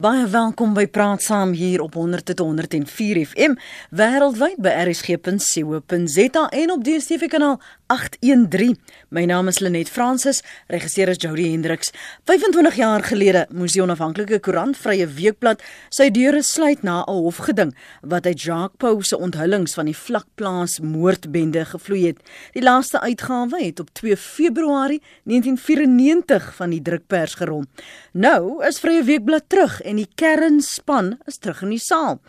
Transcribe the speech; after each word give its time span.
Baie 0.00 0.22
welkom 0.32 0.70
by 0.72 0.86
Praat 0.88 1.20
Saam 1.20 1.50
hier 1.52 1.82
op 1.84 1.92
100.104 1.92 3.18
FM 3.20 3.58
wêreldwyd 3.92 4.56
by 4.64 4.72
rsg.co.za 4.86 6.44
en 6.62 6.70
op 6.72 6.86
DStv 6.86 7.28
kanaal 7.28 7.58
813. 7.90 8.78
My 9.10 9.24
naam 9.26 9.50
is 9.50 9.58
Lenet 9.58 9.90
Fransis, 9.90 10.40
regisseur 10.70 11.10
is 11.12 11.18
Jody 11.20 11.50
Hendriks. 11.50 11.90
25 12.30 12.78
jaar 12.78 13.04
gelede 13.04 13.42
moes 13.52 13.74
die 13.74 13.82
onafhanklike 13.82 14.38
koerant 14.40 14.78
Vrye 14.78 15.04
Weekblad 15.18 15.60
sy 15.92 16.06
deure 16.14 16.40
sluit 16.46 16.80
na 16.86 17.02
'n 17.02 17.20
hofgeding 17.26 17.74
wat 18.00 18.26
uit 18.26 18.40
Jacques 18.40 18.78
Pau 18.78 19.02
se 19.02 19.18
onthullings 19.18 19.74
van 19.74 19.84
die 19.84 19.96
vlakplaas 19.96 20.78
moordbende 20.80 21.64
gevloei 21.64 22.06
het. 22.06 22.18
Die 22.52 22.62
laaste 22.62 23.00
uitgawe 23.00 23.64
het 23.64 23.80
op 23.80 23.90
2 23.92 24.16
Februarie 24.16 25.02
1994 25.24 26.54
van 26.54 26.70
die 26.70 26.82
drukpers 26.82 27.34
gerol. 27.34 27.64
Nou 28.12 28.64
is 28.64 28.80
Vrye 28.80 29.02
Weekblad 29.04 29.44
terug 29.48 29.82
en 29.90 29.98
die 29.98 30.08
kernspan 30.18 31.16
is 31.30 31.40
terug 31.42 31.64
in 31.66 31.74
die 31.74 31.82
saal. 31.82 32.20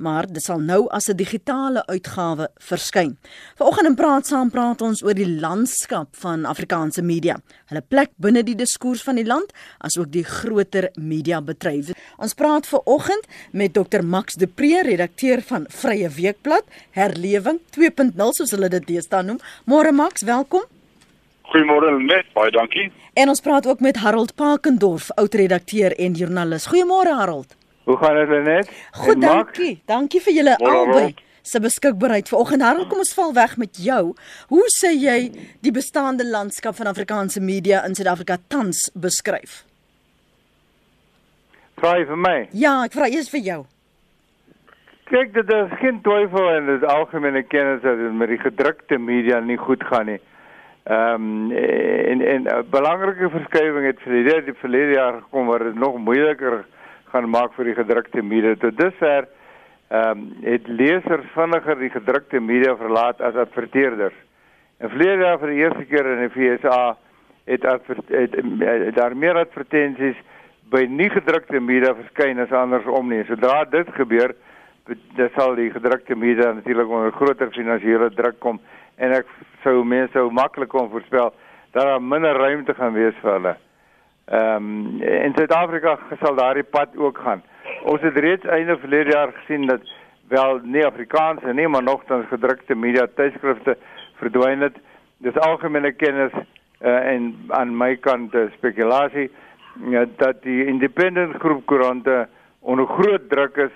Maar 0.00 0.28
dit 0.30 0.42
sal 0.42 0.62
nou 0.64 0.86
as 0.88 1.08
'n 1.08 1.16
digitale 1.16 1.84
uitgawe 1.86 2.48
verskyn. 2.58 3.18
Vanoggend 3.56 3.86
in 3.88 3.94
Praat 3.94 4.26
Saam 4.26 4.50
praat 4.50 4.82
ons 4.82 5.02
oor 5.02 5.14
die 5.14 5.28
landskap 5.40 6.16
van 6.16 6.44
Afrikaanse 6.44 7.02
media, 7.02 7.36
hulle 7.66 7.82
plek 7.82 8.10
binne 8.16 8.42
die 8.42 8.54
diskurs 8.54 9.02
van 9.02 9.16
die 9.16 9.26
land, 9.26 9.52
asook 9.78 10.10
die 10.10 10.24
groter 10.24 10.90
media 10.94 11.40
bedryf. 11.40 11.92
Ons 12.18 12.34
praat 12.34 12.66
ver 12.66 12.80
oggend 12.84 13.26
met 13.52 13.74
Dr 13.74 14.02
Max 14.02 14.34
de 14.34 14.46
Pre, 14.46 14.82
redakteur 14.82 15.42
van 15.42 15.66
Vrye 15.68 16.08
Weekblad, 16.08 16.64
Herlewing 16.90 17.60
2.0 17.70 18.32
soos 18.32 18.50
hulle 18.50 18.68
dit 18.68 18.86
deesdae 18.86 19.22
noem. 19.22 19.38
Môre 19.66 19.92
Max, 19.92 20.22
welkom. 20.22 20.62
Goeiemôre 21.42 22.02
net, 22.02 22.26
baie 22.32 22.50
dankie. 22.50 22.92
En 23.12 23.28
ons 23.28 23.40
praat 23.40 23.66
ook 23.66 23.80
met 23.80 23.96
Harold 23.96 24.34
Pakendorf, 24.34 25.10
oud-redakteur 25.10 25.96
en 25.98 26.12
joernalis. 26.12 26.66
Goeiemôre 26.66 27.14
Harold. 27.18 27.56
Hoe 27.84 27.96
gaan 27.96 28.28
dit 28.28 28.42
net? 28.44 28.70
Goed, 28.90 29.20
dankie. 29.20 29.82
Dankie 29.84 30.20
vir 30.20 30.32
julle 30.32 30.56
albei. 30.56 31.14
Se 31.42 31.60
beskikbaarheid. 31.60 32.28
Vanoggend 32.28 32.62
Harold, 32.62 32.86
kom 32.88 33.02
ons 33.02 33.14
val 33.14 33.32
weg 33.34 33.56
met 33.56 33.80
jou. 33.82 34.14
Hoe 34.48 34.68
sê 34.76 34.92
jy 34.94 35.18
die 35.60 35.72
bestaande 35.74 36.26
landskap 36.28 36.76
van 36.78 36.86
Afrikaanse 36.86 37.40
media 37.40 37.82
in 37.88 37.98
Suid-Afrika 37.98 38.38
tans 38.46 38.90
beskryf? 38.94 39.64
Vra 41.80 41.96
jy 41.98 42.06
vir 42.06 42.22
my? 42.28 42.38
Ja, 42.52 42.78
ek 42.84 42.94
vra 42.94 43.08
eers 43.10 43.30
vir 43.32 43.42
jou. 43.42 43.60
Kyk, 45.10 45.32
dit 45.34 45.48
is 45.56 45.72
geen 45.80 45.98
twyfel 46.06 46.50
en 46.52 46.68
dit 46.70 46.82
is 46.82 46.86
algemene 46.86 47.42
kennis 47.42 47.80
dat 47.82 47.98
dit 47.98 48.12
met 48.14 48.30
die 48.30 48.38
gedrukte 48.38 48.98
media 49.02 49.40
nie 49.42 49.58
goed 49.58 49.82
gaan 49.90 50.06
nie. 50.12 50.20
Ehm 50.90 51.14
um, 51.14 51.52
en 51.52 52.20
en 52.20 52.42
'n 52.42 52.64
belangrike 52.70 53.28
verskywing 53.30 53.84
het 53.86 54.00
vir 54.02 54.42
die 54.42 54.54
verlede 54.54 54.92
jaar 54.92 55.20
gekom 55.20 55.46
waar 55.46 55.62
dit 55.64 55.74
nog 55.74 55.98
moeiliker 55.98 56.64
gaan 57.12 57.30
maak 57.30 57.52
vir 57.54 57.64
die 57.64 57.74
gedrukte 57.74 58.22
media. 58.22 58.54
Tot 58.54 58.78
dusver 58.78 59.28
ehm 59.88 60.18
um, 60.18 60.32
het 60.42 60.66
lesers 60.66 61.28
vinniger 61.34 61.78
die 61.78 61.90
gedrukte 61.90 62.40
media 62.40 62.76
verlaat 62.76 63.20
as 63.20 63.34
adverteerders. 63.34 64.14
En 64.78 64.90
vlede 64.90 65.22
jaar 65.22 65.38
vir 65.38 65.48
die 65.48 65.60
eerste 65.62 65.84
keer 65.84 66.06
in 66.06 66.18
die 66.26 66.58
FSA 66.58 66.96
het, 67.44 67.62
het, 67.62 67.86
het, 68.08 68.34
het 68.66 68.94
daar 68.94 69.16
meer 69.16 69.38
advertensies 69.38 70.18
by 70.70 70.86
nie 70.88 71.10
gedrukte 71.10 71.60
media 71.60 71.94
verskyn 71.94 72.38
as 72.38 72.52
andersom 72.52 73.08
nie. 73.08 73.24
Sodra 73.24 73.64
dit 73.64 73.94
gebeur, 73.94 74.34
dan 75.14 75.30
sal 75.38 75.54
die 75.54 75.70
gedrukte 75.70 76.16
media 76.16 76.52
natuurlik 76.52 76.88
onder 76.88 77.12
groter 77.12 77.50
finansiële 77.50 78.10
druk 78.10 78.40
kom 78.40 78.60
en 79.00 79.16
ek 79.16 79.28
sou 79.64 79.80
mense 79.84 80.12
sou 80.16 80.30
maklik 80.34 80.70
kon 80.72 80.90
voorspel 80.92 81.32
dat 81.72 81.86
daar 81.86 82.02
minder 82.02 82.36
ruimte 82.36 82.74
gaan 82.74 82.96
wees 82.96 83.16
vir 83.22 83.32
hulle. 83.36 83.54
Ehm 84.30 84.68
um, 84.68 85.02
in 85.02 85.34
Suid-Afrika 85.36 85.96
sal 86.20 86.36
daardie 86.38 86.66
pad 86.76 86.96
ook 86.96 87.18
gaan. 87.24 87.42
Ons 87.82 88.02
het 88.06 88.16
reeds 88.16 88.46
einde 88.46 88.78
verlede 88.78 89.10
jaar 89.16 89.32
gesien 89.40 89.66
dat 89.66 89.82
wel 90.28 90.60
nie 90.62 90.86
Afrikaanse 90.86 91.52
nie, 91.52 91.68
maar 91.68 91.82
nogtans 91.82 92.26
gedrukte 92.30 92.74
media 92.74 93.06
tydskrifte 93.14 93.76
verdwyn 94.20 94.60
het. 94.60 94.76
Dis 95.18 95.38
algemene 95.46 95.92
kennis 95.92 96.32
uh, 96.34 97.12
en 97.14 97.34
aan 97.48 97.76
my 97.76 97.96
kant 97.96 98.34
uh, 98.34 98.46
spekulasie 98.56 99.30
ja, 99.90 100.04
dat 100.16 100.42
die 100.42 100.66
independent 100.66 101.36
groep 101.42 101.66
koerante 101.66 102.28
onder 102.60 102.86
groot 102.86 103.28
druk 103.30 103.56
is 103.56 103.74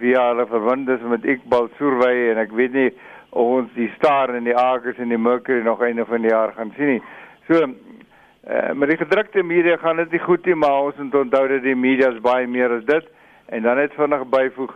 via 0.00 0.26
hulle 0.28 0.46
verbindes 0.46 1.00
met 1.08 1.24
Iqbal 1.24 1.68
Soorwey 1.78 2.30
en 2.30 2.40
ek 2.44 2.52
weet 2.56 2.76
nie 2.76 2.90
ons 3.30 3.70
die 3.74 3.90
Star 3.96 4.34
en 4.34 4.44
die 4.44 4.56
Argus 4.56 4.98
en 4.98 5.08
die 5.08 5.18
Mercury 5.18 5.62
nog 5.62 5.82
einde 5.82 6.04
van 6.04 6.22
die 6.22 6.30
jaar 6.30 6.52
gaan 6.52 6.72
sien 6.76 6.96
nie. 6.96 7.02
So 7.46 7.62
uh, 7.62 8.72
met 8.74 8.90
die 8.90 8.98
gedrukte 8.98 9.42
media 9.42 9.76
gaan 9.76 9.96
dit 10.02 10.10
nie 10.10 10.22
goed 10.24 10.46
nie, 10.46 10.54
maar 10.54 10.90
ons 10.90 10.98
moet 10.98 11.14
onthou 11.14 11.46
dat 11.48 11.62
die 11.62 11.76
media 11.76 12.10
is 12.10 12.22
baie 12.24 12.46
meer 12.46 12.74
as 12.78 12.84
dit 12.88 13.06
en 13.50 13.62
dan 13.62 13.76
net 13.76 13.94
vinnig 13.98 14.26
byvoeg 14.30 14.74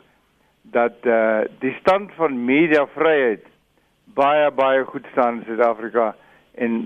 dat 0.75 1.07
uh, 1.07 1.43
die 1.61 1.75
stand 1.81 2.13
van 2.19 2.45
mediavryheid 2.45 3.45
baie 4.15 4.51
baie 4.51 4.85
goed 4.85 5.07
staan 5.13 5.41
in 5.41 5.45
Suid-Afrika 5.49 6.15
en 6.55 6.81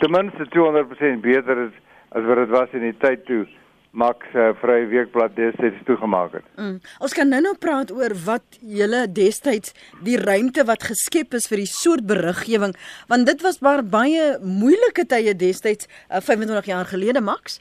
ten 0.00 0.10
minste 0.10 0.46
200% 0.50 1.22
beter 1.22 1.66
is 1.66 1.74
as 2.12 2.24
wat 2.26 2.36
dit 2.36 2.48
was 2.48 2.74
in 2.76 2.86
die 2.88 2.96
tyd 2.98 3.24
toe 3.26 3.44
Max 3.92 4.24
uh, 4.32 4.54
Vrye 4.56 4.86
Weekblad 4.88 5.34
destyds 5.36 5.80
toegemaak 5.84 6.38
het. 6.38 6.44
Mm. 6.56 6.78
Ons 7.04 7.12
kan 7.12 7.28
nou-nou 7.28 7.52
praat 7.60 7.90
oor 7.92 8.14
wat 8.24 8.56
julle 8.64 9.02
destyds 9.12 9.74
die 10.06 10.16
ruimte 10.16 10.64
wat 10.64 10.86
geskep 10.88 11.36
is 11.36 11.48
vir 11.50 11.60
die 11.60 11.68
soort 11.68 12.06
beriggewing 12.08 12.72
want 13.12 13.28
dit 13.28 13.44
was 13.44 13.60
maar 13.60 13.84
baie 13.84 14.38
moeilike 14.40 15.04
tye 15.12 15.36
destyds 15.36 15.90
uh, 16.08 16.22
25 16.24 16.72
jaar 16.72 16.88
gelede 16.88 17.20
Max. 17.20 17.60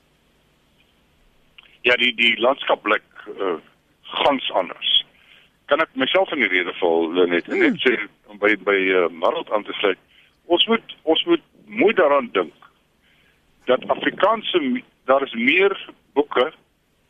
Ja, 1.84 2.00
die 2.00 2.14
die 2.16 2.38
landskap 2.40 2.84
blik 2.88 3.04
uh, 3.36 3.58
gans 4.24 4.48
anders. 4.56 4.96
Kan 5.68 5.84
ek 5.84 5.92
myself 6.00 6.32
in 6.32 6.46
die 6.46 6.52
rede 6.52 6.72
val 6.80 7.12
net 7.28 7.52
mm. 7.52 7.60
net 7.60 7.84
sê 7.84 7.98
om 8.32 8.40
by 8.40 8.56
by 8.64 8.80
uh, 8.88 9.08
Marot 9.12 9.52
aan 9.52 9.68
te 9.68 9.76
sluit. 9.84 10.00
Ons 10.48 10.64
moet 10.72 10.96
ons 11.04 11.28
moet 11.28 11.44
mooi 11.68 11.92
daaraan 12.00 12.32
dink 12.32 12.56
dat 13.68 13.84
Afrikaanse 13.92 14.80
daar 15.12 15.28
is 15.28 15.36
meer 15.36 15.76
boeke, 16.14 16.52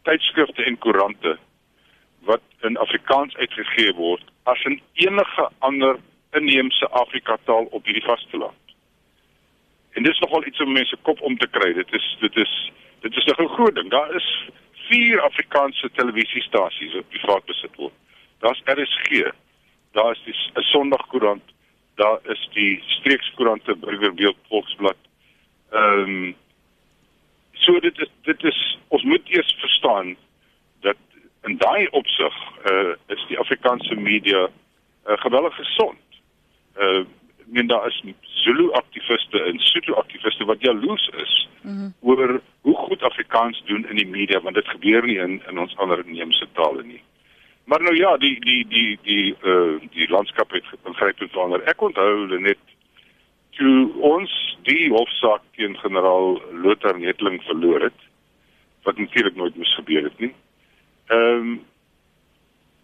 tydskrifte 0.04 0.64
en 0.64 0.78
koerante 0.78 1.38
wat 2.28 2.42
in 2.62 2.78
Afrikaans 2.78 3.36
uitgegee 3.36 3.94
word 3.94 4.24
as 4.44 4.64
in 4.64 4.82
enige 4.94 5.50
ander 5.60 6.00
inheemse 6.32 6.90
Afrika 6.90 7.38
taal 7.46 7.68
op 7.72 7.86
hierdie 7.86 8.06
vasteland. 8.06 8.58
En 9.92 10.04
dit 10.04 10.14
is 10.14 10.20
nogal 10.20 10.46
iets 10.46 10.62
om 10.62 10.72
mense 10.72 10.98
kop 11.02 11.22
om 11.22 11.38
te 11.38 11.48
kry. 11.48 11.74
Dit 11.74 11.94
is 11.94 12.18
dit 12.20 12.36
is 12.36 12.72
dit 13.02 13.16
is 13.18 13.26
'n 13.26 13.54
groot 13.56 13.76
ding. 13.76 13.90
Daar 13.90 14.16
is 14.16 14.50
vier 14.74 15.22
Afrikaanse 15.22 15.90
televisiestasies 15.92 16.94
wat 16.94 17.10
privaat 17.10 17.46
besit 17.46 17.76
word. 17.76 17.94
Daar's 18.40 18.62
RSG. 18.66 19.32
Daar 19.92 20.12
is 20.12 20.22
die 20.24 20.36
'n 20.56 20.62
Sondagkoerant. 20.62 21.44
Daar 21.96 22.20
is 22.24 22.50
die 22.54 22.84
streekskoerante 22.88 23.76
Burgerbeeld 23.76 24.38
Volksblad. 24.48 24.98
Ehm 25.72 26.00
um, 26.00 26.36
so 27.62 27.80
dit 27.80 27.98
is 28.00 28.12
dit 28.28 28.44
is 28.44 28.60
ons 28.88 29.04
moet 29.04 29.30
eers 29.30 29.56
verstaan 29.60 30.16
dat 30.82 30.98
in 31.44 31.58
daai 31.58 31.88
opsig 31.88 32.38
uh, 32.72 32.94
is 33.08 33.26
die 33.28 33.40
Afrikaanse 33.40 33.96
media 33.96 34.48
uh, 34.48 35.18
geweldig 35.26 35.56
gesond. 35.56 36.00
Uh 36.78 37.04
men 37.52 37.68
daar 37.68 37.88
is 37.88 38.04
Zulu 38.22 38.72
aktiviste 38.72 39.40
en 39.44 39.60
Sotho 39.60 39.94
aktiviste 39.94 40.46
wat 40.46 40.62
jaloers 40.62 41.10
is 41.24 41.50
mm 41.62 41.72
-hmm. 41.72 41.94
oor 42.00 42.42
hoe 42.62 42.76
goed 42.76 43.02
Afrikaans 43.04 43.64
doen 43.66 43.90
in 43.90 43.96
die 43.96 44.08
media 44.08 44.42
want 44.42 44.56
dit 44.56 44.68
gebeur 44.68 45.06
nie 45.06 45.18
in 45.18 45.42
in 45.50 45.60
ons 45.60 45.76
ander 45.78 46.06
inheemse 46.06 46.48
tale 46.54 46.84
nie. 46.84 47.02
Maar 47.64 47.82
nou 47.82 47.96
ja, 47.96 48.18
die 48.18 48.40
die 48.40 48.68
die 48.68 49.00
die 49.02 49.36
uh 49.44 49.80
die 49.90 50.10
landskap 50.10 50.52
het 50.52 50.64
begryp 50.84 51.20
het 51.20 51.32
verander. 51.32 51.64
Ek 51.64 51.82
onthou 51.82 52.40
net 52.40 52.58
toe 53.50 53.94
ons 54.00 54.32
die 54.64 54.90
hofsaak 54.90 55.42
teen 55.56 55.78
generaal 55.78 56.42
Lothar 56.64 57.00
Netling 57.00 57.42
verloor 57.44 57.82
het 57.82 58.08
wat 58.84 58.98
natuurlik 58.98 59.36
nooit 59.36 59.56
moes 59.56 59.76
gebeur 59.76 60.04
het 60.04 60.20
nie. 60.20 60.34
Ehm 61.08 61.38
um, 61.38 61.60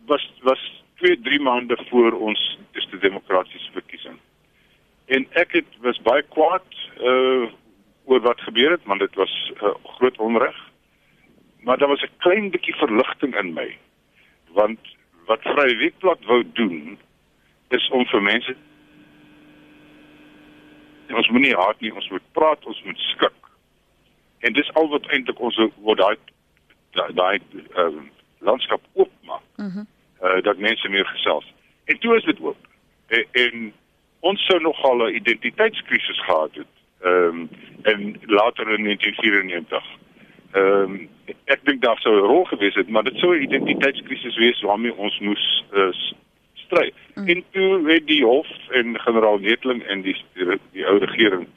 was 0.07 0.33
was 0.41 0.83
2 0.95 1.21
3 1.21 1.39
maande 1.39 1.77
voor 1.89 2.11
ons 2.11 2.57
eerste 2.71 2.97
demokratiese 2.97 3.71
verkiesing 3.71 4.17
en 5.05 5.27
ek 5.39 5.51
het 5.51 5.79
was 5.85 6.01
baie 6.01 6.23
kwaad 6.35 6.67
uh 6.99 7.47
oor 8.07 8.21
wat 8.23 8.39
gebeur 8.47 8.71
het 8.71 8.85
want 8.87 9.03
dit 9.03 9.15
was 9.19 9.33
'n 9.49 9.65
uh, 9.65 9.73
groot 9.83 10.17
onreg 10.17 10.57
maar 11.61 11.77
daar 11.77 11.87
was 11.87 12.03
'n 12.03 12.17
klein 12.17 12.49
bietjie 12.49 12.75
verligting 12.75 13.35
in 13.35 13.53
my 13.53 13.77
want 14.59 14.79
wat 15.25 15.41
Vrye 15.41 15.75
Weekblad 15.75 16.25
wou 16.25 16.43
doen 16.53 16.97
is 17.69 17.89
om 17.89 18.05
vir 18.05 18.21
mense 18.21 18.55
ons 21.13 21.29
moenie 21.29 21.55
haat 21.55 21.81
nie 21.81 21.93
ons 21.93 22.09
moet 22.09 22.31
praat 22.31 22.65
ons 22.65 22.83
moet 22.83 22.97
skik 22.97 23.51
en 24.39 24.53
dis 24.53 24.73
al 24.73 24.89
wat 24.89 25.07
eintlik 25.11 25.39
ons 25.39 25.59
word 25.75 25.99
daai 25.99 26.17
daai 27.13 27.39
uh, 27.75 28.01
landskap 28.39 28.81
oopmaak 28.93 29.45
mhm 29.57 29.67
mm 29.67 29.85
uh, 30.17 30.41
dat 30.41 30.57
mense 30.57 30.89
meer 30.89 31.05
gesels 31.05 31.45
en 31.85 31.99
toe 31.99 32.15
is 32.15 32.23
dit 32.23 32.39
oop 32.39 32.57
en, 33.07 33.25
en 33.31 33.73
ons 34.19 34.45
sou 34.45 34.59
nogal 34.61 34.97
'n 35.07 35.15
identiteitskrisis 35.15 36.19
gehad 36.23 36.55
het. 36.55 36.73
Ehm 37.01 37.39
um, 37.39 37.49
en 37.81 38.19
later 38.25 38.69
in 38.77 38.83
1994. 38.83 39.83
Ehm 40.51 40.63
um, 40.63 41.09
ek 41.45 41.59
dink 41.63 41.81
daar 41.81 41.99
sou 41.99 42.13
'n 42.15 42.27
rol 42.27 42.45
gewees 42.45 42.75
het, 42.75 42.89
maar 42.89 43.03
dit 43.03 43.17
sou 43.17 43.35
'n 43.35 43.41
identiteitskrisis 43.41 44.35
wees 44.35 44.61
waarmee 44.61 44.95
ons 44.95 45.19
moes 45.19 45.65
uh, 45.73 45.93
stry. 46.67 46.91
Mm. 47.15 47.27
En 47.27 47.43
toe 47.51 47.71
het 47.89 48.07
die 48.07 48.23
hof 48.25 48.47
en 48.79 48.99
generaal 48.99 49.39
Netling 49.43 49.83
en 49.83 50.03
die 50.05 50.15
die, 50.37 50.59
die 50.75 50.85
ou 50.85 50.97
regering 51.03 51.47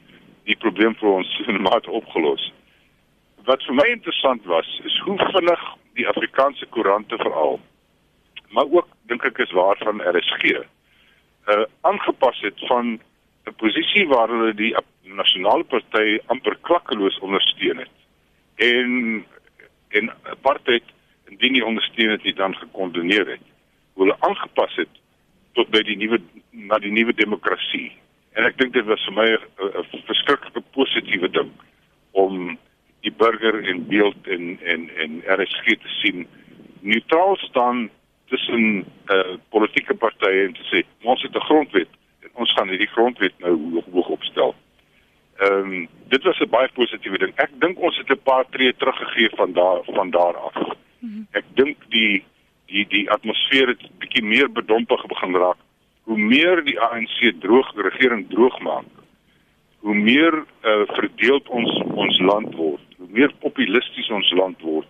die 0.49 0.57
probleem 0.57 0.95
vir 0.99 1.19
ons 1.21 1.35
in 1.51 1.61
mate 1.61 1.91
opgelos. 1.91 2.49
Wat 3.45 3.63
vir 3.65 3.77
my 3.77 3.87
interessant 3.89 4.45
was, 4.45 4.69
is 4.85 4.97
hoe 5.05 5.17
vinnig 5.33 5.67
die 5.97 6.07
Afrikaanse 6.07 6.65
koerante 6.73 7.17
veral 7.17 7.59
maar 8.51 8.67
ook 8.69 8.87
dink 9.07 9.23
ek 9.23 9.37
is 9.45 9.51
waar 9.51 9.79
van 9.79 10.03
RSG 10.03 10.43
uh 11.51 11.63
aangepas 11.81 12.39
het 12.45 12.59
van 12.67 12.99
'n 13.45 13.55
posisie 13.63 14.07
waar 14.07 14.29
hulle 14.29 14.53
die 14.53 14.75
nasionale 15.03 15.63
party 15.63 16.19
amper 16.25 16.57
klakkeloos 16.61 17.19
ondersteun 17.19 17.77
het 17.77 17.95
en 18.55 19.25
en 19.87 20.11
apartheid 20.23 20.83
indien 21.29 21.51
nie 21.51 21.65
ondersteun 21.65 22.09
het 22.09 22.23
nie 22.23 22.33
dan 22.33 22.55
gekondoneer 22.55 23.27
het 23.27 23.45
hoe 23.93 24.03
hulle 24.03 24.19
aangepas 24.19 24.75
het 24.75 25.00
tot 25.61 25.69
by 25.69 25.83
die 25.85 25.97
nuwe 26.01 26.17
na 26.69 26.79
die 26.81 26.91
nuwe 26.91 27.13
demokrasie 27.13 27.91
en 28.33 28.47
ek 28.49 28.57
dink 28.57 28.73
dit 28.73 28.87
was 28.89 29.03
vir 29.07 29.17
my 29.19 29.27
'n 29.29 30.03
verskriklike 30.09 30.63
positiewe 30.77 31.29
ding 31.37 31.51
om 32.17 32.57
die 33.05 33.13
burger 33.23 33.61
in 33.73 33.85
beeld 33.87 34.27
en 34.27 34.57
en 34.73 34.89
en 35.05 35.21
RSG 35.37 35.77
te 35.85 35.91
sien 36.01 36.27
neutraal 36.81 37.37
staan 37.45 37.89
tussen 38.31 38.85
uh, 39.13 39.35
politieke 39.53 39.93
partye 39.93 40.47
en 40.47 40.53
te 40.57 40.65
sê 40.71 40.83
ons 41.03 41.21
het 41.21 41.35
'n 41.35 41.47
grondwet 41.49 41.91
en 42.25 42.29
ons 42.33 42.53
gaan 42.57 42.69
hierdie 42.69 42.93
grondwet 42.95 43.33
nou 43.39 43.53
hoog, 43.73 43.85
hoog 43.93 44.09
opstel. 44.17 44.55
Ehm 45.37 45.71
um, 45.73 45.87
dit 46.09 46.23
was 46.23 46.39
'n 46.39 46.49
baie 46.49 46.69
positiewe 46.73 47.17
ding. 47.17 47.33
Ek 47.35 47.51
dink 47.59 47.79
ons 47.79 47.97
het 47.97 48.09
'n 48.09 48.23
paar 48.23 48.45
tree 48.49 48.73
teruggegee 48.73 49.29
van 49.35 49.53
daar 49.53 49.79
van 49.83 50.09
daar 50.09 50.37
af. 50.37 50.55
-hmm. 50.99 51.27
Ek 51.31 51.45
dink 51.53 51.77
die 51.89 52.23
die 52.71 52.85
die 52.89 53.03
atmosfeer 53.11 53.73
het 53.73 53.83
bietjie 53.99 54.23
meer 54.23 54.49
bedompig 54.51 55.05
begin 55.11 55.35
raak. 55.35 55.59
Hoe 56.09 56.17
meer 56.17 56.63
die 56.65 56.79
ANC 56.79 57.19
droog 57.43 57.73
die 57.75 57.85
regering 57.89 58.25
droog 58.29 58.57
maak, 58.65 58.87
hoe 59.85 59.95
meer 59.95 60.33
uh, 60.41 60.81
verdeeld 60.95 61.47
ons 61.49 61.77
ons 61.93 62.19
land 62.31 62.55
word, 62.55 62.97
hoe 62.97 63.11
meer 63.11 63.33
populisties 63.43 64.09
ons 64.09 64.31
land 64.39 64.61
word 64.61 64.89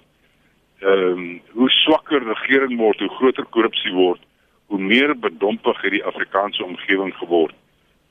ehm 0.82 1.18
um, 1.18 1.42
hoe 1.54 1.70
swakker 1.70 2.24
regering 2.26 2.78
word, 2.78 3.00
hoe 3.00 3.16
groter 3.18 3.46
korrupsie 3.54 3.94
word, 3.94 4.22
hoe 4.66 4.80
meer 4.82 5.14
bedompig 5.14 5.82
het 5.82 5.94
die 5.94 6.06
Afrikaanse 6.10 6.64
omgewing 6.66 7.14
geword. 7.20 7.54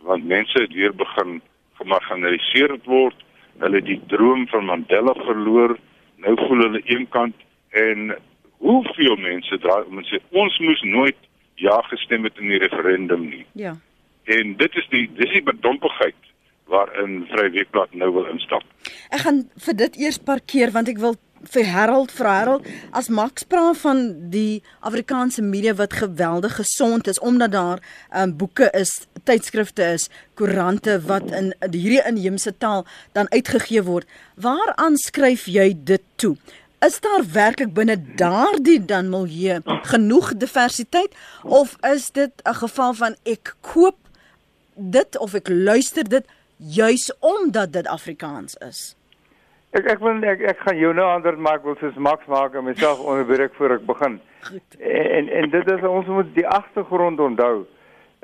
Want 0.07 0.25
mense 0.25 0.63
het 0.63 0.73
weer 0.73 0.95
begin 0.95 1.41
gemarginaliseer 1.81 2.77
word. 2.85 3.17
Hulle 3.59 3.83
die 3.83 3.99
droom 4.07 4.47
van 4.53 4.65
Mandela 4.71 5.15
verloor. 5.19 5.75
Nou 6.23 6.37
voel 6.47 6.63
hulle 6.67 6.83
eenkant 6.95 7.35
en 7.83 8.15
hoeveel 8.61 9.17
mense 9.17 9.59
draai 9.59 9.85
om 9.89 10.03
sê 10.09 10.21
ons 10.31 10.59
moes 10.65 10.83
nooit 10.83 11.29
ja 11.61 11.81
gestem 11.89 12.25
het 12.29 12.39
in 12.41 12.53
die 12.53 12.61
referendum 12.63 13.29
nie. 13.29 13.45
Ja. 13.53 13.77
En 14.25 14.57
dit 14.57 14.77
is 14.77 14.87
die 14.93 15.07
dis 15.17 15.33
die 15.37 15.45
bedompigheid 15.45 16.19
waarin 16.71 17.25
Vryweekblad 17.33 17.97
nou 17.99 18.13
wil 18.15 18.29
instap. 18.31 18.65
Ek 19.11 19.25
gaan 19.25 19.43
vir 19.65 19.77
dit 19.85 19.99
eers 20.05 20.21
parkeer 20.23 20.73
want 20.77 20.93
ek 20.93 21.03
wil 21.03 21.19
vir 21.49 21.71
Harold 21.73 22.13
vir 22.13 22.29
Harold 22.29 22.67
as 22.97 23.09
Max 23.09 23.47
praat 23.49 23.79
van 23.81 24.03
die 24.33 24.61
Afrikaanse 24.87 25.43
media 25.43 25.73
wat 25.79 25.97
geweldig 26.03 26.59
gesond 26.61 27.09
is 27.09 27.21
omdat 27.21 27.53
daar 27.53 27.81
um, 28.13 28.37
boeke 28.37 28.69
is, 28.77 29.07
tydskrifte 29.25 29.85
is, 29.97 30.09
koerante 30.37 30.99
wat 31.09 31.31
in 31.33 31.53
hierdie 31.73 32.03
inheemse 32.05 32.53
taal 32.59 32.85
dan 33.17 33.31
uitgegee 33.33 33.83
word. 33.89 34.09
Waaraan 34.37 35.01
skryf 35.01 35.49
jy 35.49 35.73
dit 35.75 36.05
toe? 36.21 36.37
Is 36.87 37.01
daar 37.01 37.25
werklik 37.33 37.75
binne 37.77 37.97
daardie 38.17 38.85
dan 38.85 39.11
milieu 39.13 39.59
genoeg 39.65 40.31
diversiteit 40.41 41.17
of 41.45 41.77
is 41.85 42.11
dit 42.11 42.33
'n 42.45 42.55
geval 42.55 42.95
van 42.95 43.15
ek 43.25 43.55
koop 43.61 43.97
dit 44.75 45.19
of 45.19 45.35
ek 45.35 45.49
luister 45.49 46.09
dit 46.09 46.25
juis 46.57 47.13
omdat 47.21 47.73
dit 47.73 47.87
Afrikaans 47.87 48.55
is? 48.55 48.97
Ek 49.71 49.85
ek 49.85 49.99
wil 49.99 50.23
ek, 50.25 50.41
ek 50.41 50.59
gaan 50.59 50.77
jou 50.77 50.95
nou 50.95 51.07
antwoord 51.07 51.39
maak 51.39 51.63
wil 51.63 51.77
soos 51.77 51.95
Max 51.95 52.27
maak 52.27 52.55
en 52.55 52.65
myself 52.65 52.99
onderbreek 53.11 53.55
voor 53.55 53.71
ek 53.71 53.87
begin. 53.87 54.21
En 54.79 55.29
en 55.29 55.51
dit 55.51 55.71
is 55.71 55.83
ons 55.83 56.07
moet 56.07 56.35
die 56.35 56.49
agtergrond 56.49 57.21
onthou. 57.21 57.67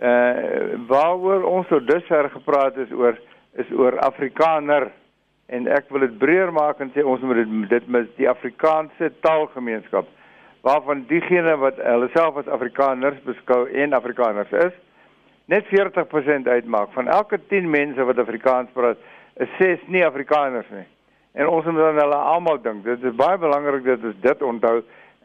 Uh 0.00 0.81
waaroor 0.88 1.44
ons 1.44 1.69
tot 1.69 1.87
dusver 1.87 2.31
gepraat 2.31 2.76
is 2.76 2.91
oor 2.91 3.20
is 3.52 3.70
oor 3.70 3.99
Afrikaner 3.99 4.93
en 5.46 5.69
ek 5.69 5.90
wil 5.94 6.00
dit 6.06 6.19
breër 6.19 6.52
maak 6.52 6.81
en 6.81 6.90
sê 6.94 7.04
ons 7.04 7.22
moet 7.22 7.43
dit 7.43 7.69
dit 7.70 7.88
mis 7.88 8.08
die 8.16 8.28
Afrikaanse 8.31 9.12
taalgemeenskap 9.26 10.08
waarvan 10.66 11.04
diegene 11.10 11.54
wat 11.62 11.78
hulle 11.78 12.08
self 12.14 12.40
as 12.43 12.50
Afrikaners 12.50 13.22
beskou 13.25 13.66
en 13.70 13.94
Afrikaners 13.94 14.52
is 14.64 14.75
net 15.46 15.69
40% 15.70 16.50
uitmaak 16.50 16.93
van 16.98 17.08
elke 17.08 17.38
10 17.52 17.70
mense 17.70 18.04
wat 18.04 18.19
Afrikaans 18.19 18.75
praat 18.75 18.98
is 19.37 19.48
6 19.60 19.87
nie 19.94 20.06
Afrikaners 20.06 20.70
nie 20.75 20.87
en 21.37 21.49
ons 21.52 21.64
moet 21.69 21.76
dan 21.76 21.99
hulle 22.00 22.19
almal 22.32 22.60
dink. 22.64 22.84
Dit 22.84 23.04
is 23.04 23.16
baie 23.16 23.37
belangrik 23.38 23.84
dat 23.84 24.04
ons 24.08 24.20
dit 24.22 24.42
onthou 24.42 24.76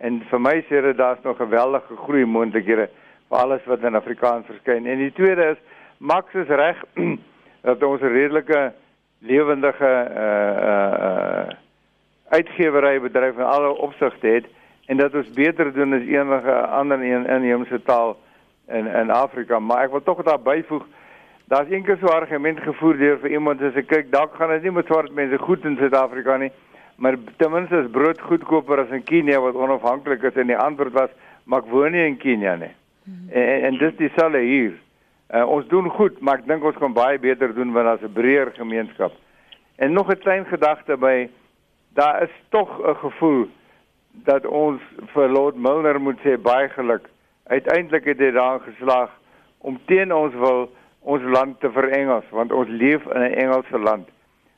en 0.03 0.19
vir 0.27 0.41
my 0.43 0.57
sê 0.67 0.81
dit 0.83 0.97
daar's 0.97 1.23
nog 1.23 1.39
geweldige 1.39 1.97
groei 2.03 2.25
moontlikhede 2.27 2.89
vir 3.31 3.39
alles 3.39 3.63
wat 3.69 3.85
in 3.87 3.95
Afrikaans 3.95 4.49
verskyn. 4.49 4.89
En 4.91 4.99
die 4.99 5.13
tweede 5.15 5.53
is 5.53 5.61
Max 5.99 6.33
is 6.35 6.49
reg 6.49 6.79
dat 7.67 7.83
ons 7.83 8.01
'n 8.01 8.11
redelike 8.11 8.73
lewendige 9.21 9.91
uh 10.15 10.55
uh 10.69 11.59
uitgewery 12.31 12.99
bedryf 13.01 13.37
in 13.37 13.43
alle 13.43 13.77
opsigte 13.77 14.27
het 14.27 14.45
en 14.85 14.97
dat 14.97 15.15
ons 15.15 15.29
beter 15.35 15.73
doen 15.73 15.93
as 15.93 16.07
enige 16.07 16.55
ander 16.67 17.01
een 17.01 17.27
inheemse 17.27 17.81
taal 17.83 18.17
in 18.67 18.87
in 18.87 19.09
Afrika, 19.09 19.59
maar 19.59 19.83
ek 19.83 19.91
wil 19.91 20.03
tog 20.03 20.23
daar 20.23 20.41
byvoeg 20.41 20.85
Daar's 21.51 21.69
eendag 21.69 21.99
so 21.99 22.05
'n 22.05 22.19
argument 22.21 22.59
gevoer 22.59 22.97
deur 22.97 23.17
vir 23.19 23.31
iemand 23.31 23.61
as 23.61 23.75
ek 23.75 23.87
kyk, 23.87 24.11
dalk 24.11 24.35
gaan 24.35 24.49
dit 24.49 24.63
nie 24.63 24.71
met 24.71 24.85
swart 24.85 25.11
mense 25.11 25.37
goed 25.37 25.65
in 25.65 25.75
Suid-Afrika 25.75 26.37
nie, 26.37 26.51
maar 26.95 27.17
ten 27.37 27.51
minste 27.51 27.77
is 27.77 27.91
brood 27.91 28.21
goedkoper 28.21 28.79
as 28.79 28.89
in 28.89 29.03
Kenia 29.03 29.39
wat 29.39 29.55
onafhanklik 29.55 30.23
is 30.23 30.35
en 30.35 30.47
die 30.47 30.57
antwoord 30.57 30.93
was, 30.93 31.09
maar 31.43 31.59
ek 31.59 31.67
woon 31.69 31.91
nie 31.91 32.05
in 32.05 32.17
Kenia 32.17 32.55
nie. 32.55 32.71
Hmm. 33.03 33.27
En, 33.29 33.63
en 33.63 33.77
dis 33.77 33.95
dieselfde 33.97 34.39
hier. 34.39 34.79
Uh, 35.31 35.47
ons 35.47 35.67
doen 35.67 35.89
goed, 35.89 36.19
maar 36.19 36.41
ek 36.41 36.47
dink 36.47 36.63
ons 36.63 36.75
kan 36.75 36.93
baie 36.93 37.19
beter 37.19 37.53
doen 37.55 37.71
want 37.71 37.85
daar's 37.85 38.03
'n 38.03 38.13
breër 38.13 38.51
gemeenskap. 38.55 39.13
En 39.75 39.93
nog 39.93 40.11
'n 40.11 40.19
klein 40.19 40.45
gedagte 40.45 40.97
by 40.97 41.29
daar 41.93 42.23
is 42.23 42.35
tog 42.49 42.69
'n 42.79 42.95
gevoel 42.95 43.47
dat 44.11 44.45
ons 44.45 44.81
vir 45.13 45.29
Lord 45.29 45.55
Milner 45.55 46.01
moet 46.01 46.19
sê 46.19 46.41
baie 46.41 46.69
geluk. 46.69 47.07
Uiteindelik 47.47 48.05
het 48.05 48.19
hy 48.19 48.31
daar 48.31 48.59
geslaag 48.59 49.09
om 49.57 49.79
teen 49.85 50.13
ons 50.13 50.33
wil 50.33 50.71
ons 50.99 51.23
land 51.23 51.59
te 51.59 51.71
verengels 51.71 52.29
want 52.29 52.51
ons 52.51 52.67
leef 52.67 53.05
in 53.05 53.21
'n 53.21 53.33
Engelse 53.33 53.79
land. 53.79 54.09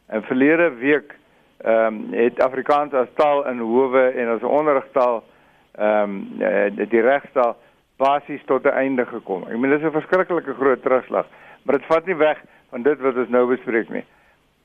En 0.08 0.24
verlede 0.24 0.74
week 0.74 1.16
ehm 1.58 1.86
um, 1.86 2.08
het 2.12 2.42
Afrikaans 2.42 2.94
as 2.94 3.08
taal 3.14 3.48
in 3.48 3.60
howe 3.60 4.08
en 4.10 4.28
as 4.28 4.44
onderrigtaal 4.44 5.24
ehm 5.72 6.10
um, 6.10 6.88
die 6.90 7.02
regstaal 7.02 7.58
basies 8.04 8.44
tot 8.46 8.66
'n 8.66 8.78
einde 8.84 9.06
gekom. 9.06 9.44
Ek 9.48 9.58
meen 9.58 9.72
dis 9.72 9.84
'n 9.84 10.00
verskriklike 10.00 10.54
groot 10.54 10.82
terugslag, 10.82 11.26
maar 11.64 11.78
dit 11.78 11.88
vat 11.88 12.06
nie 12.06 12.16
weg 12.16 12.40
van 12.70 12.82
dit 12.84 13.00
wat 13.00 13.16
ons 13.16 13.30
nou 13.30 13.46
bespreek 13.48 13.90
nie. 13.90 14.06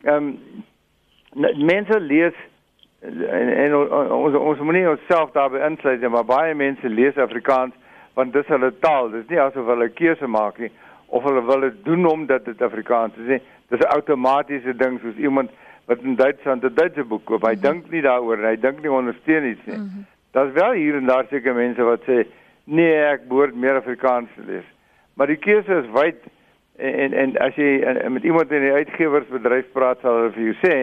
Ehm 0.04 0.14
um, 0.14 0.38
mense 1.66 2.00
lees 2.00 2.34
en, 3.00 3.48
en 3.64 3.74
ons 3.76 4.34
ons 4.34 4.60
moet 4.60 4.74
nie 4.74 4.88
onsself 4.88 5.32
daarbey 5.32 5.62
insluit 5.66 6.00
nie, 6.00 6.08
maar 6.08 6.24
baie 6.24 6.54
mense 6.54 6.88
lees 6.88 7.16
Afrikaans 7.16 7.74
want 8.14 8.32
dis 8.32 8.46
hulle 8.50 8.72
taal. 8.80 9.10
Dis 9.10 9.28
nie 9.30 9.40
asof 9.40 9.66
hulle 9.66 9.88
keuse 9.88 10.26
maak 10.26 10.58
nie 10.58 10.70
of 11.08 11.24
hulle 11.24 11.44
wil 11.44 11.60
dit 11.60 11.84
doen 11.84 12.04
omdat 12.06 12.44
dit 12.44 12.62
Afrikaans 12.62 13.16
is 13.16 13.28
nie. 13.34 13.40
Dis 13.68 13.80
'n 13.80 13.94
outomatiese 13.94 14.76
ding 14.76 15.00
soos 15.00 15.16
iemand 15.16 15.50
wat 15.86 16.02
in 16.02 16.16
Duitsland 16.16 16.64
'n 16.64 16.74
Duitse 16.74 17.04
boek 17.04 17.24
koop. 17.24 17.42
Hy 17.42 17.54
mm 17.54 17.54
-hmm. 17.54 17.70
dink 17.70 17.90
nie 17.90 18.02
daaroor 18.02 18.36
nie. 18.36 18.46
Hy 18.46 18.56
dink 18.60 18.82
nie 18.82 18.92
ondersteun 18.92 19.44
iets 19.44 19.64
nie. 19.64 19.76
Mm 19.76 19.90
-hmm. 19.92 20.06
Daar's 20.32 20.52
wel 20.52 20.72
hier 20.72 20.96
en 20.96 21.06
daar 21.06 21.26
seker 21.30 21.54
mense 21.54 21.82
wat 21.82 22.02
sê 22.02 22.26
nee, 22.68 22.96
ek 23.12 23.28
behoort 23.28 23.56
meer 23.56 23.80
Afrikaans 23.80 24.28
te 24.36 24.44
lees. 24.46 24.66
Maar 25.16 25.32
die 25.32 25.40
keuse 25.40 25.80
is 25.82 25.88
wyd 25.94 26.20
en, 26.78 26.94
en 26.94 27.14
en 27.22 27.36
as 27.42 27.56
jy 27.58 27.80
en, 27.82 28.00
met 28.12 28.26
iemand 28.28 28.52
in 28.54 28.66
die 28.66 28.76
uitgewersbedryf 28.76 29.72
praat 29.72 30.02
sal 30.04 30.20
hulle 30.20 30.34
vir 30.36 30.44
jou 30.50 30.56
sê 30.62 30.76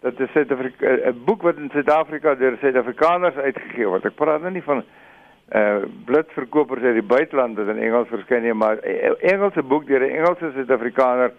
dat 0.00 0.16
dit 0.16 0.30
'n 0.52 1.24
boek 1.26 1.42
wat 1.42 1.56
in 1.58 1.70
Suid-Afrika 1.74 2.34
deur 2.34 2.56
Suid-Afrikaners 2.60 3.36
uitgegee 3.36 3.88
word. 3.88 4.06
Ek 4.06 4.14
praat 4.14 4.42
nou 4.42 4.52
nie 4.52 4.62
van 4.62 4.84
uh 5.48 5.82
blitsverkopers 6.04 6.82
uit 6.82 6.94
die 6.94 7.08
buiteland 7.08 7.56
wat 7.56 7.68
in 7.68 7.82
Engels 7.82 8.08
verskyn 8.08 8.42
nie, 8.42 8.52
maar 8.52 8.78
e, 8.84 9.14
Engelse 9.20 9.62
boek 9.62 9.86
deur 9.86 10.00
'n 10.00 10.16
Engelse 10.20 10.52
Suid-Afrikaner 10.54 11.32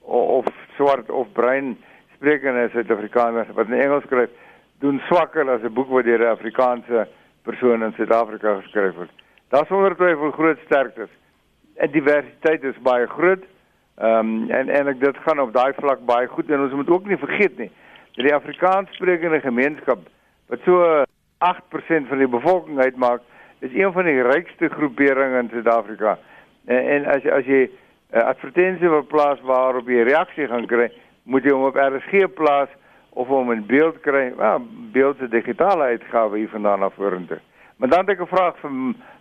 of 0.00 0.46
swart 0.76 1.10
of 1.10 1.32
bruin 1.32 1.76
sprekende 2.14 2.68
Suid-Afrikaner 2.72 3.46
wat 3.54 3.66
in 3.66 3.80
Engels 3.80 4.04
skryf, 4.04 4.30
doen 4.78 5.00
swakker 5.08 5.50
as 5.50 5.62
'n 5.62 5.74
boek 5.74 5.88
wat 5.88 6.04
deur 6.04 6.20
'n 6.20 6.34
Afrikaanse 6.36 7.08
persoon 7.42 7.82
in 7.82 7.92
Suid-Afrika 7.92 8.60
geskryf 8.60 8.94
word. 8.94 9.25
Daar's 9.48 9.68
sonder 9.68 9.96
twyfel 9.96 10.30
groot 10.30 10.58
sterktes. 10.64 11.10
En 11.76 11.90
diversiteit 11.90 12.64
is 12.64 12.78
baie 12.82 13.06
groot. 13.06 13.44
Ehm 13.96 14.18
um, 14.18 14.50
en 14.50 14.68
en 14.68 14.88
ek 14.88 15.00
dit 15.00 15.16
gaan 15.16 15.40
op 15.40 15.52
daai 15.52 15.72
vlak 15.74 16.04
baie 16.04 16.26
goed 16.28 16.50
en 16.50 16.60
ons 16.60 16.72
moet 16.72 16.90
ook 16.90 17.06
nie 17.06 17.16
vergeet 17.16 17.58
nie 17.58 17.70
die 18.24 18.34
Afrikaanssprekende 18.34 19.40
gemeenskap 19.40 20.06
wat 20.48 20.62
so 20.64 20.84
8% 21.44 22.08
van 22.08 22.22
die 22.22 22.28
bevolking 22.30 22.78
uitmaak, 22.80 23.20
is 23.60 23.74
een 23.74 23.92
van 23.92 24.06
die 24.08 24.22
rykste 24.22 24.68
groeperinge 24.68 25.38
in 25.42 25.50
Suid-Afrika. 25.52 26.16
En, 26.64 26.80
en 26.94 27.08
as 27.12 27.26
as 27.32 27.48
jy 27.48 27.66
uh, 27.66 28.22
advertensie 28.22 28.88
wil 28.88 29.04
plaas 29.04 29.42
waarop 29.44 29.88
jy 29.90 30.06
reaksie 30.06 30.48
gaan 30.48 30.68
kry, 30.70 30.88
moet 31.24 31.44
jy 31.44 31.52
hom 31.52 31.66
op 31.68 31.80
RSG 31.80 32.30
plaas 32.38 32.72
of 33.16 33.28
hom 33.32 33.52
in 33.52 33.66
beeld 33.66 33.98
kry. 34.04 34.30
Ja, 34.38 34.56
beeld 34.94 35.20
se 35.20 35.28
digitale 35.32 35.92
uitgawe 35.96 36.38
hier 36.38 36.52
vandaan 36.52 36.86
af 36.86 36.96
vorentoe. 36.96 37.40
Maar 37.76 37.92
dan 37.92 38.06
het 38.06 38.16
ek 38.16 38.22
'n 38.24 38.32
vraag 38.32 38.56
vir 38.62 38.72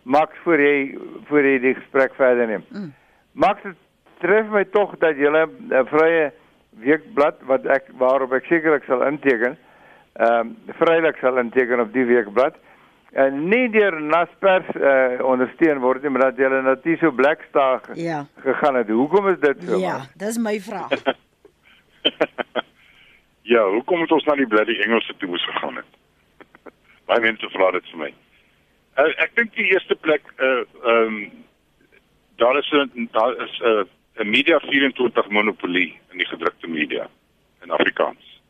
Max 0.05 0.37
voor 0.43 0.61
jy 0.61 0.97
voor 1.27 1.47
jy 1.49 1.59
die 1.63 1.73
gesprek 1.73 2.13
verder 2.15 2.47
neem. 2.47 2.65
Mm. 2.69 2.91
Max, 3.33 3.63
dit 3.65 3.77
tref 4.21 4.49
my 4.53 4.63
tog 4.73 4.93
dat 5.01 5.17
jy 5.17 5.29
'n 5.29 5.73
uh, 5.73 5.81
vrye 5.89 6.31
weekblad 6.83 7.41
wat 7.49 7.65
ek 7.65 7.89
waarop 7.97 8.33
ek 8.33 8.45
sekerlik 8.45 8.83
sal 8.85 9.01
inteken, 9.07 9.57
ehm 10.13 10.39
um, 10.39 10.55
vrylik 10.77 11.17
sal 11.17 11.37
inteken 11.41 11.79
op 11.79 11.93
die 11.93 12.05
weekblad 12.05 12.55
en 13.15 13.47
nie 13.49 13.69
deur 13.71 13.95
Naspers 14.01 14.67
uh, 14.75 15.23
ondersteun 15.23 15.79
word 15.79 16.03
nie, 16.03 16.11
maar 16.11 16.31
dat 16.31 16.41
hulle 16.43 16.61
net 16.61 16.87
so 16.99 17.11
Blackstar 17.11 17.81
ja. 17.95 18.25
gegaan 18.43 18.75
het. 18.75 18.91
Hoekom 18.91 19.29
is 19.31 19.39
dit 19.39 19.63
so? 19.63 19.79
Ja, 19.79 20.01
dis 20.19 20.37
my 20.37 20.59
vraag. 20.59 20.91
ja, 23.53 23.63
hoekom 23.69 24.03
het 24.03 24.11
ons 24.11 24.27
na 24.27 24.35
die 24.35 24.47
bloody 24.47 24.75
Engelse 24.83 25.15
toe 25.17 25.29
moes 25.31 25.45
gegaan 25.45 25.79
het? 25.79 25.89
Baie 27.07 27.23
mense 27.23 27.49
vra 27.55 27.71
dit 27.71 27.91
vir 27.93 28.03
my. 28.03 28.13
Uh, 28.95 29.11
ek 29.19 29.33
dink 29.35 29.51
die 29.57 29.67
eerste 29.73 29.95
plek 29.99 30.23
uh 30.39 30.63
ehm 30.87 31.15
um, 31.15 31.43
daar 32.39 32.57
is 32.59 32.69
daar 33.11 33.35
is 33.43 33.59
'n 33.59 33.65
uh, 33.67 33.83
'n 34.23 34.29
media 34.29 34.59
24 34.59 35.29
monopolie 35.29 35.99
in 36.11 36.17
die 36.17 36.27
gedrukte 36.27 36.67
media 36.67 37.09
in 37.63 37.71
Afrikaans. 37.71 38.41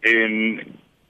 En 0.00 0.60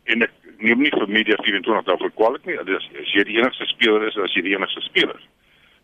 en 0.05 0.23
ek 0.23 0.31
neem 0.59 0.83
nie 0.83 0.93
vir 0.95 1.09
media 1.09 1.37
24 1.43 1.85
daarvoor 1.85 2.12
kwaliteit 2.15 2.47
nie. 2.47 2.65
Dit 2.65 2.79
is 2.79 2.89
as 3.00 3.12
jy 3.12 3.25
die 3.25 3.39
enigste 3.39 3.67
speler 3.67 4.07
is, 4.07 4.17
as 4.17 4.35
jy 4.35 4.43
die 4.43 4.55
enigste 4.55 4.81
speler. 4.81 5.21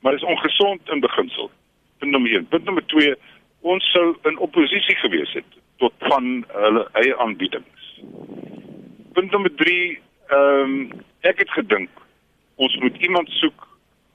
Maar 0.00 0.12
dit 0.12 0.22
is 0.22 0.28
ongesond 0.28 0.88
in 0.88 1.00
beginsel. 1.00 1.50
Punt 1.98 2.12
nommer 2.12 2.30
1. 2.30 2.46
Punt 2.46 2.64
nommer 2.64 2.86
2, 2.86 3.14
ons 3.60 3.90
sou 3.92 4.16
in 4.22 4.38
oppositie 4.38 4.96
gewees 4.96 5.32
het 5.32 5.58
tot 5.76 5.92
van 5.98 6.44
hulle 6.48 6.88
eie 6.92 7.18
aanbiedings. 7.18 8.02
Punt 9.12 9.30
nommer 9.30 9.54
3, 9.54 10.00
ehm 10.28 10.60
um, 10.62 10.90
ek 11.20 11.38
het 11.38 11.50
gedink 11.50 11.90
ons 12.56 12.76
moet 12.82 12.96
iemand 12.96 13.28
soek 13.40 13.66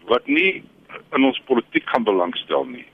wat 0.09 0.27
nie 0.27 0.63
in 1.15 1.23
ons 1.23 1.41
politiek 1.45 1.87
gaan 1.89 2.03
belangstel 2.03 2.65
nie. 2.65 2.85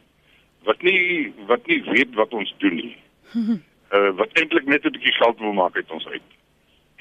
Wat 0.68 0.82
nie 0.82 1.34
wat 1.48 1.66
nie 1.68 1.82
weet 1.88 2.16
wat 2.20 2.34
ons 2.34 2.54
doen 2.64 2.76
nie. 2.84 2.96
Uh, 3.88 4.10
wat 4.20 4.34
eintlik 4.36 4.66
net 4.68 4.84
'n 4.84 4.92
bietjie 4.92 5.14
geld 5.16 5.40
wil 5.40 5.54
maak 5.56 5.76
uit 5.76 5.92
ons 5.96 6.08
uit. 6.08 6.32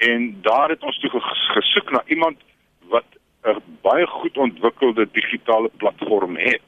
En 0.07 0.37
daar 0.41 0.69
het 0.69 0.83
ons 0.83 0.99
toe 0.99 1.09
gesoek 1.19 1.91
na 1.91 2.01
iemand 2.07 2.37
wat 2.87 3.05
'n 3.43 3.59
baie 3.81 4.07
goed 4.07 4.37
ontwikkelde 4.37 5.07
digitale 5.11 5.69
platform 5.77 6.37
het. 6.37 6.67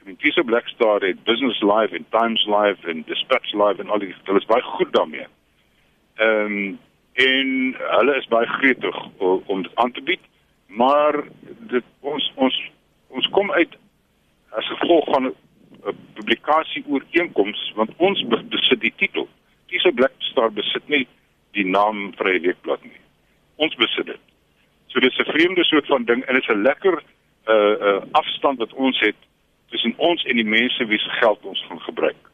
I 0.00 0.04
mean, 0.04 0.16
Tisa 0.16 0.42
Blackstar 0.42 1.00
het 1.00 1.24
Business 1.24 1.60
Live 1.60 1.96
en 1.96 2.06
Times 2.10 2.46
Live 2.46 2.88
en 2.88 3.02
Dispatch 3.06 3.52
Live 3.52 3.82
en 3.82 3.90
al 3.90 3.98
die 3.98 4.14
hulle 4.24 4.38
is 4.38 4.46
baie 4.46 4.62
goed 4.62 4.92
daarmee. 4.92 5.26
Ehm 6.14 6.56
um, 6.56 6.78
en 7.12 7.76
hulle 7.78 8.16
is 8.16 8.26
baie 8.26 8.46
gretig 8.46 8.96
om 9.18 9.62
dit 9.62 9.74
aan 9.74 9.92
te 9.92 10.02
bied, 10.02 10.20
maar 10.76 11.24
dit 11.44 11.84
ons 12.00 12.32
ons 12.34 12.58
ons 13.08 13.28
kom 13.36 13.50
uit 13.52 13.76
as 14.56 14.68
gevolg 14.68 15.04
van 15.12 15.26
'n 15.26 15.34
publikasie 16.14 16.84
ooreenkoms 16.88 17.72
want 17.76 17.90
ons 17.96 18.24
besit 18.48 18.80
die 18.80 18.94
titel. 18.96 19.28
Tisa 19.66 19.90
Blackstar 19.90 20.52
besit 20.52 20.88
nie 20.88 21.06
die 21.52 21.66
naam 21.66 22.12
Vrye 22.16 22.40
Weekblad 22.40 22.82
nie. 22.84 23.00
Ons 23.56 23.74
besit 23.74 24.06
dit. 24.06 24.20
So 24.86 25.00
dis 25.00 25.18
'n 25.18 25.32
vreemde 25.32 25.64
soort 25.64 25.86
van 25.86 26.04
ding 26.04 26.24
en 26.24 26.34
dit 26.34 26.42
is 26.42 26.54
'n 26.54 26.62
lekker 26.62 27.02
uh 27.46 27.74
uh 27.88 28.02
afstand 28.12 28.58
wat 28.58 28.72
ons 28.72 29.00
het 29.00 29.16
tussen 29.68 29.94
ons 29.96 30.24
en 30.24 30.36
die 30.36 30.44
mense 30.44 30.84
wie 30.86 30.98
se 30.98 31.10
geld 31.10 31.38
ons 31.42 31.64
gaan 31.68 31.80
gebruik. 31.80 32.30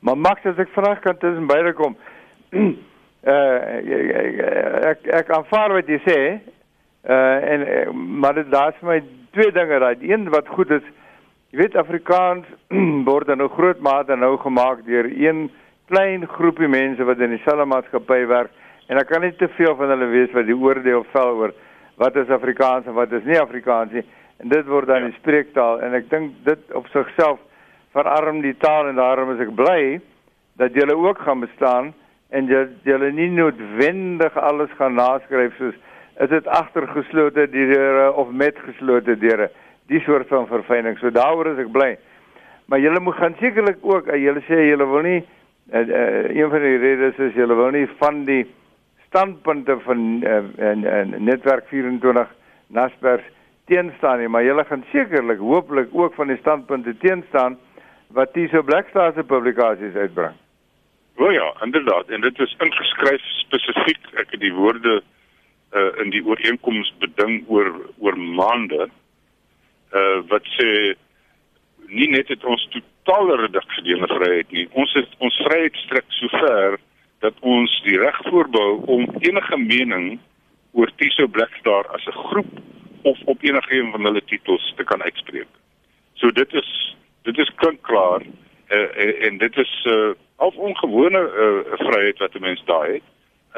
Maar 0.00 0.18
Max, 0.18 0.44
as 0.44 0.58
ek 0.58 0.68
vra 0.72 0.94
kan 0.94 1.18
tussen 1.18 1.46
beide 1.46 1.72
kom. 1.72 1.96
uh 3.32 3.56
ek 4.92 5.06
ek 5.06 5.30
aanvaar 5.30 5.72
wat 5.72 5.86
jy 5.86 6.00
sê. 6.06 6.18
Uh 7.08 7.52
en 7.52 7.64
maar 8.20 8.34
dit 8.34 8.50
daar's 8.52 8.76
vir 8.80 8.88
my 8.88 9.02
twee 9.32 9.52
dinge 9.52 9.78
daai. 9.80 9.96
Een 10.00 10.28
wat 10.28 10.48
goed 10.48 10.70
is, 10.70 10.84
jy 11.50 11.62
weet 11.62 11.76
Afrikaans 11.80 12.46
word 13.08 13.30
nou 13.32 13.48
groot 13.48 13.80
mate 13.80 14.16
nou 14.16 14.36
gemaak 14.42 14.84
deur 14.84 15.08
een 15.08 15.48
klein 15.88 16.26
groepie 16.28 16.68
mense 16.68 17.04
wat 17.08 17.20
in 17.24 17.32
dieselfde 17.32 17.64
maatskappy 17.64 18.26
werk 18.28 18.52
en 18.92 19.00
ek 19.00 19.08
kan 19.08 19.24
nie 19.24 19.32
te 19.40 19.48
veel 19.56 19.76
van 19.76 19.92
hulle 19.94 20.10
weet 20.12 20.34
wat 20.36 20.48
die 20.48 20.56
oordeel 20.56 21.06
vel 21.14 21.32
oor 21.40 21.54
wat 22.00 22.16
is 22.20 22.32
Afrikaans 22.32 22.86
en 22.86 22.96
wat 22.98 23.12
is 23.16 23.24
nie 23.24 23.40
Afrikaans 23.40 23.94
nie 23.96 24.04
en 24.42 24.52
dit 24.52 24.68
word 24.68 24.90
dan 24.90 25.06
ja. 25.06 25.08
die 25.08 25.20
spreektaal 25.22 25.80
en 25.86 25.96
ek 25.96 26.10
dink 26.12 26.36
dit 26.44 26.76
op 26.76 26.86
sigself 26.92 27.40
verarm 27.96 28.42
die 28.44 28.54
taal 28.60 28.90
en 28.90 29.00
daarom 29.00 29.32
is 29.34 29.42
ek 29.46 29.54
bly 29.56 29.80
dat 30.60 30.76
julle 30.76 30.96
ook 30.96 31.24
gaan 31.24 31.40
bestaan 31.46 31.92
en 32.36 32.48
dat 32.50 32.76
julle 32.84 33.08
nie 33.16 33.30
noodwendig 33.32 34.36
alles 34.36 34.72
gaan 34.76 34.98
naskryf 35.00 35.56
soos 35.56 35.76
is 36.18 36.28
dit 36.28 36.46
agtergeslote 36.46 37.46
deure 37.50 38.12
of 38.12 38.30
met 38.30 38.58
geslote 38.66 39.14
deure 39.18 39.50
die 39.88 40.00
soort 40.04 40.28
van 40.28 40.48
verfyning 40.50 40.98
so 40.98 41.10
daaroor 41.14 41.52
is 41.52 41.60
ek 41.62 41.72
bly. 41.72 41.92
Maar 42.68 42.82
julle 42.82 43.00
moet 43.00 43.16
gaan 43.16 43.36
sekerlik 43.40 43.78
ook 43.82 44.10
julle 44.12 44.42
sê 44.48 44.64
julle 44.68 44.86
wil 44.90 45.06
nie 45.06 45.20
en 45.70 45.90
uh, 45.92 46.34
een 46.34 46.50
van 46.50 46.64
die 46.64 46.78
redes 46.82 47.20
is 47.28 47.36
julle 47.38 47.56
wil 47.56 47.70
nie 47.76 47.86
van 48.00 48.24
die 48.28 48.42
standpunte 49.06 49.78
van 49.84 50.02
uh, 50.26 50.40
en, 50.70 50.84
en 50.84 51.14
netwerk 51.24 51.68
24 51.70 52.34
Naspers 52.68 53.24
teenstaan 53.68 54.18
nie, 54.20 54.28
maar 54.28 54.44
julle 54.44 54.64
gaan 54.68 54.84
sekerlik 54.92 55.40
hooplik 55.40 55.92
ook 55.92 56.14
van 56.16 56.32
die 56.32 56.36
standpunte 56.40 56.96
teenstaan 57.00 57.56
wat 58.16 58.32
Tiso 58.32 58.62
Blackstar 58.62 59.12
se 59.12 59.24
publikasies 59.24 59.94
uitbring. 59.94 60.34
O 61.16 61.30
ja, 61.32 61.46
inderdaad, 61.64 62.08
en 62.08 62.20
dit 62.20 62.40
is 62.40 62.56
ingeskryf 62.64 63.24
spesifiek 63.44 64.12
ek 64.20 64.32
het 64.36 64.40
die 64.40 64.54
woorde 64.56 64.98
uh, 65.00 65.06
in 66.02 66.10
die 66.10 66.24
ooreenkoms 66.24 66.92
beding 66.98 67.44
oor 67.48 67.68
oor 67.98 68.16
maande 68.16 68.88
uh, 69.92 70.18
wat 70.28 70.46
sê 70.56 70.94
nie 71.88 72.08
net 72.12 72.28
het 72.28 72.44
ons 72.44 72.68
totale 72.72 73.36
redaksionele 73.40 74.08
vryheid 74.12 74.50
nie. 74.52 74.66
Ons 74.72 74.92
het 74.96 75.12
ons 75.24 75.36
vryheid 75.46 75.76
strek 75.84 76.08
so 76.18 76.28
ver 76.28 76.78
dat 77.24 77.34
ons 77.40 77.72
die 77.84 77.98
reg 77.98 78.18
voorbou 78.28 78.82
om 78.86 79.06
enige 79.24 79.58
mening 79.58 80.18
oor 80.72 80.90
Tiso 81.00 81.26
Blackstar 81.26 81.88
as 81.96 82.06
'n 82.06 82.18
groep 82.30 82.52
of 83.02 83.18
op 83.24 83.42
enige 83.42 83.74
een 83.74 83.90
van 83.90 84.04
hulle 84.04 84.24
titels 84.24 84.74
te 84.76 84.84
kan 84.84 85.02
uitspreek. 85.02 85.48
So 86.14 86.30
dit 86.30 86.52
is 86.52 86.96
dit 87.22 87.38
is 87.38 87.50
klaar 87.80 88.22
uh, 88.70 89.24
en 89.26 89.38
dit 89.38 89.56
is 89.56 89.72
'n 89.84 89.88
uh, 89.88 90.14
al 90.36 90.52
ongewone 90.56 91.18
uh, 91.18 91.76
vryheid 91.86 92.18
wat 92.18 92.34
'n 92.34 92.40
mens 92.40 92.62
daai 92.64 92.92
het. 92.92 93.02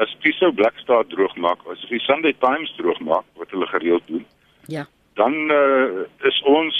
As 0.01 0.13
Tiso 0.23 0.49
Blackstar 0.57 1.05
droog 1.11 1.35
maak, 1.37 1.61
as 1.69 1.81
die 1.89 2.01
Sunday 2.07 2.33
Times 2.41 2.73
droog 2.77 2.99
maak 3.05 3.27
wat 3.39 3.51
hulle 3.53 3.67
gereeld 3.69 4.07
doen. 4.09 4.25
Ja. 4.71 4.87
Dan 5.19 5.33
uh, 5.53 6.05
is 6.29 6.41
ons 6.49 6.77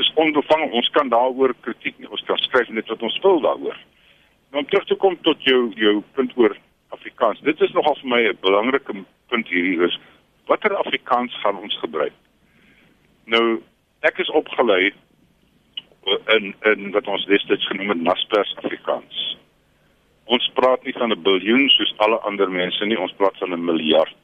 is 0.00 0.12
onbevange. 0.14 0.70
Ons 0.72 0.88
kan 0.96 1.08
daaroor 1.12 1.54
kritiek 1.60 1.98
nie. 1.98 2.08
Ons 2.08 2.22
kan 2.28 2.38
skryf 2.46 2.68
net 2.68 2.88
wat 2.88 3.02
ons 3.02 3.18
wil 3.24 3.42
daaroor. 3.44 3.78
Nou 4.50 4.62
om 4.62 4.68
terug 4.70 4.86
te 4.88 4.98
kom 5.02 5.18
tot 5.26 5.42
jou 5.46 5.70
jou 5.78 6.00
punt 6.16 6.32
oor 6.38 6.56
Afrikaans. 6.96 7.42
Dit 7.46 7.60
is 7.60 7.74
nogal 7.76 7.98
vir 8.00 8.10
my 8.14 8.22
'n 8.28 8.38
belangrike 8.42 8.94
punt 9.30 9.48
hierdie 9.48 9.84
is 9.86 9.98
watter 10.46 10.74
Afrikaans 10.76 11.34
gaan 11.42 11.56
ons 11.56 11.76
gebruik? 11.78 12.16
Nou 13.24 13.62
ek 14.02 14.18
is 14.18 14.30
opgelei 14.30 14.92
in 16.36 16.54
in 16.72 16.90
wat 16.96 17.06
ons 17.06 17.26
destyds 17.26 17.66
genoem 17.66 17.94
het 17.94 18.02
Naspers 18.02 18.56
Afrikaans. 18.56 19.36
Ons 20.30 20.46
praat 20.54 20.84
nie 20.86 20.94
van 20.94 21.10
'n 21.10 21.22
biljoen 21.26 21.68
soos 21.68 21.92
alle 21.96 22.18
ander 22.28 22.50
mense 22.50 22.86
nie, 22.86 22.98
ons 22.98 23.16
praat 23.18 23.36
van 23.38 23.52
'n 23.52 23.64
miljard. 23.64 24.20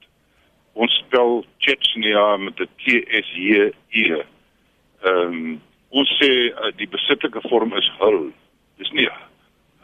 Ons 0.75 0.93
spel 1.03 1.45
Chechnya 1.59 2.37
met 2.37 2.61
'n 2.61 2.69
T 2.79 2.85
S 3.25 3.29
J 3.35 3.73
E. 3.91 4.23
Ehm 5.03 5.33
um, 5.33 5.61
ons 5.91 6.11
sê 6.21 6.31
uh, 6.51 6.71
die 6.77 6.89
besittelike 6.89 7.41
vorm 7.49 7.73
is 7.77 7.91
hul. 7.99 8.31
Dis 8.79 8.91
nie 8.93 9.09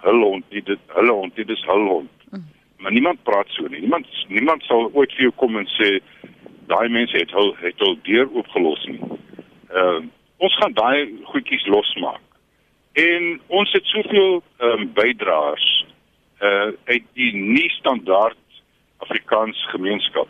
hul 0.04 0.22
hond 0.22 0.44
nie, 0.50 0.62
dit 0.62 0.78
hulle 0.86 1.12
hond, 1.12 1.34
dit 1.36 1.48
is 1.48 1.64
hul 1.64 1.86
hond. 1.86 2.10
Mm. 2.30 2.44
Maar 2.78 2.92
niemand 2.92 3.22
praat 3.22 3.48
so 3.48 3.66
nie. 3.66 3.80
Niemand 3.80 4.06
niemand 4.28 4.62
sal 4.62 4.90
ooit 4.92 5.12
vir 5.12 5.22
jou 5.22 5.32
kom 5.36 5.56
en 5.56 5.66
sê 5.66 6.00
daai 6.66 6.88
mense 6.88 7.18
het 7.18 7.30
hul 7.30 7.56
het 7.62 7.78
hul 7.78 7.96
deur 8.02 8.28
oopgelos 8.30 8.86
nie. 8.86 9.00
Ehm 9.74 9.96
uh, 9.96 10.02
ons 10.42 10.54
gaan 10.58 10.72
daai 10.74 11.22
goedjies 11.24 11.66
losmaak. 11.66 12.22
En 12.92 13.40
ons 13.46 13.72
het 13.72 13.86
soveel 13.86 14.42
ehm 14.58 14.80
um, 14.80 14.92
bydraers 14.94 15.82
uh 16.42 16.70
uit 16.84 17.04
die 17.18 17.32
nie 17.34 17.68
standaard 17.78 18.38
Afrikaans 18.98 19.58
gemeenskap. 19.70 20.28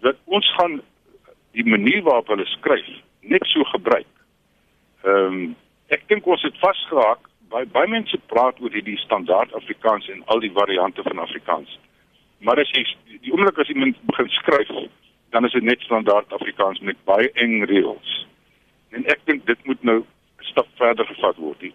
Dat 0.00 0.16
ons 0.24 0.48
gaan 0.56 0.80
die 1.52 1.64
manier 1.64 2.02
waarop 2.02 2.28
hulle 2.32 2.46
skryf 2.46 2.88
net 3.20 3.46
so 3.52 3.64
gebruik. 3.64 4.10
Ehm 5.04 5.38
um, 5.38 5.56
ek 5.92 6.06
dink 6.08 6.26
ons 6.26 6.42
het 6.42 6.56
vasgeraak 6.58 7.28
baie 7.52 7.66
baie 7.76 7.88
mense 7.92 8.18
praat 8.32 8.60
oor 8.60 8.72
hierdie 8.72 8.98
standaard 9.02 9.52
Afrikaans 9.54 10.08
en 10.08 10.22
al 10.32 10.40
die 10.42 10.52
variante 10.52 11.02
van 11.06 11.20
Afrikaans. 11.22 11.78
Maar 12.44 12.60
as 12.60 12.72
jy 12.74 12.84
die 13.22 13.32
oomblik 13.32 13.58
as 13.58 13.70
iemand 13.72 14.00
begin 14.08 14.30
skryf, 14.38 14.72
dan 15.34 15.44
is 15.44 15.52
dit 15.52 15.62
net 15.66 15.80
standaard 15.86 16.32
Afrikaans 16.32 16.80
met 16.80 16.98
baie 17.08 17.30
eng 17.44 17.62
reëls. 17.70 18.10
En 18.96 19.06
ek 19.12 19.22
dink 19.30 19.46
dit 19.46 19.64
moet 19.68 19.82
nou 19.82 19.98
'n 20.00 20.48
stap 20.50 20.68
verder 20.80 21.06
gevat 21.06 21.36
word. 21.36 21.60
Die, 21.60 21.73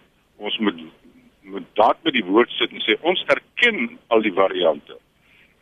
met 2.10 2.18
die 2.18 2.26
woord 2.26 2.50
sit 2.58 2.72
en 2.74 2.82
sê 2.82 2.96
ons 3.06 3.22
erken 3.30 3.98
al 4.10 4.24
die 4.26 4.34
variante. 4.34 4.96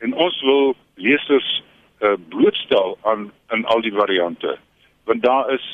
En 0.05 0.15
ons 0.15 0.37
wil 0.47 0.73
lesers 0.95 1.49
uh, 2.01 2.15
blootstel 2.33 2.97
aan 3.11 3.29
in 3.53 3.65
al 3.69 3.85
die 3.85 3.93
variante. 3.93 4.57
Want 5.05 5.23
daar 5.23 5.53
is 5.53 5.67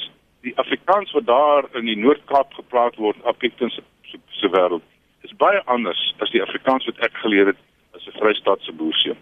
die 0.46 0.56
Afrikaans 0.58 1.12
wat 1.14 1.26
daar 1.26 1.68
in 1.78 1.86
die 1.86 1.98
Noord-Kaap 1.98 2.56
gepraat 2.58 2.96
word, 2.96 3.20
Appington 3.24 3.70
se 3.70 3.82
se 4.30 4.48
wêreld, 4.50 4.82
is 5.26 5.32
baie 5.40 5.62
anders 5.70 6.00
as 6.22 6.30
die 6.30 6.42
Afrikaans 6.42 6.84
wat 6.86 6.98
ek 7.06 7.16
geleer 7.22 7.52
het 7.52 7.60
as 7.96 8.06
'n 8.06 8.18
Vrystaatse 8.18 8.72
boerseun. 8.72 9.18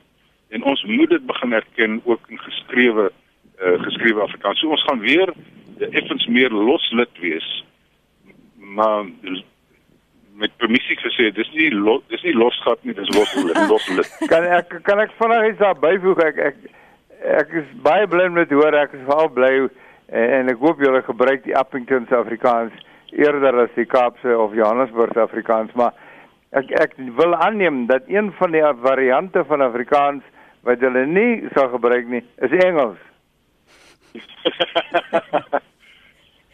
En 0.51 0.65
ons 0.65 0.83
moet 0.85 1.09
dit 1.09 1.27
begin 1.27 1.53
erken 1.53 2.01
ook 2.05 2.29
in 2.29 2.39
geskrewe 2.39 3.13
uh, 3.63 3.83
geskrewe 3.83 4.21
Afrikaans. 4.21 4.59
So 4.61 4.69
ons 4.69 4.85
gaan 4.89 5.01
weer 5.01 5.33
effens 5.79 6.27
meer 6.27 6.51
loslid 6.51 7.13
wees. 7.21 7.65
Maar 8.57 9.05
met 10.43 10.55
permissie 10.59 10.99
gesê, 10.99 11.31
dis 11.35 11.51
nie 11.55 11.71
lo, 11.71 12.01
dis 12.11 12.23
nie 12.27 12.35
losgat 12.35 12.83
nie, 12.87 12.95
dis 12.99 13.11
loslid, 13.15 13.59
loslid. 13.71 14.09
kan 14.33 14.47
ek 14.59 14.75
kan 14.87 15.03
ek 15.03 15.15
vanaand 15.21 15.53
iets 15.53 15.63
daar 15.63 15.79
byvoeg? 15.79 16.23
Ek 16.27 16.41
ek 16.51 16.57
ek 17.43 17.55
is 17.63 17.69
baie 17.87 18.09
bly 18.11 18.27
te 18.51 18.59
hoor. 18.59 18.75
Ek 18.75 18.97
is 18.99 19.05
veral 19.07 19.31
bly 19.37 19.53
en, 19.63 19.71
en 20.41 20.53
ek 20.53 20.63
hoop 20.65 20.83
julle 20.83 21.03
gebruik 21.07 21.45
die 21.47 21.57
Appington 21.59 22.09
se 22.09 22.19
Afrikaans 22.19 22.75
eerder 23.13 23.63
as 23.65 23.73
die 23.77 23.87
Kaapse 23.87 24.35
of 24.39 24.55
Johannesburg 24.57 25.17
Afrikaans, 25.21 25.73
maar 25.79 25.93
ek 26.57 26.73
ek 26.81 26.97
wil 27.19 27.37
aanneem 27.37 27.87
dat 27.91 28.09
een 28.09 28.33
van 28.39 28.57
die 28.57 28.65
variante 28.83 29.45
van 29.49 29.65
Afrikaans 29.65 30.25
wat 30.67 30.81
hulle 30.85 31.07
nie 31.07 31.43
sal 31.57 31.69
gebruik 31.75 32.09
nie, 32.09 32.23
is 32.45 32.55
Engels. 32.65 33.01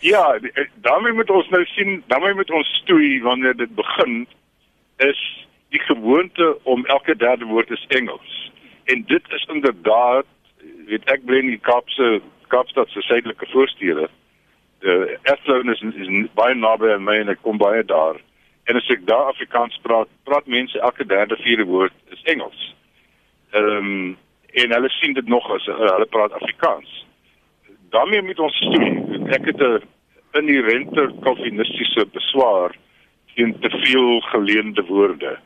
ja, 0.01 0.35
eh, 0.35 0.67
daarmee 0.75 1.13
moet 1.13 1.31
ons 1.31 1.49
nou 1.49 1.65
sien, 1.65 2.03
daarmee 2.07 2.35
moet 2.35 2.51
ons 2.51 2.69
stoei 2.83 3.23
wanneer 3.23 3.57
dit 3.57 3.75
begin 3.75 4.27
is 4.97 5.47
die 5.69 5.81
gewoonte 5.81 6.59
om 6.63 6.87
elke 6.87 7.17
derde 7.17 7.45
woord 7.45 7.71
is 7.71 7.87
Engels. 7.89 8.53
En 8.85 9.05
dit 9.07 9.23
is 9.29 9.45
inderdaad 9.53 10.27
weet 10.89 11.05
ek 11.13 11.25
bly 11.25 11.43
in 11.43 11.53
die 11.53 11.65
Kaapse 11.65 12.21
Kaapstad 12.49 12.89
se 12.89 13.03
suidelike 13.05 13.47
voorstede. 13.53 14.09
Die 14.81 15.19
Erfloon 15.29 15.69
is, 15.73 15.83
is 16.01 16.09
baie 16.39 16.55
naby 16.55 16.95
aan 16.95 17.05
my 17.05 17.19
en 17.21 17.33
ek 17.35 17.43
kom 17.45 17.59
baie 17.61 17.85
daar. 17.85 18.17
En 18.69 18.77
as 18.77 18.89
ek 18.93 19.05
daar 19.09 19.33
Afrikaans 19.33 19.77
praat, 19.85 20.09
praat 20.29 20.49
mense 20.49 20.81
elke 20.81 21.05
derde 21.09 21.37
vierde 21.43 21.67
woord 21.69 21.93
is 22.15 22.25
Engels. 22.33 22.73
Ehm 23.51 23.93
um, 23.93 24.17
en 24.59 24.73
hulle 24.73 24.89
sien 24.89 25.13
dit 25.13 25.29
nog 25.29 25.45
as 25.53 25.67
uh, 25.69 25.77
hulle 25.77 26.07
praat 26.09 26.33
Afrikaans. 26.33 26.89
Daarmee 27.91 28.23
moet 28.23 28.39
ons 28.39 28.57
stoei. 28.57 28.91
Ek 29.37 29.45
het 29.45 29.61
'n 29.61 29.83
inherente 30.39 31.11
kalvinistiese 31.21 32.07
beswaar 32.13 32.77
teen 33.35 33.59
te 33.61 33.71
veel 33.71 34.21
geleende 34.21 34.85
woorde. 34.87 35.39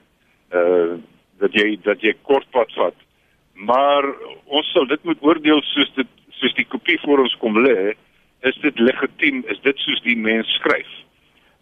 Uh 0.53 0.99
dat 1.43 1.53
jy 1.53 1.79
dat 1.83 2.01
jy 2.01 2.15
kortpad 2.23 2.73
vat. 2.73 2.95
Maar 3.55 4.05
ons 4.47 4.73
sal 4.73 4.87
dit 4.87 5.05
moet 5.05 5.19
oordeel 5.21 5.63
soos 5.63 5.91
dit 5.95 6.07
soos 6.31 6.55
die 6.55 6.67
kopie 6.67 6.99
voor 7.03 7.19
ons 7.19 7.37
kom 7.43 7.59
lê, 7.59 7.95
is 8.49 8.59
dit 8.63 8.79
legitiem? 8.79 9.43
Is 9.47 9.61
dit 9.63 9.79
soos 9.79 10.03
die 10.03 10.17
mens 10.17 10.49
skryf? 10.59 10.89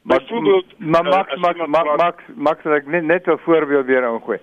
Byvoorbeeld, 0.03 0.79
maar 0.79 1.05
Max 1.05 1.37
Max 1.37 1.67
Max 1.67 1.97
Max 1.97 2.23
Max 2.35 2.65
ek 2.65 2.87
net 2.87 3.05
net 3.05 3.29
'n 3.29 3.39
voorbeeld 3.45 3.87
weer 3.87 4.05
ingooi. 4.05 4.39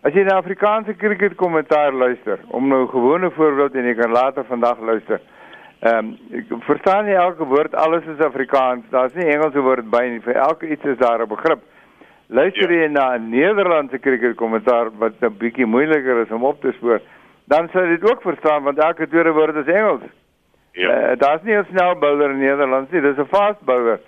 As 0.00 0.12
jy 0.14 0.22
na 0.22 0.36
Afrikaanse 0.36 0.96
cricket 0.96 1.34
kommentaar 1.34 1.92
luister, 1.92 2.38
om 2.48 2.68
nou 2.68 2.82
'n 2.84 2.88
gewone 2.88 3.30
voorbeeld 3.30 3.74
en 3.74 3.84
jy 3.84 3.94
kan 3.94 4.10
later 4.10 4.44
vandag 4.44 4.80
luister. 4.80 5.20
Ehm 5.80 6.16
um, 6.32 6.60
verstaan 6.64 7.06
jy 7.06 7.14
elke 7.20 7.44
woord, 7.44 7.74
alles 7.74 8.04
is 8.08 8.20
Afrikaans. 8.24 8.84
Daar's 8.90 9.14
nie 9.14 9.26
Engelse 9.28 9.60
woord 9.60 9.90
by 9.92 10.06
nie. 10.08 10.20
Vir 10.24 10.38
elke 10.40 10.70
iets 10.72 10.84
is 10.84 10.96
daar 10.98 11.20
'n 11.20 11.28
begrip. 11.28 11.60
Luister 12.28 12.72
ja. 12.72 12.80
jy 12.80 12.88
na 12.88 13.16
'n 13.16 13.28
Nederlandse 13.30 13.98
cricket 13.98 14.36
kommentaar 14.36 14.90
wat 14.98 15.20
'n 15.20 15.36
bietjie 15.38 15.66
moeiliker 15.66 16.22
is 16.22 16.30
om 16.30 16.44
op 16.44 16.60
te 16.60 16.72
spoor, 16.72 17.00
dan 17.44 17.68
sal 17.72 17.82
jy 17.82 17.98
dit 17.98 18.10
ook 18.10 18.22
verstaan 18.22 18.62
want 18.62 18.78
elke 18.78 19.08
tweede 19.08 19.32
woord 19.32 19.56
is 19.56 19.74
Engels. 19.74 20.02
Ja. 20.72 21.12
Uh, 21.12 21.18
daar's 21.18 21.42
nie 21.42 21.56
'n 21.56 21.66
snel 21.70 21.94
bowler 21.98 22.30
in 22.30 22.38
Nederland 22.38 22.90
nie, 22.92 23.00
dis 23.00 23.18
'n 23.18 23.28
fast 23.28 23.60
bowler. 23.60 24.00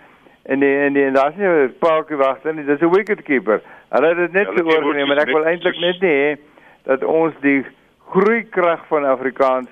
En 0.44 0.61
die 0.61 0.78
en 0.78 0.92
die 0.92 1.04
en 1.04 1.12
daar's 1.12 1.37
nie 1.37 1.46
'n 1.46 1.74
paaltjie 1.78 2.16
wagter 2.16 2.54
nie, 2.54 2.64
dis 2.64 2.81
'n 2.81 2.90
wicket 2.90 3.22
keeper. 3.22 3.61
Hulle 3.88 4.09
het 4.09 4.16
dit 4.16 4.33
net 4.33 4.48
ja, 4.57 4.62
oorgeneem 4.62 5.11
en 5.11 5.18
ek 5.18 5.33
wil 5.33 5.44
eintlik 5.44 5.78
net 5.81 6.00
nie 6.00 6.16
hê 6.16 6.38
dat 6.85 7.04
ons 7.04 7.35
die 7.40 7.66
groeikrag 8.09 8.87
van 8.87 9.04
Afrikaans 9.04 9.68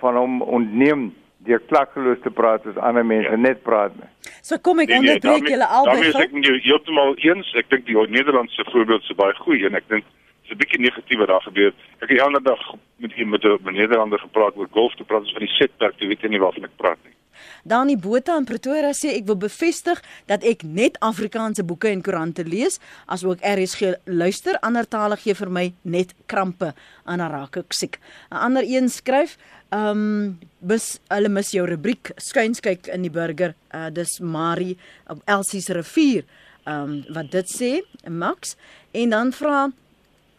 van 0.00 0.16
hom 0.16 0.42
ontneem 0.42 1.12
deur 1.46 1.60
klakkeloos 1.68 2.20
te 2.22 2.30
praat 2.30 2.66
as 2.66 2.76
ander 2.76 3.04
mense 3.04 3.30
ja. 3.30 3.36
net 3.36 3.62
praat 3.62 3.94
nie. 3.98 4.08
So 4.42 4.58
kom 4.58 4.80
ek 4.80 4.88
nee, 4.88 5.00
nee 5.00 5.14
onderbreek 5.16 5.48
julle 5.48 5.66
albei. 5.66 5.94
Dan 5.94 6.04
is 6.04 6.14
ek 6.14 6.64
heeltemal 6.66 7.14
eens. 7.18 7.54
Ek 7.58 7.70
dink 7.70 7.86
die 7.86 7.96
Nederlandse 7.96 8.64
voorbeeld 8.70 9.02
is 9.02 9.16
baie 9.16 9.34
goed 9.44 9.62
en 9.68 9.74
ek 9.74 9.88
dink 9.88 10.04
'n 10.52 10.60
bietjie 10.60 10.80
negatief 10.80 11.18
wat 11.18 11.28
daar 11.32 11.46
gebeur. 11.48 11.72
Ek 12.00 12.08
het 12.08 12.18
die 12.18 12.22
ander 12.22 12.42
dag 12.42 12.60
met 12.96 13.12
iemand 13.16 13.42
met 13.42 13.74
'n 13.74 13.76
Nederlander 13.80 14.18
gepraat 14.18 14.56
oor 14.56 14.68
golf 14.70 14.94
te 14.94 15.04
praat, 15.04 15.20
ons 15.20 15.32
van 15.32 15.46
die 15.46 15.56
setpark, 15.56 15.94
jy 15.98 16.06
weet 16.06 16.28
nie 16.28 16.40
waarvan 16.40 16.64
ek 16.64 16.76
praat 16.76 16.98
nie. 17.04 17.16
Dani 17.64 17.96
Botha 17.96 18.36
in 18.36 18.44
Pretoria 18.44 18.92
sê 18.92 19.14
ek 19.16 19.26
wil 19.26 19.36
bevestig 19.36 20.02
dat 20.26 20.44
ek 20.44 20.62
net 20.62 20.98
Afrikaanse 21.00 21.64
boeke 21.64 21.88
en 21.88 22.02
koerante 22.02 22.44
lees, 22.44 22.80
asook 23.06 23.38
RSG 23.40 23.94
luister, 24.04 24.58
ander 24.62 24.88
tale 24.88 25.16
gee 25.16 25.34
vir 25.34 25.50
my 25.50 25.72
net 25.82 26.14
krampe 26.26 26.74
aan 27.04 27.20
raak 27.20 27.56
ek 27.56 27.72
siek. 27.72 27.98
'n 28.30 28.36
Ander 28.36 28.64
een 28.66 28.88
skryf, 28.88 29.38
ehm 29.72 30.02
um, 30.04 30.38
bis 30.62 31.00
hulle 31.10 31.28
mis 31.32 31.50
jou 31.50 31.64
rubriek 31.66 32.12
skuinskyk 32.20 32.86
in 32.92 33.02
die 33.02 33.10
burger, 33.10 33.54
uh, 33.74 33.88
dis 33.90 34.20
Marie 34.20 34.76
op 35.10 35.22
Elsie 35.26 35.62
se 35.64 35.74
rivier. 35.74 36.24
Ehm 36.64 36.90
um, 36.90 36.98
wat 37.16 37.30
dit 37.32 37.48
sê, 37.50 37.72
Max 38.08 38.56
en 38.92 39.10
dan 39.10 39.32
vra 39.32 39.70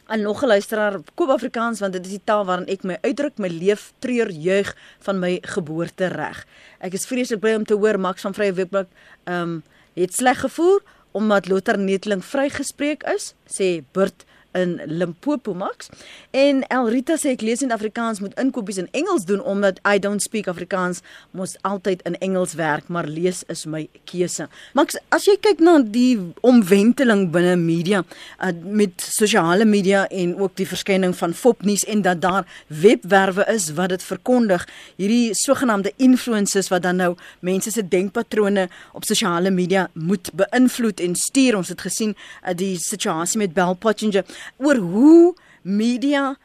En 0.06 0.22
nog 0.22 0.44
'n 0.44 0.48
luisteraar, 0.48 1.00
koop 1.14 1.30
Afrikaans 1.30 1.80
want 1.80 1.94
dit 1.94 2.06
is 2.06 2.12
die 2.12 2.22
taal 2.24 2.46
waarin 2.46 2.68
ek 2.68 2.84
my 2.84 2.98
uitdruk, 3.02 3.38
my 3.38 3.48
leef, 3.48 3.94
treur, 4.00 4.32
jeug 4.32 4.76
van 5.00 5.20
my 5.20 5.38
geboorte 5.42 6.08
reg. 6.08 6.46
Ek 6.80 6.94
is 6.94 7.06
vreeslik 7.06 7.40
bly 7.40 7.54
om 7.56 7.64
te 7.66 7.74
hoor 7.74 8.00
Max 8.00 8.22
van 8.22 8.34
Vrye 8.34 8.54
Webblad 8.54 8.88
ehm 9.24 9.42
um, 9.42 9.64
het 9.94 10.14
sleg 10.14 10.40
gevoel 10.40 10.80
omdat 11.12 11.48
Lothar 11.48 11.78
Netling 11.78 12.26
vrygespreek 12.26 13.04
is, 13.04 13.34
sê 13.48 13.84
Burt 13.92 14.26
in 14.54 14.82
Limpopo 14.86 15.54
Max. 15.54 15.90
En 16.32 16.64
Elrita 16.68 17.18
sê 17.20 17.34
ek 17.34 17.44
lees 17.46 17.62
in 17.66 17.74
Afrikaans 17.74 18.22
moet 18.24 18.36
inkopies 18.42 18.80
in 18.82 18.90
Engels 18.92 19.26
doen 19.30 19.42
omdat 19.42 19.80
I 19.88 20.00
don't 20.00 20.22
speak 20.22 20.48
Afrikaans 20.52 21.02
mos 21.32 21.56
altyd 21.62 22.02
in 22.08 22.18
Engels 22.26 22.54
werk, 22.60 22.88
maar 22.88 23.08
lees 23.10 23.44
is 23.52 23.66
my 23.66 23.88
keuse. 24.10 24.48
Max, 24.74 24.98
as 25.14 25.28
jy 25.30 25.36
kyk 25.42 25.62
na 25.64 25.80
die 25.82 26.18
omwenteling 26.46 27.28
binne 27.34 27.56
media 27.60 28.04
uh, 28.04 28.52
met 28.64 29.02
sosiale 29.04 29.66
media 29.66 30.06
en 30.10 30.36
ook 30.40 30.56
die 30.60 30.68
verskyning 30.70 31.16
van 31.18 31.34
fopnuus 31.38 31.86
en 31.90 32.04
dat 32.06 32.22
daar 32.24 32.48
webwerwe 32.68 33.46
is 33.54 33.72
wat 33.78 33.94
dit 33.94 34.04
verkondig, 34.04 34.66
hierdie 35.02 35.34
sogenaamde 35.38 35.94
influencers 35.98 36.70
wat 36.74 36.86
dan 36.86 37.02
nou 37.02 37.12
mense 37.42 37.72
se 37.74 37.86
denkpatrone 37.88 38.68
op 38.94 39.06
sosiale 39.08 39.52
media 39.52 39.88
moet 39.94 40.30
beïnvloed 40.34 41.02
en 41.04 41.16
stuur. 41.16 41.58
Ons 41.58 41.74
het 41.74 41.82
gesien 41.82 42.14
uh, 42.16 42.54
die 42.58 42.76
situasie 42.82 43.42
met 43.42 43.54
Bell 43.54 43.76
Pottinger 43.80 44.26
oor 44.58 44.76
hoe 44.76 45.36
media 45.62 46.38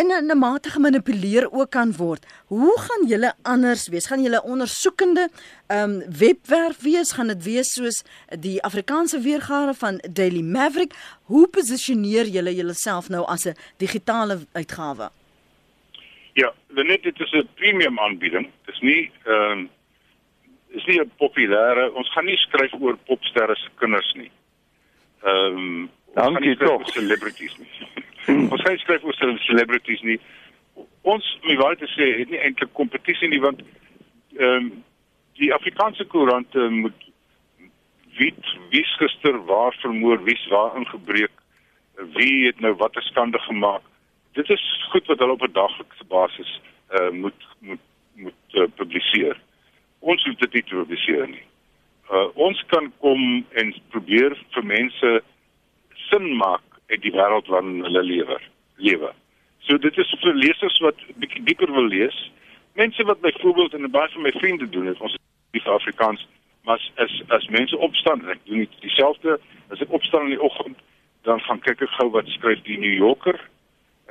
in 0.00 0.30
'n 0.30 0.38
mate 0.38 0.70
gemanipuleer 0.70 1.52
ook 1.52 1.70
kan 1.70 1.92
word. 1.96 2.26
Hoe 2.46 2.78
gaan 2.80 3.06
julle 3.06 3.34
anders 3.42 3.88
wees? 3.88 4.06
Gaan 4.06 4.22
julle 4.22 4.42
ondersoekende 4.42 5.28
ehm 5.66 5.90
um, 5.90 6.02
webwerf 6.18 6.78
wees? 6.80 7.12
Gaan 7.12 7.26
dit 7.26 7.42
wees 7.44 7.72
soos 7.72 8.04
die 8.38 8.62
Afrikaanse 8.62 9.20
weergawe 9.20 9.74
van 9.74 10.00
Daily 10.12 10.42
Maverick? 10.42 10.92
Hoe 11.22 11.48
posisioneer 11.48 12.26
julle 12.26 12.54
julleself 12.54 13.08
nou 13.08 13.24
as 13.26 13.44
'n 13.46 13.56
digitale 13.76 14.38
uitgawe? 14.52 15.10
Ja, 16.32 16.52
net 16.68 17.02
dit 17.02 17.20
is 17.20 17.32
'n 17.32 17.48
premium 17.54 17.98
aanbieding. 17.98 18.50
Dit 18.64 18.74
is 18.74 18.80
nie 18.80 19.10
ehm 19.24 19.50
um, 19.50 19.70
is 20.68 20.84
nie 20.84 21.00
'n 21.00 21.12
populêre. 21.16 21.94
Ons 21.94 22.12
gaan 22.12 22.24
nie 22.24 22.36
skryf 22.36 22.72
oor 22.80 22.96
popsterre 22.96 23.56
se 23.56 23.68
kinders 23.74 24.14
nie. 24.14 24.30
Ehm 25.22 25.56
um, 25.56 25.90
Dankie 26.18 26.56
tog. 26.56 26.82
Celebrities 26.90 27.56
nie. 27.58 27.70
ons 28.52 28.62
sê 28.64 28.74
skryf 28.82 29.04
oor 29.06 29.16
celebrities 29.46 30.02
nie. 30.02 30.18
Ons, 31.08 31.26
my 31.46 31.56
wou 31.60 31.70
te 31.78 31.88
sê, 31.94 32.10
het 32.18 32.32
nie 32.32 32.40
eintlik 32.42 32.74
kompetisie 32.78 33.30
nie 33.30 33.42
want 33.44 33.62
ehm 34.38 34.54
um, 34.58 34.70
die 35.38 35.52
Afrikaanse 35.54 36.02
koerante 36.10 36.64
moet 36.74 37.04
weet 38.18 38.48
wie 38.72 38.82
gister 38.98 39.36
waar 39.46 39.76
vermoor, 39.78 40.18
wie's 40.26 40.46
waar 40.50 40.74
ingebreek, 40.80 41.30
wie 42.16 42.46
het 42.46 42.58
nou 42.60 42.72
watter 42.80 43.02
skande 43.06 43.38
gemaak. 43.38 43.84
Dit 44.34 44.50
is 44.50 44.64
goed 44.90 45.06
wat 45.06 45.22
hulle 45.22 45.36
op 45.38 45.46
'n 45.46 45.52
daglikse 45.52 46.04
basis 46.08 46.50
uh 46.98 47.10
moet 47.10 47.46
moet 47.58 47.84
moet 48.14 48.58
uh, 48.58 48.66
publiseer. 48.74 49.38
Ons 49.98 50.24
hoef 50.24 50.36
dit 50.42 50.52
nie 50.52 50.62
te 50.62 50.74
publiseer 50.74 51.26
nie. 51.28 51.46
Uh 52.10 52.28
ons 52.34 52.64
kan 52.66 52.92
kom 52.98 53.46
en 53.62 53.74
probeer 53.94 54.34
vir 54.54 54.64
mense 54.64 55.22
sin 56.10 56.36
maak 56.36 56.64
uit 56.88 57.02
die 57.02 57.12
wêreld 57.12 57.46
waarin 57.52 57.84
hulle 57.84 58.02
lewe. 58.02 58.40
Lewe. 58.76 59.12
So 59.66 59.78
dit 59.78 59.98
is 59.98 60.14
vir 60.22 60.34
lesers 60.34 60.78
wat 60.84 61.00
bietjie 61.20 61.44
dieper 61.44 61.72
wil 61.72 61.88
lees. 61.92 62.16
Mense 62.78 63.04
wat 63.04 63.20
byvoorbeeld 63.20 63.74
in 63.74 63.84
'n 63.84 63.90
baie 63.90 64.08
van 64.08 64.22
my 64.22 64.32
vriende 64.32 64.68
doen 64.68 64.86
het, 64.86 65.00
ons 65.00 65.16
is 65.50 65.66
Afrikaans, 65.66 66.26
maar 66.64 66.80
as 66.96 67.22
as 67.28 67.48
mense 67.48 67.76
opstaan, 67.76 68.28
ek 68.28 68.38
doen 68.44 68.58
dit 68.58 68.80
dieselfde, 68.80 69.40
as 69.68 69.80
ek 69.80 69.92
opstaan 69.92 70.22
in 70.22 70.36
die 70.36 70.42
oggend, 70.42 70.78
dan 71.22 71.40
gaan 71.40 71.60
kyk 71.60 71.82
ek 71.82 71.96
gou 71.98 72.10
wat 72.10 72.28
skryf 72.28 72.62
die 72.62 72.78
New 72.78 72.94
Yorker. 72.94 73.40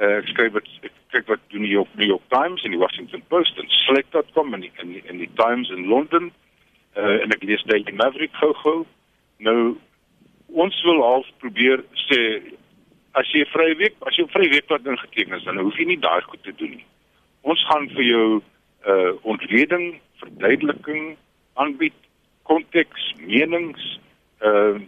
Uh, 0.01 0.17
ek 0.21 0.27
skryf 0.27 0.53
wat 0.53 0.67
ek 0.86 0.93
kyk 1.10 1.27
wat 1.27 1.39
doen 1.49 1.62
die 1.62 1.69
New 1.69 1.77
York, 1.79 1.89
New 1.95 2.10
York 2.10 2.25
Times 2.29 2.63
en 2.63 2.71
die 2.75 2.81
Washington 2.81 3.23
Post 3.27 3.57
en 3.57 3.69
Slack.com 3.69 4.53
en 4.53 4.62
die, 4.62 4.71
en 4.77 4.93
die, 4.93 5.03
en 5.10 5.17
die 5.17 5.29
Times 5.39 5.69
in 5.69 5.88
Londen. 5.88 6.31
Uh, 6.97 7.23
en 7.23 7.33
ek 7.33 7.43
lees 7.43 7.63
Daily 7.69 7.93
Maverick 7.97 8.33
gou-gou. 8.41 8.86
Nou 9.38 9.77
ons 10.53 10.83
wil 10.83 11.01
half 11.03 11.27
probeer 11.41 11.83
sê 12.07 12.21
as 13.17 13.29
jy 13.33 13.41
'n 13.41 13.51
vrye 13.53 13.75
week, 13.77 13.95
as 14.07 14.15
jy 14.15 14.23
'n 14.23 14.33
vrye 14.36 14.49
week 14.49 14.69
wat 14.69 14.86
ingeteken 14.86 15.38
is, 15.38 15.43
dan 15.43 15.57
hoef 15.57 15.77
jy 15.77 15.86
nie 15.86 15.99
daai 15.99 16.21
goed 16.21 16.43
te 16.43 16.53
doen 16.55 16.69
nie. 16.69 16.86
Ons 17.41 17.63
gaan 17.65 17.89
vir 17.89 18.03
jou 18.03 18.41
uh, 18.88 19.12
ontleding, 19.23 19.99
verduideliking 20.19 21.17
aanbied, 21.55 21.97
konteks, 22.43 23.13
menings, 23.19 23.99
uh, 24.41 24.79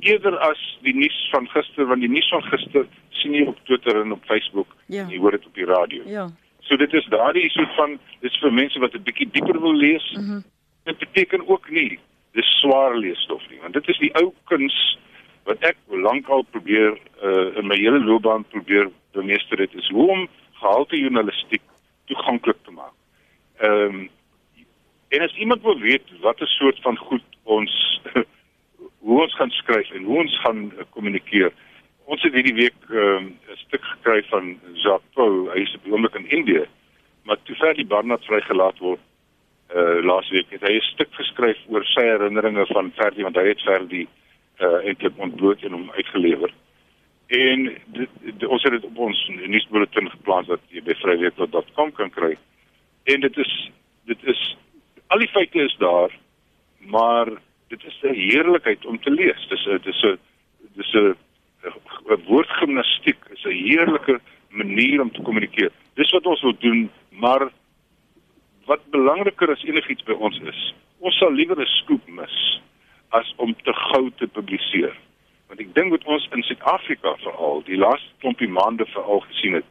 eerder 0.00 0.38
as 0.38 0.60
die 0.82 0.94
nuus 0.94 1.28
van 1.32 1.48
gister, 1.48 1.86
want 1.86 2.00
die 2.00 2.08
nuus 2.08 2.28
van 2.28 2.42
gister 2.42 2.86
sien 3.10 3.34
jy 3.34 3.46
op 3.46 3.58
Twitter 3.64 4.00
en 4.00 4.12
op 4.12 4.24
Facebook, 4.24 4.76
ja. 4.86 5.06
jy 5.08 5.18
hoor 5.18 5.30
dit 5.30 5.46
op 5.46 5.54
die 5.54 5.66
radio. 5.66 6.02
Ja. 6.06 6.28
So 6.60 6.76
dit 6.76 6.92
is 6.92 7.06
daardie 7.06 7.50
soort 7.50 7.74
van 7.74 7.98
dis 8.20 8.38
vir 8.40 8.52
mense 8.52 8.78
wat 8.78 8.94
'n 8.94 9.02
bietjie 9.02 9.30
dieper 9.30 9.60
wil 9.60 9.74
lees. 9.74 10.12
Mm 10.16 10.44
dit 10.84 10.98
beteken 10.98 11.48
ook 11.48 11.70
nie 11.70 11.98
dis 12.34 12.50
swaar 12.60 12.96
leesstof 12.98 13.42
nie, 13.50 13.60
want 13.62 13.76
dit 13.78 13.88
is 13.88 14.00
die 14.02 14.12
ou 14.20 14.32
kuns 14.50 14.76
wat 15.48 15.62
ek 15.68 15.78
lankal 15.88 16.42
probeer 16.54 16.96
uh, 16.96 17.52
in 17.60 17.68
my 17.68 17.76
hele 17.78 18.00
loopbaan 18.02 18.46
probeer 18.52 18.90
bemeester 19.16 19.60
het 19.60 19.74
is 19.78 19.88
hoe 19.92 20.08
om 20.16 20.26
gehalte 20.60 20.98
journalistiek 20.98 21.62
toeganklik 22.10 22.60
te 22.64 22.74
maak. 22.74 22.94
Ehm 23.62 24.02
um, 24.02 24.04
en 25.14 25.22
as 25.22 25.34
iemand 25.38 25.62
wil 25.62 25.78
weet 25.78 26.08
wat 26.20 26.40
'n 26.40 26.50
soort 26.58 26.80
van 26.82 26.96
goed 26.96 27.26
ons 27.42 28.00
hoe 29.06 29.20
ons 29.22 29.34
gaan 29.36 29.50
skryf 29.50 29.90
en 29.90 30.02
hoe 30.02 30.18
ons 30.18 30.40
gaan 30.40 30.72
uh, 30.72 30.82
kommunikeer. 30.90 31.52
Ons 32.04 32.22
het 32.22 32.34
hierdie 32.34 32.54
week 32.54 32.80
ehm, 32.90 33.24
'n 33.24 33.38
um, 33.50 33.56
stuk 33.56 33.84
gekry 33.84 34.22
van 34.22 34.58
Jacques 34.72 35.12
Pau, 35.14 35.50
hy 35.52 35.60
is 35.60 35.74
op 35.74 35.84
die 35.84 35.92
oomblik 35.92 36.14
in 36.14 36.30
Indië, 36.30 36.64
maar 37.22 37.38
toe 37.42 37.56
ver 37.56 37.74
die 37.74 37.86
Barnard 37.86 38.24
vrygelaat 38.24 38.78
word 38.78 39.00
uh 39.74 40.04
laasweek 40.06 40.50
het 40.50 40.62
hy 40.62 40.74
'n 40.76 40.90
stuk 40.92 41.14
geskryf 41.14 41.58
oor 41.68 41.84
sy 41.84 42.04
herinneringe 42.06 42.66
van 42.66 42.92
Ferdi 42.96 43.22
want 43.22 43.36
hy 43.36 43.48
het 43.48 43.62
Ferdi 43.62 44.06
uh 44.60 44.78
eintlik 44.86 45.18
ontbloot 45.18 45.62
en 45.62 45.72
hom 45.72 45.90
uitgelewer. 45.90 46.52
En 47.26 47.64
dit, 47.86 48.10
dit, 48.20 48.46
ons 48.46 48.62
het 48.62 48.72
dit 48.72 48.84
op 48.84 48.98
ons 48.98 49.30
nuusbulletin 49.46 50.10
geplaas 50.10 50.46
dat 50.46 50.60
jy 50.68 50.82
by 50.82 50.94
vryweek.com 51.00 51.92
kan 51.92 52.10
kry. 52.10 52.36
En 53.04 53.20
dit 53.20 53.36
is 53.36 53.70
dit 54.04 54.24
is 54.24 54.56
al 55.08 55.18
die 55.18 55.28
feite 55.32 55.58
is 55.64 55.76
daar, 55.78 56.12
maar 56.78 57.26
dit 57.68 57.84
is 57.84 57.98
'n 58.02 58.14
heerlikheid 58.14 58.84
om 58.86 59.00
te 59.00 59.10
lees. 59.10 59.48
Dis 59.48 59.64
dis 59.82 60.02
'n 60.02 60.18
dis 60.76 60.94
'n 60.94 61.16
woordgimnastiek, 62.26 63.18
is 63.32 63.44
'n 63.44 63.50
heerlike 63.50 64.20
manier 64.48 65.00
om 65.00 65.10
te 65.10 65.22
kommunikeer. 65.22 65.70
Dis 65.94 66.10
wat 66.10 66.26
ons 66.26 66.42
wil 66.42 66.56
doen, 66.58 66.90
maar 67.10 67.50
wat 68.66 68.80
belangriker 68.90 69.50
as 69.52 69.64
enigiets 69.64 70.04
by 70.08 70.16
ons 70.18 70.38
is, 70.50 70.60
ons 70.98 71.18
sal 71.18 71.32
liewer 71.32 71.60
'n 71.60 71.66
skoop 71.80 72.06
mis 72.08 72.60
as 73.08 73.34
om 73.36 73.54
te 73.62 73.72
gou 73.72 74.10
te 74.18 74.26
publiseer. 74.26 74.94
Want 75.48 75.60
ek 75.60 75.74
dink 75.74 75.90
wat 75.90 76.04
ons 76.04 76.28
in 76.32 76.42
Suid-Afrika 76.42 77.16
veral 77.16 77.62
die 77.66 77.76
laaste 77.76 78.10
klompie 78.20 78.48
maande 78.48 78.86
veral 78.86 79.20
gesien 79.20 79.54
het, 79.54 79.64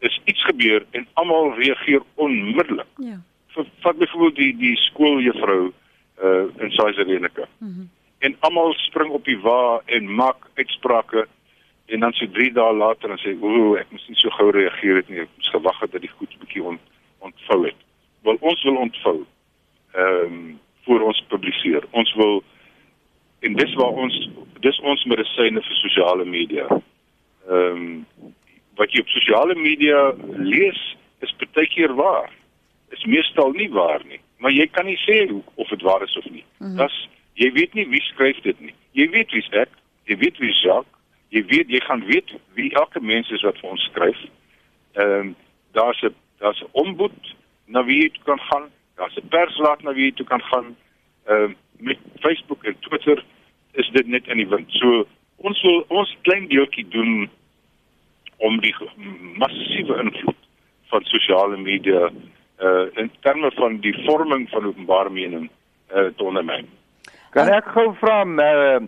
is 0.00 0.20
iets 0.24 0.44
gebeur 0.44 0.84
en 0.90 1.06
almal 1.14 1.54
reageer 1.54 2.02
onmiddellik. 2.14 2.90
Ja. 2.96 3.20
Vat 3.54 3.98
byvoorbeeld 3.98 4.36
die 4.36 4.56
die 4.56 4.76
skooljuffrou 4.76 5.72
uh 6.22 6.46
in 6.58 6.70
Saizereeneke. 6.70 7.48
Mhm. 7.58 7.70
Mm 7.70 7.90
en 8.24 8.36
almal 8.40 8.72
spring 8.72 9.10
op 9.10 9.24
die 9.24 9.38
wa 9.40 9.82
en 9.84 10.14
maak 10.14 10.46
uitsprake 10.54 11.26
en 11.86 12.00
dan 12.00 12.12
so 12.12 12.26
3 12.26 12.52
dae 12.52 12.72
later 12.72 13.08
dan 13.08 13.18
sê 13.18 13.34
o, 13.40 13.74
ek 13.76 13.90
moes 13.90 14.06
nie 14.08 14.16
so 14.16 14.30
gou 14.30 14.50
reageer 14.50 14.96
het 14.96 15.08
nie. 15.08 15.20
Ek 15.20 15.28
moes 15.36 15.50
gewag 15.52 15.80
het 15.80 15.92
dat 15.92 16.00
die 16.00 16.14
goed 16.16 16.38
bietjie 16.40 16.62
ont, 16.62 16.80
ontvou 17.18 17.66
het 17.66 17.83
wil 18.24 18.36
ons 18.40 18.62
wil 18.62 18.76
ontvou 18.76 19.18
ehm 19.94 20.32
um, 20.32 20.60
voor 20.84 21.00
ons 21.00 21.24
publiseer. 21.28 21.84
Ons 21.90 22.14
wil 22.14 22.42
en 23.40 23.54
dis 23.56 23.74
waar 23.74 24.00
ons 24.04 24.30
dis 24.60 24.80
ons 24.80 25.04
medisyne 25.04 25.62
vir 25.62 25.76
sosiale 25.82 26.24
media. 26.24 26.68
Ehm 27.48 27.82
um, 27.84 28.32
wat 28.74 28.90
jy 28.92 29.04
op 29.04 29.12
sosiale 29.12 29.54
media 29.54 29.98
lees 30.42 30.80
is 31.22 31.34
baie 31.54 31.68
keer 31.70 31.94
waar. 31.94 32.32
Is 32.90 33.04
meestal 33.04 33.52
nie 33.54 33.70
waar 33.70 34.02
nie, 34.08 34.20
maar 34.38 34.50
jy 34.50 34.66
kan 34.66 34.86
nie 34.86 34.98
sê 35.04 35.18
of 35.54 35.68
dit 35.68 35.82
waar 35.82 36.02
is 36.02 36.16
of 36.18 36.24
nie. 36.30 36.44
Mm 36.58 36.66
-hmm. 36.66 36.76
Das 36.76 37.08
jy 37.34 37.52
weet 37.52 37.74
nie 37.74 37.86
wie 37.88 38.02
skryf 38.02 38.40
dit 38.42 38.60
nie. 38.60 38.74
Jy 38.92 39.08
weet 39.10 39.30
wie's 39.30 39.48
ek, 39.52 39.70
jy 40.04 40.16
weet 40.16 40.38
wie's 40.38 40.62
Jacques, 40.62 40.98
jy 41.28 41.44
weet 41.46 41.68
jy 41.68 41.80
gaan 41.80 42.04
weet 42.06 42.34
wie 42.54 42.74
elke 42.74 43.00
mens 43.00 43.30
is 43.30 43.42
wat 43.42 43.58
vir 43.58 43.70
ons 43.70 43.88
skryf. 43.90 44.20
Ehm 44.92 45.20
um, 45.20 45.36
daar's 45.72 46.02
'n 46.02 46.14
daar's 46.38 46.60
'n 46.62 46.68
ombud 46.72 47.34
na 47.66 47.84
wie 47.84 48.02
jy 48.02 48.10
kan 48.24 48.40
gaan. 48.50 48.70
Daar's 48.96 49.16
'n 49.16 49.28
perslaat 49.28 49.82
na 49.82 49.92
wie 49.92 50.04
jy 50.04 50.14
toe 50.14 50.26
kan 50.26 50.42
gaan. 50.42 50.76
Ehm 51.26 51.50
uh, 51.50 51.54
met 51.78 51.98
Facebook 52.20 52.64
en 52.64 52.76
Twitter 52.80 53.24
is 53.72 53.90
dit 53.92 54.06
net 54.06 54.26
in 54.26 54.36
die 54.36 54.48
wind. 54.48 54.70
So 54.70 55.06
ons 55.36 55.62
wil 55.62 55.84
ons 55.88 56.16
klein 56.22 56.48
deeltjie 56.48 56.86
doen 56.88 57.30
om 58.36 58.60
die 58.60 58.74
massiewe 59.38 59.98
invloed 60.02 60.40
van 60.92 61.04
sosiale 61.04 61.56
media 61.56 62.10
uh 62.62 62.86
in 63.00 63.10
terme 63.20 63.50
van 63.58 63.80
die 63.80 63.94
vorming 64.04 64.48
van 64.50 64.66
openbare 64.70 65.10
mening 65.10 65.50
uh 65.94 66.10
te 66.16 66.24
ondermyn. 66.24 66.68
Kan 67.30 67.50
ek 67.50 67.66
gou 67.74 67.88
vra 68.00 68.22
uh, 68.22 68.82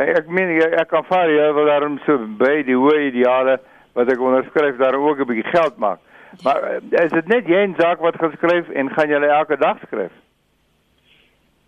ek 0.00 0.28
meen 0.30 0.54
ek, 0.62 0.94
vir 1.08 1.34
jou 1.34 1.48
wil 1.54 1.66
daarom 1.66 1.98
so 2.06 2.18
by 2.38 2.60
die 2.66 2.78
hoë 2.78 3.08
ideale 3.10 3.58
wat 3.98 4.12
ek 4.12 4.22
onderskryf 4.22 4.78
daar 4.78 4.94
ook 4.94 5.20
'n 5.20 5.26
bietjie 5.26 5.50
geld 5.50 5.76
maak. 5.76 5.98
Maar 6.42 6.80
uh, 6.92 7.04
is 7.04 7.10
dit 7.10 7.26
net 7.26 7.46
jy 7.46 7.60
en 7.66 7.74
Jacques 7.78 8.04
wat 8.06 8.18
geskryf 8.18 8.68
en 8.68 8.90
gaan 8.90 9.08
julle 9.08 9.26
elke 9.26 9.56
dag 9.56 9.78
skryf? 9.86 10.12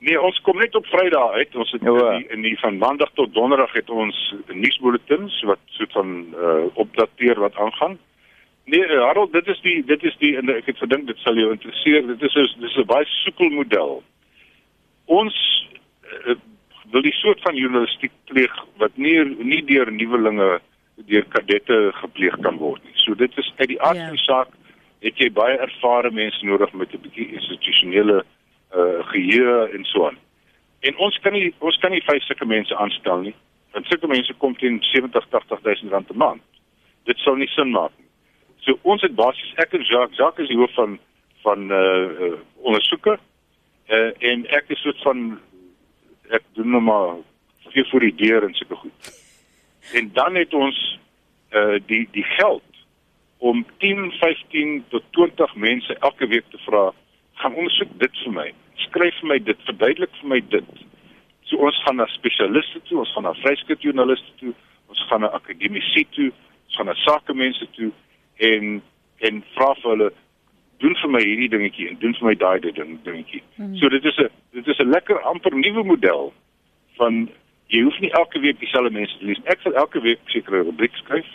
Nee, 0.03 0.20
ons 0.20 0.40
kom 0.42 0.59
net 0.59 0.75
op 0.75 0.87
Vrydag 0.87 1.31
uit. 1.38 1.57
Ons 1.57 1.70
het 1.70 1.83
Ja. 1.83 2.12
in 2.12 2.18
die, 2.18 2.29
in 2.29 2.40
die 2.42 2.59
van 2.59 2.79
Maandag 2.79 3.11
tot 3.14 3.35
Donderdag 3.35 3.72
het 3.72 3.90
ons 3.90 4.35
nuusbulletins 4.46 5.42
wat 5.42 5.59
so 5.66 5.85
van 5.88 6.35
uh 6.35 6.64
opdateer 6.75 7.38
wat 7.40 7.55
aangaan. 7.57 7.98
Nee, 8.64 8.87
uh, 8.87 9.03
Harold, 9.03 9.33
dit 9.33 9.46
is 9.46 9.61
die 9.61 9.85
dit 9.85 10.03
is 10.03 10.16
die 10.18 10.37
en 10.37 10.48
ek 10.48 10.66
het 10.66 10.79
gedink 10.79 11.07
dit 11.07 11.18
sal 11.18 11.35
jou 11.35 11.51
interesseer. 11.53 12.07
Dit 12.07 12.22
is 12.22 12.35
is 12.35 12.57
dis 12.61 12.77
'n 12.77 12.87
baie 12.87 13.07
soepel 13.07 13.51
model. 13.51 14.03
Ons 15.05 15.37
uh, 16.27 16.35
wil 16.90 17.03
die 17.03 17.14
soort 17.14 17.40
van 17.42 17.55
journalistiek 17.57 18.12
pleeg 18.25 18.55
wat 18.77 18.90
nie 18.94 19.18
nie 19.25 19.64
deur 19.64 19.92
nuwelinge 19.92 20.61
deur 20.96 21.24
kadette 21.28 21.92
gepleeg 21.94 22.37
kan 22.40 22.57
word 22.57 22.83
nie. 22.85 22.92
So 22.94 23.14
dit 23.14 23.38
is 23.38 23.52
uit 23.57 23.68
die 23.68 23.81
aard 23.83 23.96
Ja. 23.96 24.07
van 24.07 24.16
die 24.16 24.24
saak 24.24 24.48
het 25.02 25.18
jy 25.18 25.31
baie 25.33 25.59
ervare 25.59 26.11
mense 26.11 26.44
nodig 26.46 26.72
met 26.72 26.92
'n 26.94 27.00
bietjie 27.02 27.33
institusionele 27.33 28.24
uh 28.74 29.02
geheue 29.12 29.68
en 29.74 29.85
so 29.85 30.07
aan. 30.07 30.18
En 30.81 30.96
ons 30.96 31.18
kan 31.18 31.33
nie 31.33 31.55
ons 31.59 31.78
kan 31.78 31.90
nie 31.90 32.02
vyf 32.07 32.22
sulke 32.22 32.46
mense 32.46 32.76
aanstel 32.76 33.20
nie. 33.20 33.35
Want 33.72 33.87
sulke 33.87 34.07
mense 34.07 34.35
kom 34.35 34.57
teen 34.57 34.78
70 34.83 35.26
80000 35.31 35.90
rand 35.90 36.11
'n 36.11 36.16
maand. 36.16 36.42
Dit 37.05 37.18
sou 37.18 37.37
nie 37.37 37.48
sin 37.48 37.70
maak 37.70 37.90
nie. 37.98 38.09
So 38.61 38.78
ons 38.83 39.02
het 39.02 39.14
basies 39.14 39.52
ek 39.57 39.72
en 39.74 39.83
Jacques, 39.83 40.16
Jacques 40.16 40.42
is 40.42 40.48
die 40.48 40.59
hoof 40.59 40.74
van 40.74 40.98
van 41.42 41.70
uh, 41.70 42.26
uh 42.26 42.38
ondersoeke 42.62 43.18
uh 43.88 44.11
en 44.18 44.46
ek 44.46 44.64
is 44.68 44.83
soort 44.83 45.02
van 45.02 45.40
ek 46.31 46.42
doen 46.55 46.70
nou 46.70 46.81
maar 46.81 47.16
vir 47.72 47.87
voor 47.90 48.00
die 48.00 48.14
deur 48.14 48.44
en 48.44 48.55
sulke 48.55 48.76
goed. 48.76 49.21
En 49.92 50.10
dan 50.12 50.34
het 50.34 50.54
ons 50.54 50.98
uh 51.52 51.80
die 51.86 52.08
die 52.12 52.24
geld 52.24 52.62
om 53.38 53.66
10, 53.78 54.10
15 54.10 54.84
tot 54.88 55.02
20 55.10 55.54
mense 55.54 55.96
elke 55.98 56.26
week 56.26 56.44
te 56.50 56.58
vra, 56.58 56.92
gaan 57.34 57.54
ondersoek 57.54 57.98
dit 57.98 58.18
vir 58.24 58.32
my. 58.32 58.48
Skryf 58.74 59.18
vir 59.20 59.28
my 59.28 59.38
dit, 59.42 59.64
verduidelik 59.66 60.14
vir 60.20 60.28
my 60.28 60.38
dit. 60.54 60.70
So 61.50 61.58
ons 61.66 61.80
gaan 61.82 61.98
na 61.98 62.06
spesialiste 62.14 62.80
toe, 62.86 63.00
ons 63.02 63.12
gaan 63.12 63.26
na 63.26 63.34
vryskutjoernaliste 63.42 64.36
toe, 64.38 64.54
ons 64.88 65.02
gaan 65.10 65.26
na 65.26 65.32
akademici 65.34 66.06
toe, 66.14 66.30
ons 66.68 66.78
gaan 66.78 66.88
na 66.92 66.94
sakemense 67.02 67.66
toe 67.76 67.90
en 68.50 68.78
en 69.26 69.42
vra 69.54 69.72
vir 69.80 69.90
hulle 69.90 70.10
doen 70.82 70.96
vir 71.02 71.12
my 71.14 71.20
hierdie 71.22 71.50
dingetjie 71.50 71.90
en 71.90 71.98
doen 72.02 72.14
vir 72.18 72.28
my 72.30 72.34
daai 72.38 72.58
ding 72.64 72.96
dingetjie. 73.06 73.42
Hmm. 73.58 73.74
So 73.78 73.88
dit 73.88 74.04
is 74.04 74.18
'n 74.18 74.30
dit 74.52 74.68
is 74.68 74.78
'n 74.78 74.90
lekker 74.90 75.20
amper 75.22 75.54
nuwe 75.54 75.84
model 75.84 76.32
van 76.98 77.28
jy 77.72 77.82
hoef 77.87 77.98
nie 78.00 78.12
elke 78.18 78.40
week 78.44 78.61
dieselfde 78.61 78.92
mense 78.92 79.16
te 79.18 79.24
lees. 79.24 79.40
Ek 79.48 79.62
sal 79.64 79.76
elke 79.80 80.00
week 80.04 80.20
sekere 80.35 80.64
rubriek 80.66 80.94
skryf. 81.00 81.28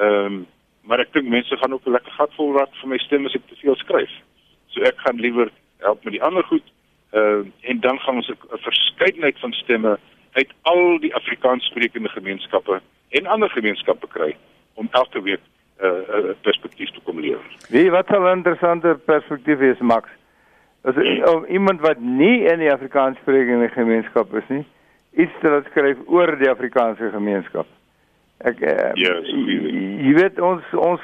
Ehm 0.00 0.40
um, 0.40 0.40
maar 0.88 1.02
ek 1.02 1.10
dink 1.12 1.28
mense 1.28 1.56
gaan 1.60 1.74
ook 1.76 1.86
'n 1.86 1.92
lekker 1.92 2.12
gat 2.16 2.32
vol 2.34 2.54
raak 2.56 2.72
vir 2.80 2.88
my 2.88 2.98
stem 2.98 3.26
as 3.26 3.34
ek 3.36 3.46
te 3.48 3.56
veel 3.60 3.76
skryf. 3.76 4.12
So 4.72 4.80
ek 4.82 4.96
gaan 5.04 5.20
liewer 5.20 5.50
help 5.84 6.04
met 6.04 6.12
die 6.16 6.22
ander 6.22 6.44
goed. 6.44 6.64
Ehm 7.12 7.44
uh, 7.44 7.70
en 7.70 7.80
dan 7.80 7.98
gaan 8.00 8.16
ons 8.16 8.28
'n 8.28 8.62
verskeidenheid 8.64 9.38
van 9.38 9.52
stemme 9.52 9.98
uit 10.32 10.50
al 10.62 10.98
die 11.00 11.14
Afrikaans 11.14 11.64
sprekende 11.64 12.08
gemeenskappe 12.08 12.80
en 13.08 13.26
ander 13.26 13.50
gemeenskappe 13.50 14.08
kry 14.08 14.36
om 14.74 14.88
elke 14.90 15.22
week 15.22 15.40
'n 15.80 15.86
uh, 15.86 15.90
uh, 16.16 16.34
perspektief 16.40 16.90
te 16.90 17.00
kom 17.04 17.20
lewer. 17.20 17.46
Wie 17.68 17.90
wat 17.90 18.08
'n 18.08 18.26
interessante 18.26 18.98
perspektief 19.04 19.60
is 19.60 19.78
Max. 19.78 20.08
As 20.88 20.94
iemand 21.48 21.80
wat 21.80 21.98
nie 21.98 22.44
in 22.48 22.58
die 22.58 22.72
Afrikaans 22.72 23.18
sprekende 23.18 23.68
gemeenskap 23.68 24.34
is 24.34 24.48
nie, 24.48 24.64
iets 25.12 25.32
te 25.40 25.48
laat 25.48 25.66
skryf 25.70 25.98
oor 26.06 26.36
die 26.38 26.50
Afrikaanse 26.50 27.10
gemeenskap. 27.10 27.66
Ek 28.46 28.60
uh, 28.64 28.92
Ja, 29.00 29.16
so 29.26 29.40
jy 30.00 30.14
weet 30.16 30.38
ons 30.40 30.64
ons 30.78 31.02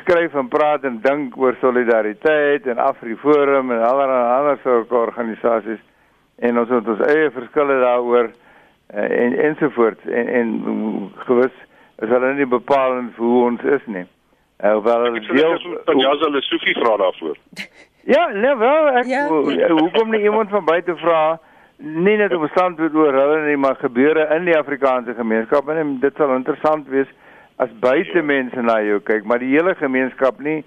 skryf 0.00 0.34
en 0.34 0.48
praat 0.48 0.86
en 0.88 1.00
dink 1.04 1.36
oor 1.36 1.56
solidariteit 1.60 2.66
en 2.66 2.78
Afriforum 2.80 3.70
en 3.74 3.82
allerlei 3.84 4.22
ander 4.38 4.58
soort 4.62 4.92
organisasies 4.96 5.82
en 6.40 6.58
ons 6.62 6.72
het 6.72 6.88
ons 6.88 7.02
eie 7.10 7.30
verskille 7.34 7.76
daaroor 7.82 8.30
uh, 8.30 9.08
en 9.22 9.36
ensovoorts 9.50 10.06
en 10.08 10.30
en 10.40 10.54
gewis 11.26 11.58
is 12.04 12.12
hulle 12.12 12.32
nie 12.36 12.48
bepalend 12.48 13.12
vir 13.16 13.24
hoe 13.24 13.42
ons 13.50 13.66
is 13.76 13.84
nie. 13.88 14.06
Uh, 14.64 14.78
wel 14.84 15.18
sê 15.26 15.36
deel 15.36 15.58
van 15.84 16.00
Jazza 16.00 16.30
Lesofie 16.32 16.76
vra 16.78 16.96
daarvoor. 17.02 17.36
Ja, 18.06 18.28
nee 18.32 18.56
wel, 18.56 18.88
ek 19.02 19.06
Ja. 19.10 19.26
ja. 19.26 19.68
hoekom 19.74 20.10
nie 20.14 20.22
iemand 20.22 20.50
van 20.54 20.64
buite 20.64 20.96
vra 20.96 21.20
nie 21.36 21.54
net 21.76 22.32
om 22.32 22.48
standpunt 22.48 22.94
oor 22.94 23.12
hulle 23.12 23.40
nie, 23.46 23.56
maar 23.56 23.76
gebeure 23.76 24.28
in 24.36 24.44
die 24.48 24.56
Afrikaanse 24.56 25.14
gemeenskap 25.14 25.68
en 25.68 25.98
dit 26.00 26.16
sal 26.16 26.34
interessant 26.36 26.88
wees 26.88 27.08
as 27.58 27.72
buite 27.80 28.22
mense 28.22 28.62
na 28.62 28.80
jou 28.84 29.00
kyk, 29.00 29.24
maar 29.24 29.40
die 29.40 29.52
hele 29.52 29.74
gemeenskap 29.74 30.40
nie 30.40 30.62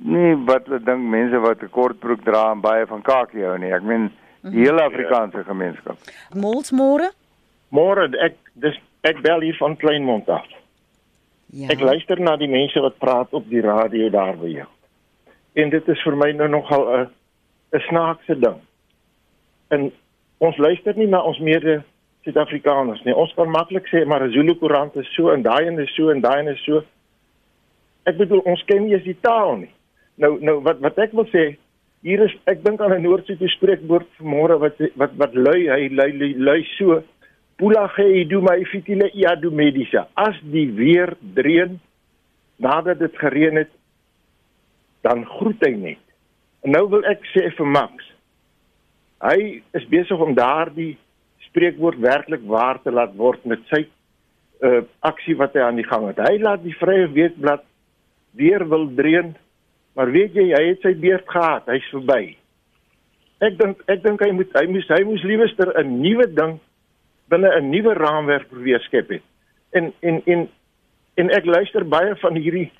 nie 0.00 0.32
wat 0.48 0.64
hulle 0.64 0.80
dink 0.80 1.02
mense 1.12 1.38
wat 1.44 1.62
'n 1.62 1.68
kortbroek 1.68 2.24
dra 2.24 2.50
en 2.52 2.60
baie 2.60 2.86
van 2.86 3.02
kakie 3.02 3.44
hou 3.44 3.58
nie. 3.58 3.72
Ek 3.72 3.82
meen 3.82 4.10
die 4.42 4.64
hele 4.64 4.82
Afrikaanse 4.82 5.44
gemeenskap. 5.44 5.96
Molsmore? 6.34 7.10
Môre 7.70 8.08
ek 8.24 8.36
dis 8.54 8.76
ek 9.02 9.20
bel 9.22 9.40
hier 9.40 9.56
van 9.56 9.76
Kleinmond 9.76 10.28
af. 10.28 10.46
Ja. 11.52 11.68
Ek 11.68 11.80
luister 11.80 12.20
na 12.20 12.36
die 12.36 12.48
mense 12.48 12.80
wat 12.80 12.98
praat 12.98 13.32
op 13.32 13.48
die 13.50 13.60
radio 13.60 14.08
daar 14.08 14.36
by 14.36 14.48
jou. 14.48 14.66
En 15.54 15.70
dit 15.70 15.88
is 15.88 16.02
vir 16.02 16.16
my 16.16 16.32
nou 16.32 16.48
nogal 16.48 16.88
'n 16.96 17.10
'n 17.74 17.80
snaakse 17.88 18.38
ding. 18.38 18.60
En 19.68 19.92
ons 20.40 20.58
luister 20.60 20.96
nie 20.96 21.08
na 21.10 21.22
ons 21.22 21.38
mede 21.44 21.80
Suid-Afrikaners 22.24 23.00
nie. 23.06 23.14
Ons 23.16 23.32
kan 23.36 23.48
maklik 23.48 23.86
sê 23.88 24.04
maar 24.04 24.24
'n 24.24 24.32
Zulu 24.32 24.54
koerant 24.60 24.96
is 24.96 25.08
so 25.14 25.30
en 25.32 25.42
daai 25.42 25.66
een 25.66 25.78
is 25.78 25.94
so 25.94 26.10
en 26.10 26.20
daai 26.20 26.40
een 26.40 26.52
is 26.52 26.64
so. 26.64 26.82
Ek 28.04 28.16
bedoel 28.16 28.42
ons 28.44 28.64
ken 28.64 28.84
nie 28.84 28.94
eens 28.94 29.04
die 29.04 29.20
taal 29.20 29.56
nie. 29.56 29.72
Nou 30.16 30.36
nou 30.40 30.60
wat 30.60 30.80
wat 30.80 30.98
ek 30.98 31.12
wil 31.12 31.26
sê, 31.32 31.56
hier 32.02 32.20
is 32.24 32.34
ek 32.44 32.64
dink 32.64 32.80
aan 32.80 32.92
'n 32.92 33.02
Noordse 33.02 33.36
spreekwoord 33.38 34.08
vanmôre 34.18 34.58
wat 34.58 34.76
wat 34.96 35.16
wat 35.16 35.34
lui 35.34 35.68
hy 35.68 35.88
lui 35.88 36.12
lui, 36.12 36.34
lui 36.34 36.64
so 36.76 37.02
Pula 37.60 37.88
ge 37.92 38.24
do 38.24 38.40
my 38.40 38.64
fitile 38.64 39.10
ja 39.12 39.34
do 39.36 39.50
medisa. 39.50 40.06
As 40.16 40.36
die 40.40 40.70
weer 40.72 41.12
dreun 41.20 41.80
nadat 42.56 42.98
dit 42.98 43.18
gereën 43.20 43.56
het, 43.56 43.68
dan 45.04 45.26
groet 45.28 45.60
hy 45.66 45.74
net. 45.76 46.00
En 46.64 46.72
nou 46.72 46.86
wil 46.88 47.04
ek 47.08 47.20
sê 47.34 47.50
vir 47.56 47.68
Max. 47.68 48.09
Hy 49.20 49.60
is 49.76 49.86
besig 49.92 50.20
om 50.20 50.34
daardie 50.34 50.94
spreekwoord 51.50 51.98
werklik 52.00 52.44
waar 52.48 52.80
te 52.82 52.92
laat 52.92 53.12
word 53.18 53.44
met 53.44 53.62
sy 53.72 53.84
uh 54.64 54.82
aksie 55.08 55.36
wat 55.40 55.54
hy 55.56 55.64
aan 55.64 55.78
die 55.80 55.88
gang 55.88 56.06
het. 56.08 56.20
Hy 56.20 56.36
laat 56.40 56.62
die 56.64 56.76
Vrye 56.76 57.08
Weekblad 57.12 57.64
weer 58.36 58.66
wil 58.68 58.86
dreun, 58.96 59.32
maar 59.96 60.12
weet 60.12 60.36
jy, 60.36 60.50
hy 60.52 60.64
het 60.68 60.84
sy 60.84 60.92
beurt 61.00 61.28
gehad. 61.28 61.68
Hy's 61.72 61.88
verby. 61.92 62.36
Ek 63.40 63.56
dink 63.56 63.80
ek 63.88 64.02
dink 64.04 64.20
hy 64.20 64.30
moet 64.36 64.52
hy 64.56 64.66
moes 64.68 64.88
hy 64.92 65.00
moes 65.08 65.24
liewerster 65.24 65.72
'n 65.80 66.00
nuwe 66.02 66.28
ding 66.28 66.58
binne 67.32 67.48
'n 67.48 67.70
nuwe 67.70 67.94
raamwerk 67.96 68.48
probeer 68.48 68.80
skep 68.84 69.08
het. 69.08 69.24
En 69.72 69.92
en 70.02 70.22
en 70.26 70.48
en 71.16 71.30
ek 71.30 71.44
luister 71.44 71.84
baie 71.84 72.14
van 72.20 72.36
hierdie 72.36 72.70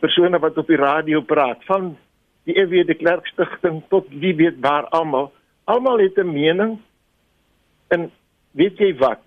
persone 0.00 0.38
wat 0.38 0.58
op 0.58 0.66
die 0.66 0.80
radio 0.80 1.20
praat 1.20 1.64
van 1.64 1.96
die 2.44 2.56
EW 2.56 2.86
de 2.86 2.94
Klerk 2.94 3.26
stigting 3.26 3.82
tot 3.88 4.08
wie 4.08 4.34
weet 4.34 4.60
waar 4.60 4.88
almal. 4.96 5.32
Almal 5.68 5.98
het 5.98 6.16
'n 6.16 6.32
mening. 6.32 6.78
En 7.88 8.10
weet 8.50 8.78
jy 8.78 8.96
wat? 8.96 9.20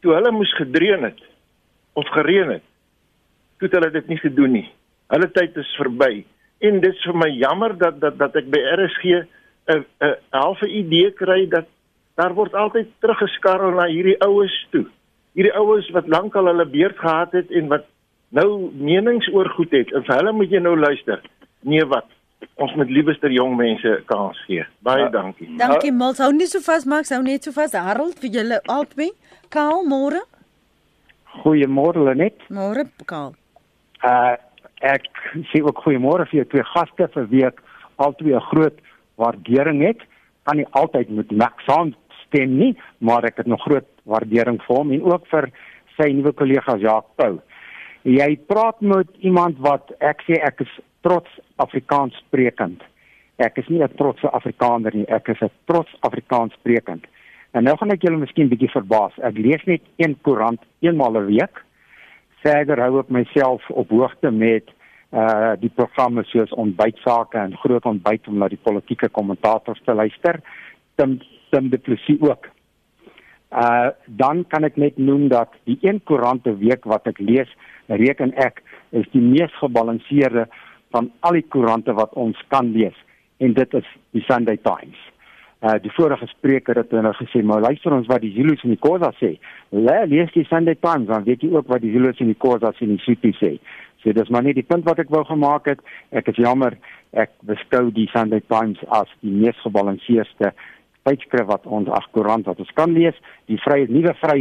Toe 0.00 0.14
hulle 0.14 0.30
moes 0.30 0.54
gedreun 0.54 1.02
het 1.02 1.20
of 1.92 2.08
gereën 2.08 2.50
het, 2.50 2.62
toe 3.58 3.68
het 3.68 3.72
hulle 3.72 3.90
dit 3.90 4.06
nie 4.06 4.18
gedoen 4.18 4.50
nie. 4.50 4.70
Hulle 5.06 5.30
tyd 5.30 5.56
is 5.56 5.74
verby. 5.78 6.24
En 6.58 6.80
dit 6.80 6.94
is 6.94 7.02
vir 7.02 7.16
my 7.16 7.30
jammer 7.30 7.78
dat 7.78 8.00
dat 8.00 8.18
dat 8.18 8.36
ek 8.36 8.50
by 8.50 8.58
RSG 8.58 9.04
'n 9.04 9.84
'n 10.00 10.16
halfe 10.30 10.68
idee 10.68 11.10
kry 11.10 11.48
dat 11.48 11.66
daar 12.14 12.34
word 12.34 12.54
altyd 12.54 12.88
teruggeskarrel 13.00 13.70
na 13.70 13.86
hierdie 13.86 14.20
oues 14.20 14.66
toe. 14.70 14.86
Hierdie 15.32 15.54
oues 15.54 15.90
wat 15.90 16.06
lankal 16.06 16.46
hulle 16.46 16.66
beurt 16.66 16.98
gehad 16.98 17.32
het 17.32 17.50
en 17.50 17.68
wat 17.68 17.84
nou 18.28 18.70
menings 18.74 19.28
oor 19.32 19.48
goed 19.48 19.70
het. 19.70 19.92
En 19.92 20.04
vir 20.04 20.16
hulle 20.16 20.32
moet 20.32 20.50
jy 20.50 20.58
nou 20.58 20.76
luister. 20.78 21.20
Nee 21.60 21.84
wat? 21.84 22.06
Ons 22.56 22.74
moet 22.76 22.90
liewerster 22.90 23.30
jong 23.30 23.56
mense 23.56 24.02
kans 24.06 24.38
gee. 24.46 24.64
Baie 24.82 25.02
Ja. 25.02 25.08
dankie. 25.08 25.48
Dankie 25.56 25.92
Mols. 25.92 26.18
Hou 26.18 26.32
nie 26.32 26.46
so 26.46 26.60
vas 26.60 26.84
Max, 26.86 27.10
hou 27.10 27.22
net 27.22 27.42
so 27.42 27.50
vas. 27.52 27.72
Harold 27.72 28.18
vir 28.20 28.30
julle 28.30 28.60
albei. 28.68 29.10
Kaal 29.50 29.84
môre. 29.86 30.20
Goeiemôre 31.42 32.04
Lenet. 32.04 32.38
Môre 32.50 32.86
Kaal. 33.06 33.34
Uh 34.04 34.36
ek 34.84 35.06
sê 35.50 35.62
ook 35.64 35.78
goeiemôre 35.80 36.26
vir 36.28 36.42
jou 36.42 36.44
twee 36.52 36.64
gaste 36.74 37.06
vir 37.14 37.26
wie 37.30 37.44
ek 37.46 37.60
albei 37.98 38.34
'n 38.34 38.40
groot 38.50 38.78
waardering 39.16 39.80
het. 39.82 40.00
Kan 40.44 40.56
nie 40.58 40.66
altyd 40.72 41.08
met 41.10 41.30
Max 41.32 41.64
saamstem 41.64 42.58
nie, 42.58 42.76
maar 43.00 43.24
ek 43.24 43.36
het 43.38 43.46
nog 43.46 43.62
groot 43.62 43.86
waardering 44.04 44.60
vir 44.66 44.76
hom 44.76 44.92
en 44.92 45.02
ook 45.02 45.26
vir 45.26 45.50
sy 45.96 46.12
nuwe 46.12 46.32
kollega 46.32 46.76
Jacques 46.76 47.14
Pau. 47.16 47.40
Jy 48.04 48.36
praat 48.46 48.80
met 48.80 49.08
iemand 49.20 49.56
wat 49.58 49.90
ek 50.00 50.20
sê 50.28 50.34
ek 50.42 50.60
is 50.60 50.68
trots 51.04 51.40
Afrikaans 51.62 52.16
sprekend. 52.26 52.82
Ek 53.36 53.58
is 53.58 53.68
nie 53.68 53.82
'n 53.82 53.94
trotse 53.96 54.30
Afrikaner 54.30 54.94
nie, 54.94 55.06
ek 55.08 55.28
is 55.28 55.42
'n 55.42 55.50
trots 55.66 55.92
Afrikaans 56.00 56.52
sprekend. 56.54 57.04
En 57.52 57.64
nou 57.64 57.76
gaan 57.76 57.90
ek 57.90 58.02
julle 58.02 58.18
miskien 58.18 58.48
bietjie 58.48 58.70
verbaas. 58.70 59.12
Ek 59.22 59.36
lees 59.38 59.64
net 59.66 59.82
een 59.96 60.16
koerant 60.22 60.60
eenmal 60.80 61.16
'n 61.16 61.26
week 61.26 61.62
verder 62.44 62.80
hou 62.84 62.98
ek 63.00 63.10
myself 63.10 63.64
op 63.70 63.90
hoogte 63.90 64.30
met 64.30 64.72
uh 65.14 65.54
die 65.60 65.70
programme 65.70 66.24
soos 66.24 66.50
ontbytsake 66.58 67.38
en 67.38 67.56
groot 67.62 67.84
ontbyt 67.86 68.26
om 68.28 68.38
na 68.38 68.48
die 68.48 68.60
politieke 68.60 69.08
kommentators 69.08 69.80
te 69.84 69.94
luister. 69.94 70.40
Tim 70.96 71.20
Tim 71.50 71.70
de 71.70 71.78
Plessis 71.78 72.20
ook. 72.20 72.48
Uh 73.54 73.90
dan 74.06 74.44
kan 74.48 74.64
ek 74.64 74.76
net 74.76 74.98
noem 74.98 75.28
dat 75.28 75.54
die 75.64 75.78
een 75.82 76.02
koerant 76.04 76.46
'n 76.46 76.58
week 76.58 76.84
wat 76.84 77.06
ek 77.06 77.18
lees, 77.18 77.50
reken 77.86 78.34
ek 78.34 78.62
is 78.90 79.06
die 79.12 79.22
mees 79.22 79.52
gebalanseerde 79.62 80.48
van 80.94 81.10
al 81.26 81.40
die 81.40 81.48
koerante 81.50 81.94
wat 81.98 82.14
ons 82.14 82.38
kan 82.54 82.70
lees 82.76 82.96
en 83.42 83.54
dit 83.58 83.74
is 83.74 83.90
die 84.14 84.22
Sunday 84.28 84.58
Times. 84.62 85.00
Uh 85.64 85.78
die 85.82 85.92
vorige 85.96 86.26
spreker 86.30 86.76
het 86.76 86.92
nou 86.92 87.14
gesê, 87.18 87.42
maar 87.42 87.64
luister 87.64 87.94
ons 87.96 88.10
wat 88.10 88.22
die 88.22 88.34
Zulus 88.36 88.62
en 88.66 88.74
die 88.74 88.80
Khoza 88.80 89.10
sê. 89.18 89.34
Le, 89.72 89.96
lees 90.12 90.32
die 90.34 90.46
Sunday 90.50 90.76
Times 90.76 91.08
dan 91.10 91.24
weet 91.26 91.42
jy 91.42 91.54
ook 91.54 91.70
wat 91.72 91.82
die 91.82 91.94
Zulus 91.94 92.20
en 92.20 92.30
die 92.30 92.38
Khoza 92.38 92.74
en 92.78 92.94
die 92.94 93.02
Sotho 93.06 93.32
sê. 93.40 93.56
So 94.04 94.12
dis 94.12 94.28
maar 94.28 94.44
net 94.44 94.58
die 94.58 94.66
punt 94.68 94.84
wat 94.84 95.00
ek 95.00 95.10
wou 95.14 95.24
gemaak 95.24 95.70
het. 95.72 95.80
Ek 96.12 96.28
is 96.28 96.38
jammer 96.38 96.76
ek 97.16 97.32
beskou 97.48 97.88
die 97.96 98.06
Sunday 98.12 98.44
Times 98.52 98.82
as 98.92 99.10
die 99.24 99.32
mees 99.32 99.58
gebalanseerde 99.64 100.52
tydskrif 101.04 101.48
wat 101.48 101.66
ons 101.68 101.88
ag 101.92 102.06
koerant 102.12 102.46
wat 102.48 102.60
ons 102.60 102.76
kan 102.76 102.92
lees. 102.96 103.16
Die 103.48 103.60
vrye 103.64 103.88
nuwe 103.88 104.12
vry 104.20 104.38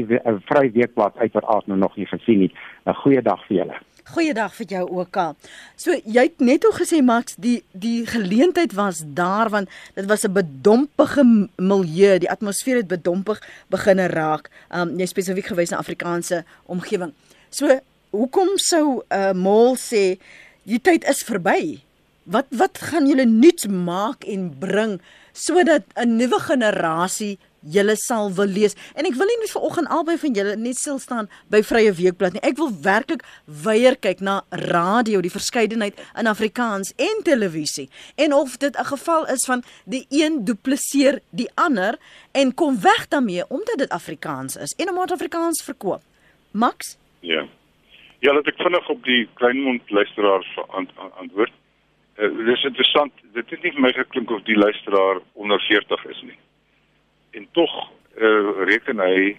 vry 0.52 0.68
weekblad 0.76 1.18
uiteraard 1.24 1.72
nou 1.72 1.80
nog 1.80 1.96
nie 1.98 2.08
gesien 2.12 2.46
nie. 2.46 2.52
'n 2.86 3.00
Goeie 3.04 3.22
dag 3.22 3.48
vir 3.48 3.58
julle. 3.58 3.80
Goeiedag 4.12 4.52
vir 4.58 4.68
jou 4.68 4.84
ook 4.98 5.14
Kaal. 5.16 5.36
So 5.80 5.96
jy 5.96 6.26
het 6.28 6.42
net 6.44 6.66
ook 6.68 6.76
gesê 6.82 7.00
Max, 7.04 7.38
die 7.40 7.62
die 7.72 8.04
geleentheid 8.08 8.74
was 8.76 9.00
daar 9.16 9.50
want 9.50 9.70
dit 9.96 10.06
was 10.06 10.26
'n 10.28 10.34
bedompige 10.34 11.24
milieu, 11.56 12.20
die 12.20 12.30
atmosfeer 12.30 12.76
het 12.76 12.88
bedompig 12.88 13.40
begine 13.68 14.08
raak. 14.08 14.50
Um 14.70 15.00
jy 15.00 15.06
spesifiek 15.06 15.46
gewys 15.46 15.70
na 15.70 15.78
Afrikaanse 15.78 16.44
omgewing. 16.66 17.14
So 17.50 17.80
hoekom 18.12 18.58
sou 18.58 19.04
'n 19.10 19.16
uh, 19.16 19.34
mol 19.34 19.76
sê 19.76 20.20
die 20.64 20.82
tyd 20.82 21.08
is 21.08 21.24
verby? 21.24 21.80
Wat 22.24 22.46
wat 22.50 22.78
gaan 22.78 23.08
julle 23.08 23.26
nuuts 23.26 23.68
maak 23.68 24.24
en 24.24 24.60
bring 24.60 25.02
sodat 25.32 25.84
'n 25.96 26.18
nuwe 26.18 26.40
generasie 26.40 27.40
julle 27.64 27.96
sal 27.96 28.32
wil 28.38 28.50
lees. 28.50 28.76
En 28.96 29.08
ek 29.08 29.18
wil 29.20 29.30
nie 29.30 29.40
net 29.42 29.54
vanoggend 29.54 29.90
albei 29.94 30.18
van 30.22 30.36
julle 30.38 30.56
net 30.60 30.80
stil 30.80 31.00
staan 31.00 31.30
by 31.54 31.62
Vrye 31.64 31.94
Weekblad 31.96 32.38
nie. 32.38 32.44
Ek 32.44 32.58
wil 32.60 32.72
werklik 32.84 33.24
weier 33.46 33.96
kyk 33.96 34.22
na 34.22 34.42
radio, 34.50 35.22
die 35.22 35.34
verskeidenheid 35.34 36.00
in 36.20 36.28
Afrikaans 36.28 36.94
en 36.98 37.24
televisie. 37.24 37.90
En 38.16 38.34
of 38.34 38.58
dit 38.58 38.76
'n 38.78 38.86
geval 38.86 39.28
is 39.28 39.46
van 39.46 39.64
die 39.86 40.06
een 40.10 40.46
dupliseer 40.46 41.22
die 41.32 41.50
ander 41.56 41.98
en 42.32 42.54
kom 42.54 42.82
weg 42.82 43.08
daarmee 43.08 43.44
omdat 43.50 43.78
dit 43.78 43.90
Afrikaans 43.90 44.56
is 44.56 44.74
en 44.78 44.90
omdat 44.90 45.12
Afrikaans 45.12 45.64
verkoop. 45.64 46.02
Max? 46.52 46.98
Ja. 47.20 47.48
Ja, 48.20 48.34
laat 48.34 48.48
ek 48.48 48.62
vinnig 48.62 48.90
op 48.90 49.04
die 49.04 49.28
kleinmond 49.34 49.90
luisteraar 49.92 50.46
ant, 50.68 50.90
antwoord. 51.20 51.52
Uh, 52.16 52.30
dit 52.38 52.48
is 52.56 52.64
interessant. 52.64 53.14
Dit 53.34 53.50
het 53.50 53.64
nie 53.64 53.72
vir 53.72 53.82
my 53.82 53.92
geklink 53.92 54.32
of 54.32 54.44
die 54.48 54.56
luisteraar 54.56 55.20
onder 55.34 55.60
40 55.68 56.06
is 56.06 56.22
nie. 56.22 56.38
En 57.34 57.48
tog 57.52 57.74
uh, 58.18 58.66
reken 58.70 59.00
hy 59.00 59.36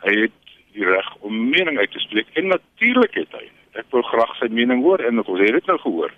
hy 0.00 0.14
het 0.24 0.36
die 0.72 0.86
reg 0.86 1.08
om 1.20 1.50
mening 1.50 1.78
uit 1.78 1.90
te 1.92 2.02
spreek 2.02 2.30
en 2.38 2.46
natuurlik 2.46 3.14
het 3.14 3.32
hy. 3.36 3.46
Ek 3.78 3.86
wil 3.94 4.02
graag 4.02 4.32
sy 4.38 4.48
mening 4.50 4.82
hoor 4.82 5.02
en 5.04 5.20
ons 5.22 5.40
het 5.40 5.52
dit 5.58 5.66
nou 5.66 5.78
gehoor. 5.78 6.14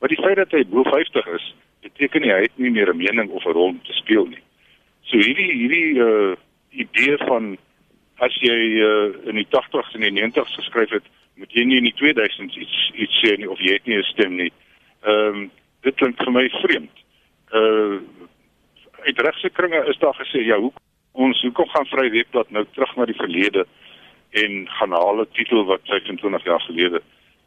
Maar 0.00 0.12
die 0.12 0.20
feit 0.20 0.36
dat 0.36 0.52
hy 0.52 0.64
bo 0.68 0.82
50 0.88 1.28
is, 1.36 1.44
beteken 1.84 2.24
nie 2.24 2.32
hy 2.32 2.40
het 2.44 2.56
nie 2.60 2.72
meer 2.74 2.90
'n 2.92 2.96
mening 2.96 3.30
of 3.30 3.44
'n 3.44 3.56
rol 3.56 3.72
om 3.72 3.80
te 3.84 3.92
speel 3.92 4.26
nie. 4.26 4.42
So 5.02 5.16
hierdie 5.16 5.52
hierdie 5.52 5.90
uh 6.00 6.34
idee 6.74 7.16
van 7.16 7.56
as 8.18 8.34
jy 8.42 8.58
uh, 8.82 9.28
in 9.30 9.36
die 9.38 9.46
80s 9.46 9.94
en 9.94 10.00
die 10.00 10.10
90s 10.10 10.56
geskryf 10.58 10.90
het, 10.90 11.06
moet 11.38 11.52
jy 11.54 11.64
nie 11.64 11.76
in 11.76 11.86
die 11.86 11.94
2000s 11.94 12.56
iets 12.58 12.78
iets 12.94 13.20
sê 13.22 13.36
nie 13.38 13.50
of 13.50 13.60
jy 13.62 13.72
het 13.78 13.86
nie 13.86 13.98
'n 13.98 14.12
stem 14.12 14.36
nie. 14.36 14.52
Ehm 15.02 15.34
um, 15.34 15.50
dit 15.82 15.94
klink 15.94 16.16
vir 16.16 16.32
my 16.32 16.48
vreemd. 16.48 16.96
Uh 17.52 18.00
uit 19.04 19.20
regse 19.20 19.50
kringe 19.50 19.84
is 19.88 19.98
daar 19.98 20.14
gesê 20.14 20.44
ja, 20.44 20.58
hoe 20.58 20.72
ons 21.12 21.42
hoekom 21.42 21.68
gaan 21.68 21.86
Vry 21.86 22.10
Webblad 22.10 22.50
nou 22.50 22.64
terug 22.72 22.96
na 22.96 23.06
die 23.06 23.18
verlede 23.18 23.66
en 24.42 24.64
gaan 24.78 24.90
haal 24.90 25.20
'n 25.22 25.32
titel 25.32 25.64
wat 25.64 25.80
25 25.84 26.44
jaar 26.44 26.60
gelede. 26.60 27.02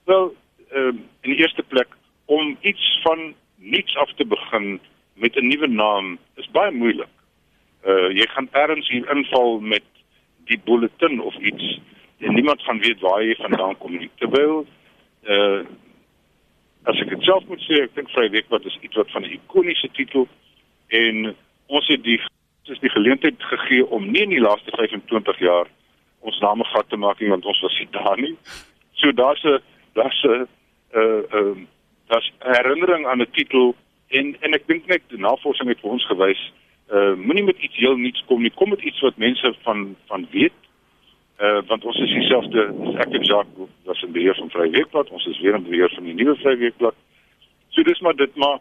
Wel, 0.06 0.36
ehm 0.72 0.88
uh, 0.88 0.93
in 1.22 1.32
die 1.32 1.41
eerste 1.41 1.63
plek 1.63 1.88
om 2.26 2.58
iets 2.62 3.00
van 3.04 3.34
niks 3.56 3.96
af 3.96 4.13
te 4.13 4.26
begin 4.26 4.80
met 5.13 5.36
'n 5.36 5.48
nuwe 5.48 5.67
naam 5.67 6.17
is 6.36 6.52
baie 6.52 6.72
moeilik. 6.72 7.13
Uh 7.86 8.10
jy 8.10 8.28
gaan 8.28 8.50
ergens 8.52 8.89
hier 8.89 9.10
inval 9.15 9.60
met 9.60 9.84
die 10.46 10.60
bulletin 10.65 11.22
of 11.22 11.36
iets 11.36 11.80
en 12.20 12.34
niemand 12.34 12.62
gaan 12.62 12.80
weet 12.80 13.00
waar 13.00 13.24
jy 13.24 13.36
vandaan 13.36 13.78
kom 13.78 13.98
nie. 13.98 14.10
Terwyl 14.15 14.65
uh 15.24 15.65
as 16.84 17.00
ek 17.02 17.10
dit 17.10 17.24
self 17.24 17.43
moet 17.48 17.62
sê, 17.62 17.82
ek 17.84 17.96
dink 17.96 18.10
Vry 18.10 18.30
Week 18.30 18.48
wat 18.50 18.65
is 18.65 18.78
iets 18.82 18.96
wat 18.96 19.12
van 19.12 19.24
'n 19.24 19.34
ikoniese 19.39 19.89
titel 19.91 20.28
en 20.88 21.36
ons 21.67 21.88
het 21.88 22.03
die 22.03 22.19
is 22.67 22.80
die 22.84 22.91
geleentheid 22.91 23.43
gegee 23.43 23.86
om 23.86 24.12
nie 24.12 24.25
in 24.25 24.34
die 24.36 24.43
laaste 24.43 24.71
25 24.75 25.39
jaar 25.39 25.69
ons 26.19 26.39
name 26.43 26.65
gat 26.67 26.89
te 26.89 26.97
maak 26.99 27.19
nie 27.19 27.30
want 27.32 27.45
ons 27.45 27.62
was 27.63 27.77
nie 27.80 27.88
daar 27.91 28.19
nie. 28.19 28.36
So 28.99 29.12
daar's 29.12 29.43
'n 29.43 29.60
daar's 29.93 30.23
'n 30.23 30.47
uh 30.95 31.23
ehm 31.32 31.51
uh, 31.51 31.65
daar's 32.08 32.32
herinnering 32.39 33.08
aan 33.08 33.21
'n 33.21 33.32
titel 33.32 33.75
en 34.08 34.36
en 34.39 34.53
ek 34.53 34.67
dink 34.67 34.88
net 34.88 35.01
die 35.08 35.19
navorsing 35.19 35.69
het 35.69 35.80
vir 35.80 35.91
ons 35.91 36.06
gewys 36.08 36.41
uh 36.91 37.13
moenie 37.15 37.43
met 37.43 37.60
iets 37.60 37.75
heel 37.75 37.97
nuuts 37.97 38.23
kom 38.27 38.41
nie 38.41 38.53
kom 38.56 38.69
met 38.69 38.82
iets 38.82 38.99
wat 38.99 39.17
mense 39.17 39.53
van 39.63 39.95
van 40.08 40.27
weet 40.32 40.56
uh 41.39 41.60
want 41.67 41.86
ons 41.86 41.99
is 41.99 42.13
dieselfde 42.13 42.63
ek 43.03 43.12
en 43.19 43.23
Jacques 43.23 43.67
was 43.84 44.03
in 44.03 44.12
beheer 44.12 44.36
van 44.36 44.49
Vryweekblad 44.49 45.10
ons 45.10 45.25
is 45.25 45.39
weer 45.39 45.56
in 45.56 45.67
beheer 45.67 45.91
van 45.95 46.03
die 46.03 46.13
nuwe 46.13 46.36
Vryweekblad 46.36 46.95
so 47.69 47.84
dis 47.84 47.99
maar 47.99 48.15
dit 48.15 48.36
maar 48.36 48.60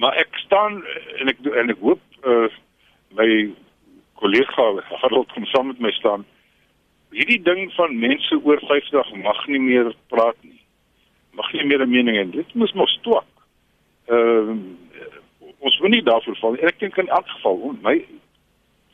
maar 0.00 0.16
ek 0.22 0.36
staan 0.46 0.80
en 1.20 1.32
ek 1.32 1.42
en 1.62 1.72
ek 1.76 1.80
hoop 1.84 2.24
uh 2.24 2.48
my 3.18 3.30
kollega 4.20 4.66
Harold 5.02 5.32
kom 5.34 5.46
saam 5.50 5.72
met 5.72 5.80
my 5.82 5.92
staan 5.98 6.24
hierdie 7.10 7.42
ding 7.42 7.72
van 7.74 7.98
mense 7.98 8.38
oor 8.42 8.60
50 8.68 9.14
mag 9.24 9.46
nie 9.50 9.60
meer 9.60 9.94
praat 10.12 10.38
nie 10.46 10.60
mag 11.32 11.52
nie 11.52 11.64
meer 11.64 11.82
'n 11.82 11.90
mening 11.90 12.16
hê. 12.16 12.30
Dit 12.30 12.54
moet 12.54 12.74
mos 12.74 12.98
twak. 13.02 13.30
Ehm 14.06 14.50
uh, 14.50 15.18
ons 15.58 15.78
wil 15.78 15.90
nie 15.90 16.02
daarvoor 16.02 16.36
val. 16.36 16.56
Ek 16.56 16.78
dink 16.78 16.96
in 16.96 17.08
elk 17.08 17.28
geval 17.28 17.56
on, 17.68 17.78
my 17.82 17.96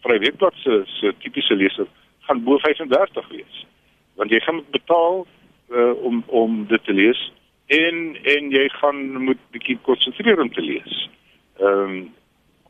vrywilligblad 0.03 0.55
se 0.63 0.83
se 0.99 1.15
tipiese 1.19 1.55
leser 1.55 1.87
gaan 2.27 2.45
bo 2.45 2.59
35 2.59 3.29
wees. 3.29 3.67
Want 4.15 4.31
jy 4.31 4.41
gaan 4.41 4.65
betaal 4.71 5.27
uh, 5.71 5.95
om 6.03 6.23
om 6.27 6.67
dit 6.67 6.85
te 6.85 6.93
lees 6.93 7.33
en 7.67 8.17
en 8.23 8.51
jy 8.51 8.69
gaan 8.69 9.23
moet 9.23 9.41
bietjie 9.51 9.79
konsentreer 9.83 10.41
om 10.41 10.53
te 10.53 10.63
lees. 10.63 11.09
Ehm 11.59 11.83
um, 11.83 12.15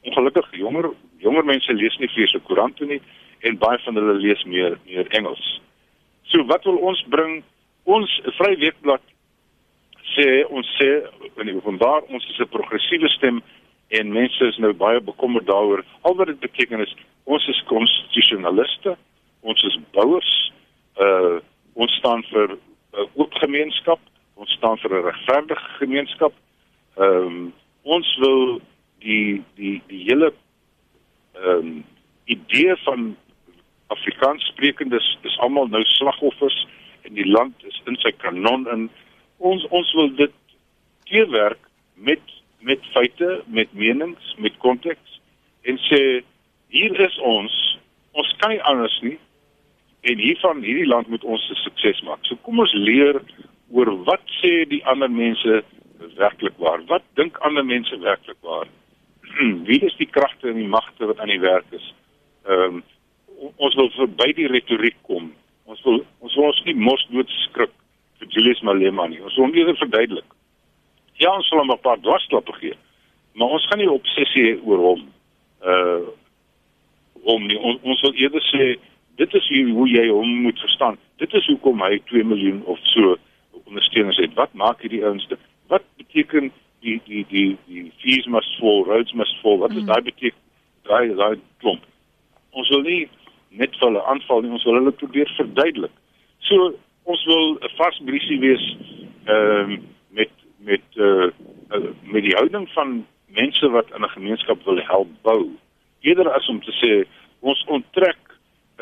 ongelukkig 0.06 0.52
jonger 0.52 0.92
jonger 1.18 1.44
mense 1.44 1.72
lees 1.72 1.96
nie 1.98 2.09
vir 2.14 2.28
se 2.28 2.38
koerante 2.38 2.87
nie 2.87 3.00
en 3.40 3.59
baie 3.59 3.78
van 3.85 3.94
hulle 3.98 4.14
lees 4.22 4.44
meer 4.44 4.78
meer 4.87 5.06
Engels. 5.18 5.61
So 6.30 6.44
wat 6.46 6.64
wil 6.64 6.78
ons 6.78 7.04
bring? 7.09 7.42
Ons 7.85 8.11
Vryweekblad 8.38 9.02
sê 10.14 10.44
ons 10.48 10.68
sê 10.78 10.90
in 11.40 11.50
die 11.50 11.56
openbaar 11.56 12.06
ons 12.09 12.24
is 12.30 12.40
'n 12.40 12.48
progressiewe 12.48 13.09
stem 13.09 13.42
en 13.88 14.12
mense 14.12 14.44
is 14.44 14.59
nou 14.59 14.72
baie 14.72 15.00
bekommerd 15.00 15.46
daaroor 15.46 15.85
al 16.02 16.16
wat 16.16 16.26
dit 16.26 16.40
beteken 16.40 16.80
is 16.80 16.94
ons 17.24 17.48
is 17.48 17.62
konstitusionaliste 17.66 18.96
ons 19.42 19.62
is 19.64 19.78
bouers 19.92 20.52
uh 21.00 21.38
ons 21.74 21.92
staan 22.00 22.22
vir 22.32 22.48
'n 22.52 22.59
uh, 22.98 23.06
oop 23.14 23.35
gemeenskap 23.35 24.00
ons 24.37 24.51
staan 24.59 24.79
vir 24.79 24.90
'n 24.90 25.05
regverdige 25.11 25.68
gemeenskap. 25.81 26.33
Ehm 26.96 27.27
um, 27.27 27.53
ons 27.83 28.16
wil 28.18 28.61
die 28.99 29.42
die 29.55 29.83
die 29.87 30.03
hele 30.09 30.33
ehm 31.35 31.59
um, 31.59 31.85
idee 32.25 32.77
van 32.77 33.16
Afrikaans 33.87 34.46
sprekendes 34.46 35.18
is 35.22 35.38
almal 35.38 35.68
nou 35.68 35.85
slagoffers 35.85 36.66
en 37.03 37.14
die 37.14 37.29
land 37.31 37.55
is 37.64 37.83
in 37.87 37.96
sy 38.03 38.12
kanon 38.12 38.66
in. 38.72 38.88
Ons 39.38 39.66
ons 39.70 39.92
wil 39.94 40.11
dit 40.14 40.33
teewerk 41.05 41.61
met 41.94 42.22
met 42.61 42.83
feite, 42.92 43.42
met 43.46 43.72
menings, 43.72 44.35
met 44.38 44.57
konteks 44.59 45.20
en 45.62 45.79
sê 45.79 46.01
hier 46.68 47.01
is 47.01 47.18
ons, 47.18 47.55
ons 48.12 48.35
kan 48.40 48.51
nie 48.51 48.62
anders 48.62 48.96
nie. 49.03 49.18
En 50.07 50.18
hiervan 50.18 50.62
hierdie 50.62 50.87
land 50.87 51.09
moet 51.09 51.25
ons 51.25 51.51
'n 51.51 51.62
sukses 51.62 52.03
maak. 52.03 52.18
So 52.22 52.37
kom 52.42 52.59
ons 52.59 52.72
leer 52.72 53.22
oor 53.70 53.90
wat 54.05 54.22
sê 54.40 54.64
die 54.70 54.83
ander 54.87 55.11
mense 55.11 55.62
werklik 56.16 56.59
waar? 56.62 56.83
Wat 56.87 57.02
dink 57.14 57.38
ander 57.46 57.64
mense 57.64 57.98
werklik 57.98 58.38
waar? 58.40 58.68
Wie 59.68 59.81
is 59.85 59.96
die 59.96 60.11
kragte 60.11 60.48
en 60.48 60.61
die 60.61 60.68
magte 60.68 61.07
wat 61.07 61.18
aan 61.18 61.33
die 61.33 61.42
werk 61.42 61.66
is? 61.70 61.94
Ehm 62.46 62.79
um, 62.81 62.85
ons 63.61 63.74
wil 63.76 63.90
verby 63.92 64.31
die 64.33 64.48
retoriek 64.48 64.96
kom. 65.05 65.29
Ons 65.68 65.83
wil 65.85 65.98
ons 66.24 66.35
wil 66.38 66.48
ons 66.48 66.62
nie 66.64 66.76
mos 66.79 67.02
dood 67.12 67.33
skrik 67.42 67.72
vir 68.20 68.31
Julius 68.33 68.62
Malema 68.64 69.05
nie. 69.11 69.20
Ons 69.20 69.37
wil 69.37 69.48
hom 69.48 69.57
eerder 69.59 69.76
verduidelik. 69.76 70.37
Ja, 71.20 71.35
ons 71.35 71.48
sal 71.48 71.61
hom 71.61 71.72
'n 71.72 71.85
paar 71.85 72.00
dwarsklappe 72.00 72.52
gee. 72.61 72.76
Maar 73.35 73.48
ons 73.48 73.66
gaan 73.68 73.79
nie 73.79 73.90
obsessie 73.90 74.57
oor 74.64 74.79
hom 74.79 75.02
uh 75.64 76.07
hom 77.26 77.46
nie. 77.46 77.59
On, 77.59 77.79
ons 77.83 78.00
wil 78.00 78.14
eerder 78.14 78.42
sê 78.52 78.76
dit 79.16 79.35
is 79.35 79.46
hoe 79.48 79.88
jy 79.88 80.09
hom 80.09 80.29
moet 80.46 80.59
verstaan. 80.61 80.98
Dit 81.18 81.35
is 81.35 81.46
hoekom 81.46 81.81
hy 81.83 81.98
2 82.12 82.24
miljoen 82.24 82.62
of 82.64 82.79
so 82.92 83.16
ondersteuners 83.64 84.16
het. 84.16 84.35
Wat 84.35 84.53
maak 84.53 84.81
hierdie 84.81 85.05
ouens 85.05 85.27
dit? 85.29 85.38
Wat 85.66 85.83
beteken 85.97 86.53
die 86.81 87.01
die 87.05 87.25
die 87.29 87.59
die 87.66 87.92
fees 88.03 88.27
must 88.27 88.57
fall, 88.61 88.85
roads 88.85 89.12
must 89.12 89.38
fall. 89.42 89.59
Wat 89.59 89.71
is 89.71 89.83
mm. 89.83 89.87
daai 89.90 90.03
beteken? 90.03 90.42
Daai 90.83 91.14
daai 91.14 91.37
klomp. 91.62 91.83
Ons 92.51 92.71
wil 92.75 92.85
nie 92.87 93.03
net 93.57 93.75
vir 93.79 93.88
hulle 93.88 94.05
aanval 94.12 94.42
nie, 94.45 94.53
ons 94.57 94.64
wil 94.69 94.79
hulle 94.81 94.95
probeer 95.01 95.31
verduidelik. 95.38 95.95
So 96.49 96.73
ons 97.05 97.25
wil 97.31 97.57
'n 97.57 97.75
vars 97.79 98.01
briesie 98.05 98.40
wees 98.40 98.64
ehm 99.27 99.73
uh, 99.73 99.79
met 100.11 100.33
met 100.59 100.87
uh, 100.97 101.29
uh 101.75 101.90
met 102.03 102.23
die 102.23 102.37
houding 102.38 102.69
van 102.75 103.07
mense 103.27 103.69
wat 103.71 103.90
in 103.95 104.03
'n 104.03 104.16
gemeenskap 104.19 104.64
wil 104.64 104.81
help 104.92 105.11
bou. 105.23 105.51
Eerder 106.01 106.31
as 106.31 106.49
om 106.49 106.61
te 106.62 106.75
sê 106.83 106.92
ons 107.40 107.64
onttrek 107.66 108.19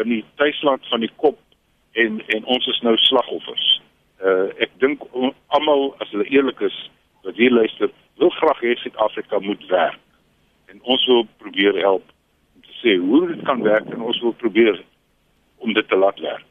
in 0.03 0.09
die 0.09 0.25
tuisland 0.35 0.87
van 0.89 1.01
die 1.01 1.15
kop 1.17 1.39
en 1.93 2.23
en 2.27 2.45
ons 2.45 2.67
is 2.67 2.81
nou 2.81 2.97
slagoffers. 2.97 3.81
Uh 4.23 4.51
ek 4.63 4.71
dink 4.79 5.03
almal 5.49 5.95
as 6.01 6.11
hulle 6.15 6.27
eerlik 6.31 6.61
is 6.61 6.77
wat 7.25 7.37
hier 7.41 7.51
luister, 7.51 7.91
wil 8.21 8.31
graag 8.31 8.61
hê 8.61 8.75
Suid-Afrika 8.79 9.41
moet 9.41 9.63
werk. 9.71 10.01
En 10.71 10.81
ons 10.83 11.07
wil 11.07 11.27
probeer 11.39 11.79
help 11.81 12.05
om 12.55 12.63
te 12.63 12.75
sê 12.83 12.97
hoe 13.01 13.27
dit 13.33 13.45
kan 13.49 13.63
werk 13.63 13.89
en 13.91 14.03
ons 14.03 14.21
wil 14.21 14.35
probeer 14.43 14.83
om 15.65 15.73
dit 15.73 15.89
te 15.89 15.97
laat 15.97 16.21
werk. 16.21 16.45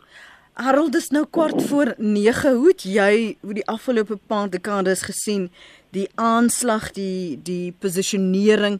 Harold 0.54 0.94
dis 0.94 1.10
nou 1.10 1.24
kwart 1.26 1.64
voor 1.66 1.94
9. 1.98 2.54
Hoe 2.54 2.68
het 2.68 2.84
jy 2.86 3.14
hoe 3.42 3.56
die 3.58 3.66
afgelope 3.66 4.20
paar 4.30 4.52
dekades 4.54 5.02
gesien 5.08 5.48
die 5.94 6.08
aanslag, 6.16 6.92
die 6.94 7.40
die 7.42 7.74
posisionering, 7.82 8.80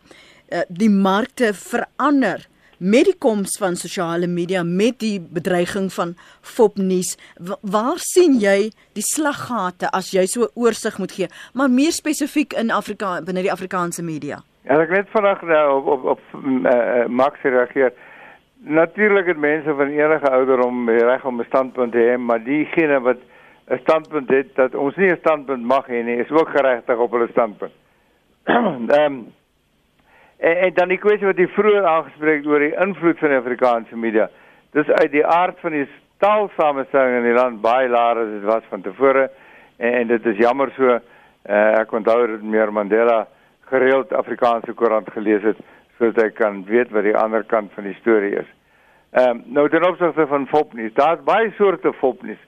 uh, 0.54 0.62
die 0.70 0.90
markte 0.90 1.54
verander 1.58 2.46
met 2.80 3.06
die 3.06 3.18
koms 3.18 3.58
van 3.58 3.76
sosiale 3.76 4.28
media, 4.28 4.64
met 4.64 5.00
die 5.00 5.20
bedreiging 5.20 5.92
van 5.94 6.16
fopnuus. 6.42 7.18
Waar 7.62 7.98
sien 7.98 8.40
jy 8.40 8.72
die 8.94 9.06
slaggate 9.06 9.90
as 9.92 10.12
jy 10.12 10.26
so 10.26 10.44
'n 10.44 10.52
oorsig 10.56 10.98
moet 10.98 11.12
gee, 11.12 11.28
maar 11.54 11.70
meer 11.70 11.92
spesifiek 11.92 12.54
in 12.54 12.72
Afrika 12.72 13.22
binne 13.22 13.42
die 13.42 13.52
Afrikaanse 13.52 14.04
media? 14.04 14.44
Ja, 14.64 14.80
ek 14.80 14.90
net 14.90 15.10
vanaand 15.12 15.42
nou 15.42 15.78
op 15.78 15.88
op, 15.88 16.04
op 16.06 16.22
uh, 16.46 17.06
Max 17.08 17.42
reageer. 17.42 17.94
Natuurlik 18.64 19.26
het 19.26 19.38
mense 19.38 19.74
van 19.76 19.88
enige 19.88 20.30
ouderdom 20.30 20.90
reg 20.90 21.26
om 21.26 21.40
'n 21.40 21.46
standpunt 21.46 21.92
te 21.92 21.98
hê, 21.98 22.18
maar 22.18 22.44
diegene 22.44 23.00
wat 23.00 23.18
'n 23.68 23.80
standpunt 23.82 24.30
het 24.30 24.56
dat 24.56 24.76
ons 24.76 24.96
nie 24.96 25.12
'n 25.12 25.20
standpunt 25.20 25.64
mag 25.64 25.88
hê 25.88 26.04
nie, 26.04 26.18
is 26.18 26.32
ook 26.32 26.50
geregtig 26.50 26.98
op 26.98 27.12
hulle 27.12 27.28
standpunt. 27.32 27.72
Ehm 28.46 29.06
um, 29.06 29.34
en, 30.44 30.58
en 30.58 30.74
dan 30.74 30.92
die 30.92 31.00
kwessie 31.00 31.28
wat 31.30 31.40
jy 31.40 31.48
vroeër 31.56 31.86
aangespreek 31.88 32.48
oor 32.50 32.64
die 32.66 32.74
invloed 32.86 33.20
van 33.22 33.32
die 33.32 33.40
Afrikaanse 33.40 34.00
media. 34.00 34.28
Dis 34.76 34.90
uit 34.90 35.12
die 35.14 35.26
aard 35.26 35.60
van 35.64 35.78
die 35.78 35.86
taalsamestelling 36.24 37.22
in 37.22 37.30
die 37.30 37.38
land 37.38 37.62
baie 37.64 37.88
laer 37.92 38.20
as 38.24 38.32
dit 38.34 38.48
was 38.48 38.68
van 38.72 38.84
tevore 38.84 39.30
en, 39.78 39.94
en 40.02 40.12
dit 40.12 40.28
is 40.34 40.42
jammer 40.42 40.72
so 40.78 40.98
uh, 40.98 41.00
ek 41.80 41.96
onthou 41.96 42.20
dat 42.28 42.44
meer 42.44 42.74
Mandela 42.76 43.24
gereeld 43.72 44.14
Afrikaanse 44.16 44.76
koerant 44.78 45.10
gelees 45.16 45.44
het 45.48 45.64
sodat 45.98 46.24
hy 46.24 46.30
kan 46.36 46.64
weet 46.68 46.92
wat 46.92 47.06
die 47.08 47.18
ander 47.18 47.44
kant 47.48 47.72
van 47.76 47.86
die 47.88 47.98
storie 48.02 48.36
is. 48.42 48.50
Ehm 49.14 49.38
um, 49.38 49.44
nou 49.56 49.68
ten 49.70 49.86
opsigte 49.86 50.26
van 50.28 50.48
fopnuus, 50.50 50.94
daar's 50.98 51.22
baie 51.24 51.52
soorte 51.58 51.94
fopnuus. 52.00 52.42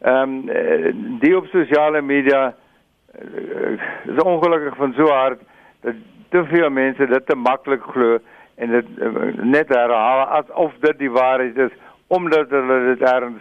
Ehm 0.00 0.38
um, 0.48 1.18
die 1.22 1.34
op 1.36 1.46
sosiale 1.52 2.02
media 2.02 2.46
uh, 2.48 3.74
is 4.08 4.22
ongelukkig 4.22 4.76
van 4.76 4.94
so 4.96 5.10
hard 5.12 5.42
dat 5.84 5.98
te 6.30 6.44
veel 6.44 6.70
mense 6.70 7.06
dit 7.06 7.26
te 7.26 7.36
maklik 7.36 7.82
glo 7.82 8.18
en 8.58 8.70
dit 8.70 8.86
uh, 8.98 9.28
net 9.42 9.68
herhaal 9.68 10.24
asof 10.40 10.74
dit 10.80 10.98
die 10.98 11.10
waarheid 11.10 11.58
is 11.68 11.74
omdat 12.08 12.50
hulle 12.50 12.78
dit 12.94 13.04
erns 13.08 13.40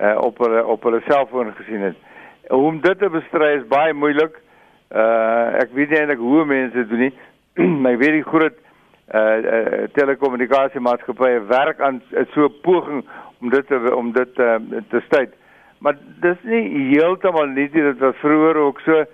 uh, 0.00 0.16
op 0.20 0.38
hulle 0.38 0.64
op 0.66 0.82
hulle 0.82 1.02
selfoon 1.06 1.52
gesien 1.58 1.80
het. 1.80 1.96
Om 2.48 2.80
dit 2.80 2.98
te 2.98 3.10
bestry 3.10 3.54
is 3.58 3.68
baie 3.68 3.92
moeilik. 3.92 4.40
Uh 4.94 5.62
ek 5.62 5.72
weet 5.74 5.90
nie 5.90 5.98
eintlik 5.98 6.22
hoe 6.22 6.44
mense 6.44 6.76
dit 6.76 6.88
doen 6.88 7.06
nie. 7.06 7.14
maar 7.82 7.98
weet 7.98 8.18
die 8.18 8.28
groot 8.28 8.56
uh, 9.14 9.20
uh 9.20 9.86
telekommunikasiemaatskappye 9.98 11.46
werk 11.50 11.80
aan 11.80 12.02
uh, 12.12 12.26
so 12.34 12.46
'n 12.46 12.60
poging 12.62 13.04
om 13.40 13.50
dit 13.50 13.66
te 13.66 13.94
om 13.96 14.12
dit 14.12 14.38
uh, 14.38 14.56
te 14.90 15.00
stuit. 15.06 15.34
Maar 15.78 15.96
dis 16.20 16.38
nie 16.42 16.94
heeltemal 16.94 17.46
nie 17.46 17.68
dit 17.70 17.98
was 17.98 18.16
vroeër 18.22 18.56
ook 18.56 18.80
so. 18.80 19.04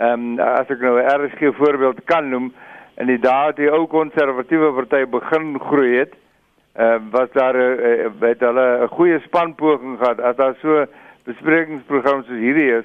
Ehm 0.00 0.12
um, 0.12 0.38
as 0.40 0.68
ek 0.70 0.80
nou 0.80 1.00
'n 1.00 1.08
RSG 1.20 1.56
voorbeeld 1.56 2.04
kan 2.04 2.28
noem 2.28 2.52
in 3.00 3.06
die 3.06 3.18
dae 3.18 3.46
het 3.50 3.56
die 3.56 3.70
ou 3.72 3.86
konservatiewe 3.90 4.72
party 4.76 5.04
begin 5.10 5.54
groei 5.60 5.98
het. 5.98 6.14
Ehm 6.76 7.08
uh, 7.08 7.10
was 7.10 7.30
daar 7.32 7.56
'n 7.56 8.12
uh, 8.12 8.28
het 8.28 8.40
hulle 8.40 8.66
'n 8.82 8.88
goeie 8.88 9.20
spanpoging 9.20 9.98
gehad 9.98 10.20
as 10.20 10.36
daar 10.36 10.54
so 10.62 10.86
besprekingsprogram 11.24 12.22
soos 12.24 12.38
hierdie 12.38 12.72
is 12.78 12.84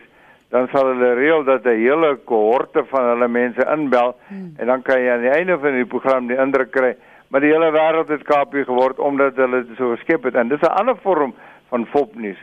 dan 0.49 0.67
sal 0.71 0.87
hulle 0.87 1.13
reël 1.13 1.43
dat 1.43 1.65
'n 1.65 1.79
hele 1.79 2.17
kohorte 2.25 2.85
van 2.85 3.09
hulle 3.11 3.27
mense 3.27 3.67
inbel 3.77 4.15
hmm. 4.27 4.53
en 4.57 4.65
dan 4.67 4.81
kan 4.81 5.01
jy 5.01 5.11
aan 5.11 5.21
die 5.21 5.37
einde 5.39 5.59
van 5.59 5.73
die 5.75 5.85
program 5.85 6.27
die 6.27 6.37
indruk 6.37 6.71
kry 6.71 6.95
maar 7.29 7.41
die 7.41 7.51
hele 7.51 7.71
wêreld 7.71 8.07
het 8.07 8.23
kapie 8.23 8.63
geword 8.63 8.99
omdat 8.99 9.35
hulle 9.35 9.65
dit 9.65 9.77
so 9.77 9.95
geskep 9.95 10.23
het 10.23 10.35
en 10.35 10.47
dis 10.47 10.61
'n 10.61 10.77
ander 10.79 10.97
vorm 11.03 11.33
van 11.69 11.85
fopnuus. 11.85 12.37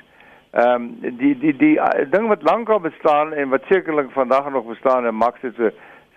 Ehm 0.50 0.82
um, 0.82 0.96
die 1.00 1.38
die 1.38 1.56
die, 1.56 1.76
uh, 1.76 2.10
ding 2.10 2.28
wat 2.28 2.42
lankal 2.42 2.80
bestaan 2.80 3.32
en 3.32 3.48
wat 3.48 3.62
sekerlik 3.68 4.10
vandag 4.10 4.50
nog 4.50 4.64
bestaan 4.64 5.06
en 5.06 5.14
Max 5.14 5.40
het 5.40 5.54
so 5.56 5.70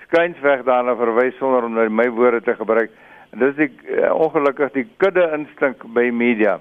skuinsweg 0.08 0.64
daarna 0.64 0.96
verwys 0.96 1.38
sonder 1.38 1.64
om 1.64 1.96
my 1.96 2.10
woorde 2.10 2.42
te 2.42 2.56
gebruik. 2.56 2.92
Dis 3.36 3.56
die 3.56 3.72
uh, 3.90 4.14
ongelukkig 4.16 4.72
die 4.72 4.88
kudde 4.98 5.32
instink 5.36 5.84
by 5.94 6.10
media 6.12 6.60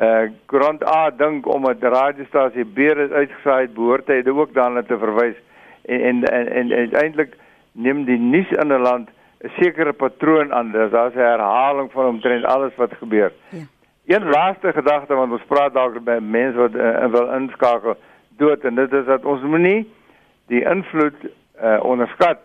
uh 0.00 0.28
Grond 0.46 0.82
A 0.84 1.10
dink 1.10 1.46
om 1.46 1.66
'n 1.66 1.78
radiostasie 1.80 2.64
beer 2.64 2.98
is 2.98 3.10
uitgesaai 3.10 3.68
behoort 3.68 4.08
hy 4.08 4.22
ook 4.26 4.54
daarna 4.54 4.82
te 4.82 4.98
verwys 4.98 5.36
en 5.82 6.00
en 6.00 6.24
en, 6.24 6.48
en, 6.48 6.70
en 6.72 6.92
eintlik 6.92 7.36
neem 7.72 8.04
die 8.04 8.18
nuus 8.18 8.50
in 8.50 8.72
'n 8.72 8.82
land 8.82 9.08
'n 9.44 9.50
sekere 9.60 9.92
patroon 9.92 10.52
aan 10.52 10.72
daar's 10.72 11.14
'n 11.14 11.18
herhaling 11.18 11.92
van 11.92 12.06
omtrent 12.06 12.44
alles 12.44 12.74
wat 12.76 12.92
gebeur. 12.94 13.32
Ja. 13.50 13.66
Een 14.06 14.28
laaste 14.28 14.72
gedagte 14.72 15.14
want 15.14 15.32
ons 15.32 15.46
praat 15.46 15.74
dalk 15.74 16.04
by 16.04 16.18
mense 16.20 16.58
wat 16.58 16.74
uh, 16.74 17.06
wil 17.06 17.30
inskakel 17.32 17.96
dood 18.36 18.64
en 18.64 18.74
dit 18.74 18.92
is 18.92 19.04
dat 19.04 19.24
ons 19.24 19.42
moenie 19.42 19.92
die 20.46 20.64
invloed 20.64 21.14
uh 21.62 21.78
onderskat 21.84 22.38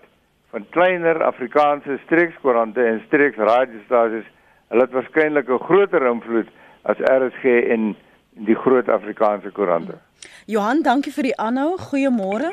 van 0.51 0.65
kleiner 0.69 1.23
Afrikaanse 1.23 1.99
streekskoerante 2.05 2.83
en 2.83 3.01
streeksradiostasies. 3.07 4.27
Hulle 4.69 4.81
het 4.81 4.91
waarskynlik 4.91 5.49
'n 5.49 5.65
groter 5.69 6.05
invloed 6.05 6.47
as 6.81 6.97
RSG 6.97 7.43
en 7.73 7.95
die 8.31 8.55
groot 8.55 8.89
Afrikaanse 8.89 9.49
koerante. 9.51 9.97
Johan, 10.45 10.81
dankie 10.81 11.13
vir 11.13 11.23
die 11.23 11.37
aanhou. 11.37 11.77
Goeiemôre. 11.77 12.49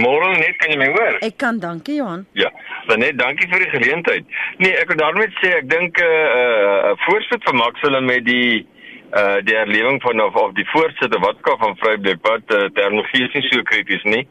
Môre 0.00 0.28
net 0.38 0.56
kan 0.56 0.70
jy 0.70 0.76
my 0.80 0.88
hoor? 0.94 1.18
Ek 1.20 1.36
kan, 1.36 1.58
dankie 1.58 1.94
Johan. 1.94 2.26
Ja. 2.32 2.50
Dan 2.86 2.98
net 2.98 3.18
dankie 3.18 3.48
vir 3.48 3.58
die 3.58 3.72
geleentheid. 3.72 4.24
Nee, 4.56 4.72
ek 4.80 4.88
wil 4.88 4.96
daarmee 4.96 5.28
sê 5.40 5.52
ek 5.58 5.68
dink 5.68 6.00
'n 6.00 6.04
uh, 6.04 6.08
uh, 6.08 6.92
voorsit 7.06 7.44
vir 7.44 7.54
Maxwell 7.54 8.00
met 8.00 8.24
die 8.24 8.66
uh 9.20 9.38
die 9.44 9.56
herlewing 9.56 10.00
van 10.02 10.20
of, 10.24 10.34
of 10.40 10.52
die 10.56 10.68
voorsitter 10.72 11.20
wat 11.20 11.40
kan 11.46 11.58
van 11.60 11.76
Vryburg 11.76 12.20
wat 12.28 12.54
uh, 12.56 12.68
terminologie 12.76 13.26
is 13.26 13.34
nie 13.36 13.48
so 13.50 13.62
krities 13.68 14.04
nie. 14.08 14.22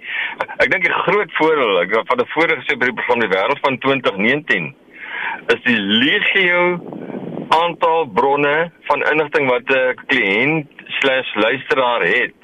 Ek 0.57 0.71
dink 0.71 0.87
die 0.87 1.01
groot 1.03 1.33
voordeel 1.37 1.81
ek 1.83 1.97
van 2.09 2.21
die 2.21 2.31
vorige 2.33 2.65
sê 2.65 2.77
by 2.77 2.89
die 2.89 2.97
program 2.97 3.21
die 3.21 3.33
wêreld 3.33 3.61
van 3.65 3.77
2019 3.85 4.71
is 5.53 5.61
die 5.67 5.77
legio 5.77 6.63
aantal 7.51 8.07
bronne 8.15 8.71
van 8.89 9.05
inligting 9.11 9.49
wat 9.49 9.69
'n 9.69 9.95
kliënt/luisteraar 10.07 12.01
het. 12.01 12.39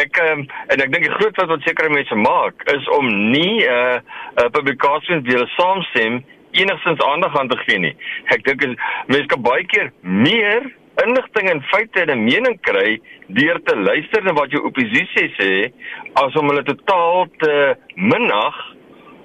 Ek 0.00 0.16
um, 0.30 0.46
en 0.72 0.80
ek 0.80 0.92
dink 0.92 1.04
die 1.04 1.16
groot 1.18 1.36
wat 1.36 1.48
wat 1.48 1.66
sekere 1.66 1.90
mense 1.90 2.14
maak 2.14 2.62
is 2.76 2.88
om 2.98 3.10
nie 3.30 3.66
'n 3.66 3.68
uh, 3.70 4.44
'n 4.44 4.50
publikasie 4.50 5.14
wat 5.14 5.26
hulle 5.26 5.50
saamstem 5.56 6.24
enigstens 6.50 7.02
aandag 7.02 7.38
aan 7.38 7.48
te 7.48 7.58
gee 7.66 7.78
nie. 7.78 7.96
Ek 8.30 8.44
dink 8.44 8.78
mense 9.06 9.26
kan 9.26 9.42
baie 9.42 9.66
keer 9.66 9.92
meer 10.00 10.70
inligting 11.02 11.50
en 11.50 11.62
feite 11.72 12.00
en 12.00 12.10
'n 12.10 12.24
mening 12.24 12.58
kry 12.60 13.00
deur 13.26 13.58
te 13.64 13.76
luister 13.76 14.22
na 14.22 14.32
wat 14.32 14.50
jou 14.50 14.62
oppositie 14.64 15.28
sê 15.38 15.72
as 16.14 16.34
om 16.34 16.48
hulle 16.48 16.62
totaal 16.62 17.26
te 17.38 17.76
minag 17.94 18.74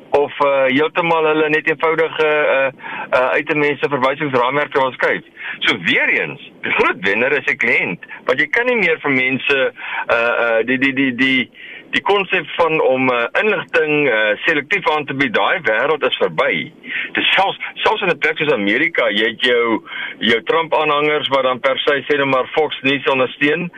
of 0.10 0.32
uh, 0.42 0.66
heeltemal 0.66 1.26
hulle 1.30 1.50
net 1.50 1.68
eenvoudige 1.70 2.30
uh, 2.30 2.70
uh, 3.14 3.30
uit 3.38 3.50
'n 3.54 3.60
mense 3.60 3.90
verwysingsraamwerke 3.90 4.82
wil 4.82 4.92
skryf. 4.92 5.24
So 5.60 5.78
weer 5.78 6.10
eens, 6.10 6.52
die 6.62 6.72
groot 6.72 7.00
wenner 7.02 7.32
is 7.32 7.46
'n 7.46 7.58
kliënt, 7.58 8.02
want 8.26 8.40
jy 8.40 8.48
kan 8.48 8.66
nie 8.66 8.76
meer 8.76 9.00
vir 9.00 9.12
mense 9.12 9.58
uh 10.16 10.34
uh 10.46 10.60
die 10.66 10.78
die 10.78 10.94
die 10.94 11.16
die 11.16 11.52
die 11.94 12.02
konsep 12.06 12.48
van 12.58 12.82
om 12.82 13.10
uh, 13.10 13.26
inligting 13.42 14.08
uh, 14.08 14.18
selektief 14.46 14.90
aan 14.94 15.06
te 15.06 15.16
bied, 15.18 15.34
daai 15.34 15.62
wêreld 15.66 16.04
is 16.06 16.18
verby. 16.22 16.70
Dit 17.16 17.30
selfs 17.34 17.58
selfs 17.84 18.04
in 18.06 18.12
'n 18.14 18.20
plek 18.22 18.38
soos 18.38 18.54
Amerika, 18.54 19.10
jy 19.10 19.32
het 19.32 19.46
jou 19.46 19.82
jou 20.32 20.40
Trump 20.50 20.74
aanhangers 20.76 21.30
wat 21.34 21.44
dan 21.44 21.60
per 21.60 21.78
se 21.80 22.02
sê 22.08 22.18
net 22.18 22.30
maar 22.30 22.50
Fox 22.54 22.78
News 22.82 23.10
ondersteun, 23.14 23.72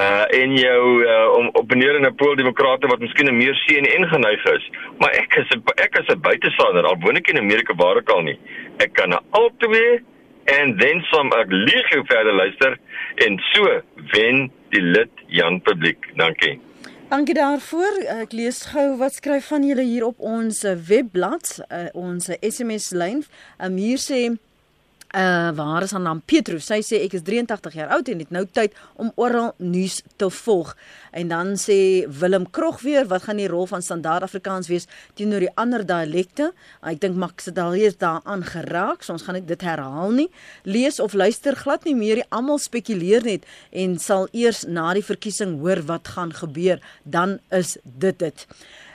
uh 0.00 0.24
en 0.40 0.56
jou 0.56 0.82
uh, 1.04 1.28
om 1.38 1.50
opponerende 1.52 2.12
pool 2.12 2.36
demokrate 2.36 2.86
wat 2.86 3.00
miskien 3.00 3.36
meer 3.36 3.56
CNN 3.66 4.08
geneig 4.08 4.44
is. 4.44 4.70
Maar 4.98 5.10
ek 5.10 5.36
is 5.42 5.56
ek 5.76 5.98
is 6.00 6.08
'n 6.08 6.20
buitestander 6.20 6.84
al 6.84 7.00
woon 7.00 7.16
ek 7.16 7.28
in 7.28 7.38
Amerika 7.38 7.74
waar 7.74 7.96
ek 7.96 8.10
al 8.10 8.22
nie. 8.22 8.38
Ek 8.78 8.92
kan 8.92 9.08
na 9.08 9.20
albei 9.30 10.00
en 10.44 10.76
dan 10.76 11.04
som 11.10 11.32
ek 11.32 11.50
lieg 11.50 11.92
jou 11.92 12.02
verder 12.06 12.32
luister 12.32 12.78
en 13.26 13.38
so 13.52 13.80
wen 14.12 14.50
die 14.70 14.82
lid 14.82 15.10
Jan 15.28 15.60
publiek. 15.60 16.06
Dankie. 16.16 16.69
Dankie 17.10 17.34
daarvoor. 17.34 17.96
Ek 18.22 18.30
lees 18.38 18.60
gou 18.70 18.92
wat 19.00 19.16
skryf 19.18 19.48
van 19.50 19.64
julle 19.66 19.82
hier 19.82 20.04
op 20.06 20.20
ons 20.22 20.60
webblad, 20.86 21.48
uh, 21.66 21.88
ons 21.98 22.28
SMS 22.38 22.92
lyn. 22.94 23.24
Um, 23.58 23.74
hier 23.82 23.98
sê 23.98 24.20
Uh 25.10 25.50
waar 25.54 25.82
is 25.82 25.90
haar 25.90 26.00
naam? 26.00 26.20
Petro. 26.22 26.60
Sy 26.62 26.76
sê 26.86 27.00
ek 27.02 27.16
is 27.18 27.24
83 27.26 27.74
jaar 27.74 27.88
oud 27.96 28.06
en 28.12 28.20
het 28.22 28.30
nou 28.30 28.44
tyd 28.46 28.76
om 28.94 29.08
oral 29.18 29.48
nuus 29.58 29.96
te 30.22 30.28
volg. 30.30 30.76
En 31.10 31.32
dan 31.32 31.56
sê 31.58 32.06
Willem 32.20 32.46
Krog 32.50 32.78
weer, 32.86 33.08
wat 33.10 33.24
gaan 33.26 33.40
die 33.42 33.48
rol 33.50 33.66
van 33.66 33.82
standaard 33.82 34.22
Afrikaans 34.22 34.70
wees 34.70 34.86
teenoor 35.18 35.42
die 35.42 35.50
ander 35.58 35.82
dialekte? 35.82 36.52
Ek 36.86 37.00
dink 37.02 37.18
Max 37.18 37.50
het 37.50 37.58
al 37.58 37.74
eers 37.74 37.98
daaraan 37.98 38.44
geraak, 38.46 39.02
so 39.02 39.16
ons 39.16 39.26
gaan 39.26 39.40
dit 39.42 39.66
herhaal 39.66 40.14
nie. 40.14 40.28
Lees 40.62 41.00
of 41.02 41.18
luister 41.18 41.58
glad 41.58 41.90
nie 41.90 41.96
meer, 41.98 42.22
almal 42.30 42.62
spekuleer 42.62 43.26
net 43.26 43.48
en 43.74 43.98
sal 43.98 44.28
eers 44.30 44.62
na 44.68 44.92
die 44.94 45.02
verkiesing 45.02 45.58
hoor 45.58 45.82
wat 45.90 46.14
gaan 46.14 46.30
gebeur, 46.30 46.78
dan 47.02 47.40
is 47.50 47.80
dit 47.82 48.14
dit. 48.22 48.46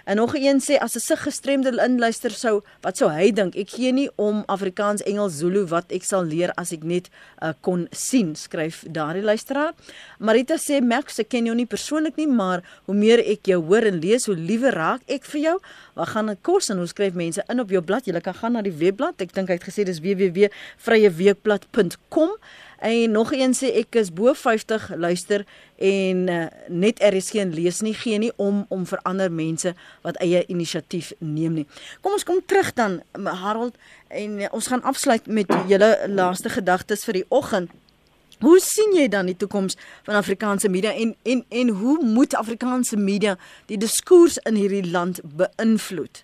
En 0.05 0.15
nog 0.15 0.35
een 0.37 0.61
sê 0.61 0.77
as 0.77 0.95
'n 0.95 0.99
sig 0.99 1.21
gestremde 1.21 1.83
inluister 1.85 2.31
sou, 2.31 2.61
wat 2.81 2.97
sou 2.97 3.11
hy 3.11 3.31
dink? 3.31 3.55
Ek 3.55 3.69
gee 3.69 3.91
nie 3.91 4.09
om 4.15 4.43
Afrikaans, 4.45 5.03
Engels, 5.03 5.37
Zulu 5.37 5.65
wat 5.65 5.91
ek 5.91 6.03
sal 6.03 6.23
leer 6.23 6.51
as 6.55 6.71
ek 6.71 6.83
net 6.83 7.09
uh, 7.41 7.49
kon 7.61 7.87
sien, 7.91 8.35
skryf 8.35 8.83
daardie 8.87 9.23
luisteraar. 9.23 9.73
Marita 10.19 10.57
sê 10.57 10.81
Max, 10.81 11.19
ek 11.19 11.29
ken 11.29 11.45
jou 11.45 11.55
nie 11.55 11.65
persoonlik 11.65 12.15
nie, 12.15 12.27
maar 12.27 12.63
hoe 12.85 12.95
meer 12.95 13.19
ek 13.19 13.45
jou 13.45 13.63
hoor 13.63 13.81
en 13.81 13.99
lees, 13.99 14.25
hoe 14.25 14.35
liewer 14.35 14.73
raak 14.73 15.01
ek 15.07 15.25
vir 15.25 15.41
jou. 15.41 15.59
Wat 15.95 16.07
gaan 16.07 16.25
dit 16.27 16.37
kos 16.41 16.69
en 16.69 16.77
hoe 16.77 16.87
skryf 16.87 17.13
mense 17.13 17.43
in 17.49 17.59
op 17.59 17.69
jou 17.69 17.81
blad? 17.81 18.05
Jy 18.05 18.19
kan 18.21 18.33
gaan 18.33 18.53
na 18.53 18.61
die 18.61 18.71
webblad. 18.71 19.21
Ek 19.21 19.33
dink 19.33 19.47
hy 19.49 19.53
het 19.57 19.63
gesê 19.63 19.83
dis 19.87 19.99
www.vryeweekblad.com. 19.99 22.29
En 22.79 23.11
nog 23.11 23.33
een 23.33 23.53
sê 23.53 23.71
ek 23.81 23.95
is 23.95 24.11
bo 24.13 24.33
50 24.33 24.89
luister 24.95 25.45
en 25.77 26.27
uh, 26.29 26.45
net 26.67 27.01
er 27.01 27.13
is 27.13 27.31
geen 27.31 27.53
lees 27.53 27.81
nie 27.81 27.93
gee 27.93 28.17
nie 28.19 28.31
om 28.35 28.65
om 28.69 28.85
vir 28.85 28.99
ander 29.03 29.31
mense 29.31 29.73
wat 30.03 30.19
eie 30.23 30.43
inisiatief 30.47 31.13
neem 31.19 31.53
nie. 31.61 31.67
Kom 32.01 32.15
ons 32.15 32.27
kom 32.27 32.41
terug 32.45 32.73
dan 32.73 33.01
Harold 33.13 33.75
en 34.07 34.39
uh, 34.39 34.51
ons 34.51 34.67
gaan 34.67 34.83
afsluit 34.83 35.27
met 35.27 35.51
julle 35.67 35.95
laaste 36.07 36.49
gedagtes 36.49 37.05
vir 37.07 37.21
die 37.21 37.27
oggend. 37.29 37.71
Hoe 38.43 38.59
sien 38.59 38.95
jy 38.95 39.07
dan 39.07 39.29
die 39.31 39.37
toekoms 39.39 39.77
van 40.03 40.15
Afrikaanse 40.19 40.69
media 40.69 40.91
en 40.91 41.15
en 41.23 41.43
en 41.49 41.69
hoe 41.79 41.97
moet 42.03 42.35
Afrikaanse 42.35 42.97
media 42.97 43.37
die 43.65 43.77
diskurs 43.77 44.37
in 44.43 44.59
hierdie 44.59 44.91
land 44.91 45.21
beïnvloed? 45.23 46.23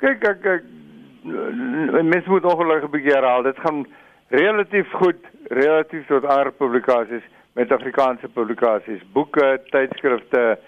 Kyk 0.00 0.22
ek, 0.24 0.46
ek 0.46 0.68
mens 2.06 2.26
moet 2.26 2.44
ongelukkig 2.44 2.88
'n 2.88 2.94
bietjie 2.94 3.14
herhaal. 3.14 3.42
Dit 3.42 3.58
gaan 3.58 3.86
relatief 4.30 4.90
goed 4.90 5.26
relatief 5.50 6.06
tot 6.06 6.24
ander 6.24 6.52
publikasies 6.52 7.24
met 7.58 7.72
Afrikaanse 7.72 8.28
publikasies, 8.28 9.02
boeke, 9.12 9.60
tydskrifte, 9.70 10.58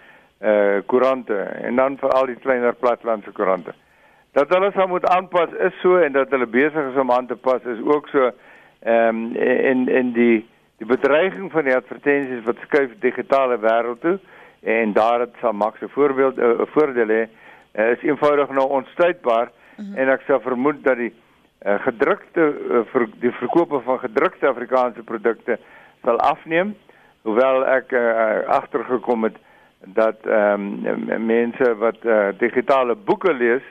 eh 0.43 0.51
uh, 0.51 0.83
koerante 0.87 1.37
en 1.39 1.77
dan 1.77 1.97
vir 1.99 2.11
al 2.11 2.27
die 2.27 2.41
kleiner 2.43 2.75
platlandse 2.75 3.31
koerante. 3.31 3.73
dat 4.33 4.49
hulle 4.49 4.71
sal 4.73 4.89
moet 4.89 5.07
aanpas 5.07 5.53
is 5.61 5.75
so 5.81 5.99
en 6.01 6.13
dat 6.13 6.31
hulle 6.31 6.47
besig 6.47 6.89
is 6.91 7.01
om 7.01 7.11
aan 7.13 7.27
te 7.27 7.37
pas 7.37 7.65
is 7.75 7.81
ook 7.85 8.09
so 8.09 8.31
ehm 8.81 9.09
um, 9.09 9.37
in 9.37 9.89
in 9.89 10.13
die 10.13 10.49
die 10.77 10.87
bedreiging 10.87 11.51
van 11.53 11.65
die 11.65 11.77
advertensies 11.77 12.45
wat 12.45 12.63
skuif 12.65 12.95
digitale 13.01 13.59
wêreld 13.61 14.01
toe 14.01 14.19
en 14.63 14.93
daar 14.93 15.21
het 15.21 15.35
sal 15.41 15.53
Max 15.53 15.81
'n 15.81 15.89
voorbeeld 15.89 16.37
'n 16.37 16.41
uh, 16.41 16.67
voordeel 16.75 17.09
hê 17.09 17.23
uh, 17.27 17.91
is 17.91 18.03
eenvoudig 18.03 18.51
nou 18.51 18.69
onstuitbaar 18.69 19.51
mm 19.51 19.85
-hmm. 19.85 19.97
en 19.97 20.09
ek 20.09 20.23
sou 20.27 20.41
vermoed 20.41 20.85
dat 20.85 20.97
die 20.97 21.13
uh, 21.65 21.79
gedrukte 21.85 22.41
uh, 22.41 22.83
ver, 22.93 23.07
die 23.21 23.33
verkope 23.33 23.81
van 23.81 23.99
gedrukte 23.99 24.49
Afrikaanse 24.49 25.03
produkte 25.03 25.59
sal 26.05 26.19
afneem 26.19 26.75
hoewel 27.23 27.67
ek 27.67 27.93
uh, 27.93 28.43
agtergekom 28.59 29.29
het 29.29 29.39
dat 29.95 30.27
ehm 30.27 30.87
um, 30.87 31.27
mense 31.27 31.75
wat 31.79 32.05
uh, 32.05 32.29
digitale 32.39 32.95
boeke 32.95 33.33
lees 33.35 33.65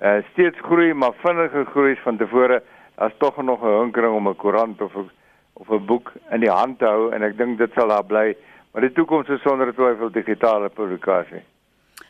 uh, 0.00 0.20
steeds 0.32 0.58
groei 0.68 0.92
maar 0.94 1.12
vinniger 1.20 1.66
groei 1.66 1.96
van 2.04 2.16
tevore 2.16 2.62
as 2.94 3.12
tog 3.18 3.36
nog 3.42 3.62
'n 3.62 3.78
hinkering 3.80 4.14
om 4.14 4.28
'n 4.28 4.36
koerant 4.36 4.80
of 4.80 4.94
'n 4.96 5.10
of 5.52 5.68
'n 5.70 5.86
boek 5.86 6.12
in 6.30 6.40
die 6.40 6.50
hand 6.50 6.78
te 6.78 6.84
hou 6.84 7.12
en 7.12 7.22
ek 7.22 7.36
dink 7.36 7.58
dit 7.58 7.72
sal 7.72 7.88
daar 7.88 8.04
bly 8.04 8.36
maar 8.72 8.82
die 8.82 8.92
toekoms 8.92 9.28
is 9.28 9.42
sonder 9.42 9.74
twyfel 9.74 10.10
digitale 10.10 10.68
publikasie. 10.68 11.42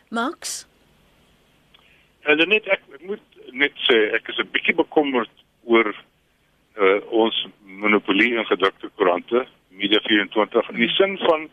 Max? 0.08 0.66
Hulle 2.24 2.46
net 2.46 2.66
ek, 2.72 2.80
ek 2.94 3.02
moet 3.04 3.33
net 3.52 3.72
sê 3.88 4.14
ek 4.16 4.28
is 4.28 4.38
'n 4.38 4.50
bietjie 4.52 4.74
bekommerd 4.74 5.30
oor 5.64 5.88
uh, 5.90 7.00
ons 7.10 7.46
monopolie 7.64 8.34
in 8.36 8.46
gedrukte 8.46 8.90
koerante 8.96 9.46
Media 9.70 10.00
24 10.00 10.70
in 10.70 10.80
die 10.80 10.94
sin 10.94 11.18
van 11.18 11.48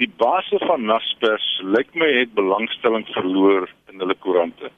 die 0.00 0.10
basis 0.18 0.62
van 0.66 0.84
Naspers 0.84 1.60
lyk 1.62 1.94
my 1.94 2.08
het 2.18 2.34
belangstelling 2.34 3.06
verloor 3.12 3.68
in 3.92 4.00
hulle 4.02 4.16
koerante. 4.24 4.70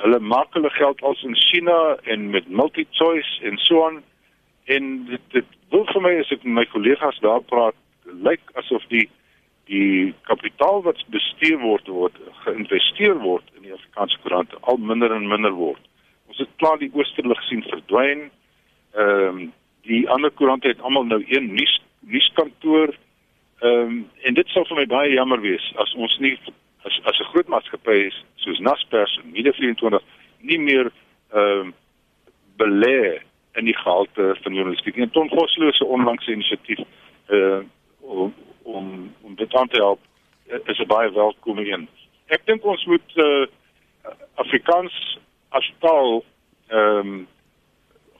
Hulle 0.00 0.20
maak 0.20 0.54
hulle 0.56 0.70
geld 0.70 1.02
als 1.02 1.22
in 1.22 1.36
China 1.36 1.96
en 2.04 2.30
met 2.30 2.48
MultiChoice 2.48 3.42
en 3.42 3.58
so 3.58 3.86
aan 3.86 4.02
en 4.64 5.04
dit 5.06 5.20
dit 5.32 5.58
wil 5.74 5.84
vir 5.90 6.04
my 6.04 6.12
as 6.20 6.30
ek 6.34 6.44
met 6.44 6.54
my 6.60 6.64
kollegas 6.70 7.18
daar 7.24 7.42
praat 7.50 7.76
lyk 8.04 8.42
asof 8.60 8.84
die 8.92 9.08
die 9.72 10.12
kapitaal 10.28 10.82
wat 10.84 11.00
bestuur 11.14 11.58
word 11.62 11.88
word 11.88 12.18
geïnvesteer 12.44 13.16
word 13.24 13.48
in 13.56 13.68
die 13.68 13.74
Afrikaanse 13.76 14.20
koerante 14.22 14.60
al 14.60 14.76
minder 14.76 15.14
en 15.16 15.30
minder 15.30 15.54
word. 15.56 15.80
Ons 16.28 16.42
het 16.44 16.58
klaar 16.60 16.78
die 16.78 16.92
oosterlig 16.92 17.40
sien 17.48 17.64
verdwyn. 17.70 18.28
Ehm 18.94 19.28
um, 19.28 19.42
die 19.82 20.04
ander 20.14 20.30
koerante 20.30 20.68
het 20.70 20.82
almal 20.86 21.08
nou 21.10 21.24
een 21.26 21.48
nuus 21.56 21.80
nuuskantoor 22.06 22.92
Ehm 23.62 23.88
um, 23.88 24.10
en 24.22 24.34
dit 24.34 24.48
sou 24.50 24.64
vir 24.66 24.80
my 24.80 24.84
baie 24.90 25.10
jammer 25.14 25.38
wees 25.40 25.64
as 25.78 25.92
ons 25.94 26.14
nie 26.18 26.32
as 26.82 26.94
as 27.06 27.18
'n 27.20 27.30
groot 27.30 27.48
maatskappy 27.48 28.10
soos 28.42 28.58
Naspers 28.58 29.18
en 29.22 29.30
Media 29.30 29.52
24 29.52 30.02
nie 30.40 30.58
meer 30.58 30.90
ehm 31.30 31.60
um, 31.60 31.74
belê 32.58 33.22
in 33.54 33.64
die 33.64 33.76
gehalte 33.76 34.34
van 34.42 34.54
journalistiek. 34.54 34.96
En 34.96 35.10
Ton 35.10 35.28
Vosloo 35.28 35.70
se 35.72 35.84
onlangse 35.84 36.32
inisiatief 36.32 36.78
eh 37.28 37.60
uh, 38.02 38.30
om 38.62 39.14
om 39.22 39.34
dit 39.34 39.54
aan 39.54 39.68
te 39.68 39.76
help 39.76 40.00
eh, 40.46 40.58
is 40.64 40.78
'n 40.78 40.86
baie 40.86 41.12
welkome 41.12 41.66
een. 41.72 41.88
Ek 42.26 42.46
dink 42.46 42.64
ons 42.64 42.84
moet 42.84 43.16
uh, 43.16 43.46
Afrikaans 44.34 45.18
as 45.48 45.72
taal 45.78 46.24
ehm 46.68 46.98
um, 46.98 47.28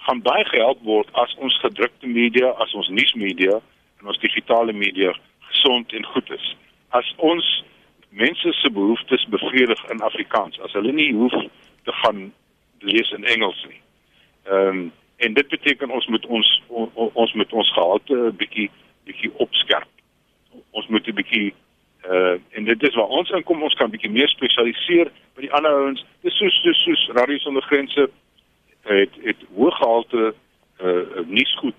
gaan 0.03 0.23
baie 0.23 0.45
gehelp 0.45 0.81
word 0.83 1.09
as 1.13 1.35
ons 1.39 1.59
gedrukte 1.63 2.07
media, 2.07 2.49
as 2.49 2.75
ons 2.75 2.89
nuusmedia 2.89 3.61
en 4.01 4.07
ons 4.07 4.19
digitale 4.19 4.73
media 4.73 5.13
gesond 5.39 5.93
en 5.93 6.05
goed 6.05 6.31
is. 6.31 6.57
As 6.89 7.15
ons 7.17 7.65
mense 8.09 8.53
se 8.53 8.71
behoeftes 8.71 9.27
bevredig 9.31 9.85
in 9.91 10.01
Afrikaans, 10.01 10.61
as 10.61 10.73
hulle 10.73 10.93
nie 10.93 11.13
hoef 11.15 11.37
te 11.85 11.93
gaan 12.03 12.33
lees 12.79 13.11
in 13.11 13.25
Engels 13.25 13.65
nie. 13.69 13.81
Ehm 14.51 14.69
um, 14.69 14.93
en 15.23 15.35
dit 15.35 15.49
beteken 15.49 15.91
ons 15.91 16.07
moet 16.07 16.25
ons 16.27 16.49
on, 16.69 17.11
ons 17.15 17.33
moet 17.33 17.53
ons 17.53 17.73
gehalte 17.73 18.15
'n 18.15 18.37
bietjie 18.37 18.71
bietjie 19.07 19.31
opskerp. 19.39 19.89
Ons 20.73 20.87
moet 20.89 21.07
'n 21.07 21.15
bietjie 21.15 21.55
uh 22.11 22.37
en 22.51 22.65
dit 22.65 22.83
is 22.83 22.95
waar 22.95 23.13
ons 23.19 23.31
inkom, 23.31 23.63
ons 23.63 23.75
kan 23.75 23.91
bietjie 23.91 24.11
meer 24.11 24.29
spesialiseer 24.29 25.11
by 25.37 25.41
die 25.47 25.53
ander 25.53 25.71
ouens. 25.71 26.05
Dis 26.23 26.37
soos 26.37 26.55
soos 26.63 26.83
soos 26.83 27.09
Radio 27.19 27.39
Sonder 27.39 27.63
Grense 27.63 28.09
het 28.83 29.15
het 29.23 29.45
hoë 29.57 29.71
gehalte 29.79 30.35
uh 30.83 31.27
nuus 31.27 31.55
goed 31.61 31.75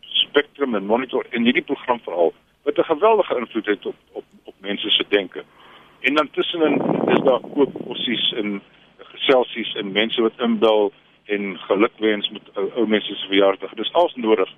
spektrum 0.00 0.74
en 0.74 0.86
monitor 0.86 1.26
in 1.30 1.44
hierdie 1.44 1.66
program 1.66 2.00
veral 2.00 2.32
wat 2.64 2.78
'n 2.78 2.92
geweldige 2.92 3.36
invloed 3.36 3.66
het 3.66 3.86
op 3.86 3.96
op 4.12 4.24
op 4.44 4.54
mense 4.58 4.90
se 4.90 5.04
denke. 5.08 5.44
En 6.00 6.14
dan 6.14 6.30
tussenin 6.30 6.80
is 7.06 7.20
daar 7.24 7.40
ook 7.54 7.70
ossies 7.86 8.32
en 8.32 8.62
geselsies 8.98 9.74
en 9.74 9.92
mense 9.92 10.22
wat 10.22 10.38
inbel 10.38 10.92
en 11.24 11.58
gelukwens 11.58 12.30
met 12.30 12.42
ou, 12.54 12.70
ou 12.74 12.86
mense 12.88 13.14
se 13.14 13.26
verjaardag. 13.26 13.74
Dis 13.74 13.92
alles 13.92 14.14
nodig. 14.14 14.48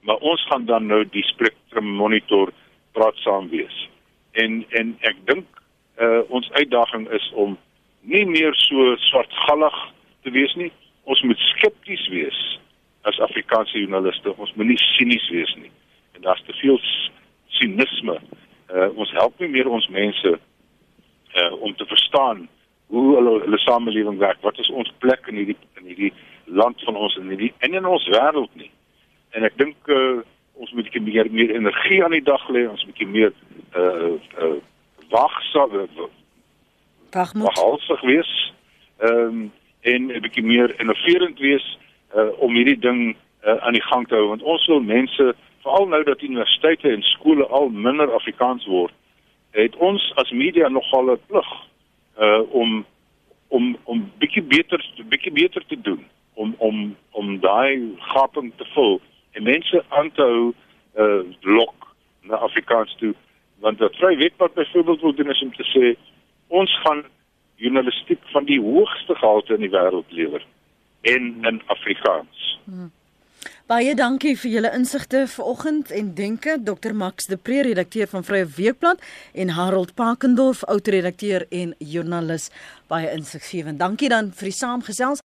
Maar 0.00 0.16
ons 0.16 0.46
gaan 0.46 0.64
dan 0.64 0.86
nou 0.86 1.04
die 1.10 1.24
spektrum 1.24 1.86
monitor 1.86 2.52
praat 2.96 3.20
saam 3.24 3.50
wees. 3.52 3.76
En 4.42 4.64
en 4.80 4.96
ek 5.10 5.20
dink 5.28 5.62
uh 6.00 6.22
ons 6.28 6.50
uitdaging 6.56 7.08
is 7.16 7.30
om 7.44 7.56
nie 8.06 8.24
meer 8.28 8.54
so 8.54 8.94
swartgallig 9.08 9.78
te 10.24 10.32
wees 10.34 10.54
nie. 10.60 10.72
Ons 11.04 11.22
moet 11.22 11.40
skepties 11.52 12.08
wees 12.12 12.40
as 13.06 13.20
Afrikaanse 13.28 13.78
joernaliste. 13.78 14.34
Ons 14.36 14.52
moenie 14.58 14.78
sinies 14.96 15.28
wees 15.30 15.54
nie. 15.60 15.70
En 16.16 16.26
daar's 16.26 16.42
te 16.46 16.54
veel 16.60 16.78
sinisme. 17.58 18.18
Uh, 18.66 18.88
ons 18.98 19.12
help 19.14 19.38
nie 19.40 19.50
meer 19.52 19.68
ons 19.70 19.86
mense 19.94 20.32
uh, 20.36 21.52
om 21.62 21.74
te 21.78 21.86
verstaan 21.86 22.46
hoe 22.90 23.04
hulle 23.16 23.34
hulle 23.44 23.60
samelewing 23.62 24.18
werk. 24.18 24.40
Wat 24.42 24.58
is 24.62 24.70
ons 24.70 24.92
plek 25.02 25.28
in 25.30 25.38
hierdie 25.42 25.58
in 25.78 25.90
hierdie 25.90 26.12
land 26.46 26.82
van 26.86 26.98
ons 26.98 27.16
in 27.20 27.30
die 27.34 27.52
en 27.66 27.74
in 27.74 27.86
ons 27.86 28.08
wêreld 28.10 28.50
nie. 28.58 28.70
En 29.38 29.46
ek 29.46 29.58
dink 29.60 29.90
uh, 29.90 30.22
ons 30.56 30.72
moet 30.72 30.84
'n 30.84 30.92
bietjie 30.92 31.02
meer 31.02 31.30
meer 31.30 31.54
energie 31.54 32.04
aan 32.04 32.16
die 32.16 32.22
dag 32.22 32.48
lê, 32.48 32.68
ons 32.68 32.84
moet 32.84 32.94
'n 32.94 32.96
bietjie 32.96 33.12
meer 33.16 33.32
uh 33.76 34.16
uh 34.42 34.56
wagsaam 35.10 35.70
waghalsig 37.10 38.00
wees. 38.00 38.52
Ehm 38.98 39.12
um, 39.12 39.52
en 39.80 40.06
'n 40.06 40.20
bietjie 40.20 40.44
meer 40.44 40.80
innoverend 40.80 41.38
wees 41.38 41.78
uh 42.16 42.40
om 42.40 42.54
hierdie 42.54 42.78
ding 42.78 43.16
uh, 43.44 43.56
aan 43.56 43.72
die 43.72 43.82
gang 43.82 44.08
te 44.08 44.14
hou 44.14 44.28
want 44.28 44.42
ons 44.42 44.66
wil 44.66 44.80
mense 44.80 45.34
veral 45.62 45.88
nou 45.88 46.02
dat 46.04 46.22
universiteite 46.22 46.90
en 46.90 47.02
skole 47.02 47.46
al 47.46 47.68
minder 47.68 48.12
Afrikaans 48.12 48.66
word, 48.66 48.92
het 49.50 49.76
ons 49.76 50.12
as 50.14 50.30
media 50.30 50.68
nogal 50.68 51.12
'n 51.12 51.20
plig 51.26 51.50
uh 52.18 52.42
om 52.52 52.84
om 53.48 53.76
om 53.84 54.10
bietjie 54.18 54.42
beter 54.42 54.80
bietjie 55.08 55.32
beter 55.32 55.62
te 55.66 55.80
doen 55.80 56.06
om 56.34 56.54
om 56.58 56.96
om 57.10 57.40
daai 57.40 57.96
gaping 57.98 58.52
te 58.56 58.64
vul 58.74 59.00
en 59.36 59.44
mense 59.44 59.84
aan 59.88 60.10
te 60.16 60.22
hou 60.22 60.52
uh 60.96 61.22
lok 61.44 61.88
na 62.28 62.40
Afrikaans 62.48 62.96
toe 63.00 63.14
want 63.64 63.78
wat 63.84 63.96
vry 64.00 64.16
wetpad 64.16 64.54
byvoorbeeld 64.54 65.00
wil 65.00 65.14
doen 65.14 65.30
is 65.30 65.42
om 65.42 65.54
te 65.54 65.66
sê 65.72 65.94
ons 66.48 66.78
gaan 66.84 67.04
journalistiek 67.56 68.20
van 68.32 68.44
die 68.44 68.60
hoogste 68.60 69.14
gehalte 69.14 69.54
in 69.54 69.64
die 69.64 69.72
wêreld 69.72 70.12
lewer 70.12 70.44
en 71.00 71.34
in 71.48 71.62
Afrikaans. 71.72 72.44
Hmm. 72.64 72.92
Baie 73.66 73.94
dankie 73.98 74.36
vir 74.38 74.50
julle 74.50 74.70
insigte 74.74 75.24
vanoggend 75.30 75.90
en 75.90 76.12
denke 76.14 76.56
Dr 76.62 76.94
Max 76.94 77.26
de 77.26 77.36
Pre 77.36 77.62
redakteur 77.66 78.06
van 78.06 78.24
Vrye 78.24 78.46
Weekblad 78.56 79.02
en 79.34 79.54
Harold 79.58 79.94
Pakendorf 79.94 80.64
oud 80.70 80.88
redakteur 80.88 81.46
en 81.50 81.74
joernalis 81.78 82.50
baie 82.86 83.10
insiggewend. 83.10 83.82
Dankie 83.82 84.08
dan 84.08 84.30
vir 84.30 84.52
die 84.52 84.58
saamgesels. 84.58 85.26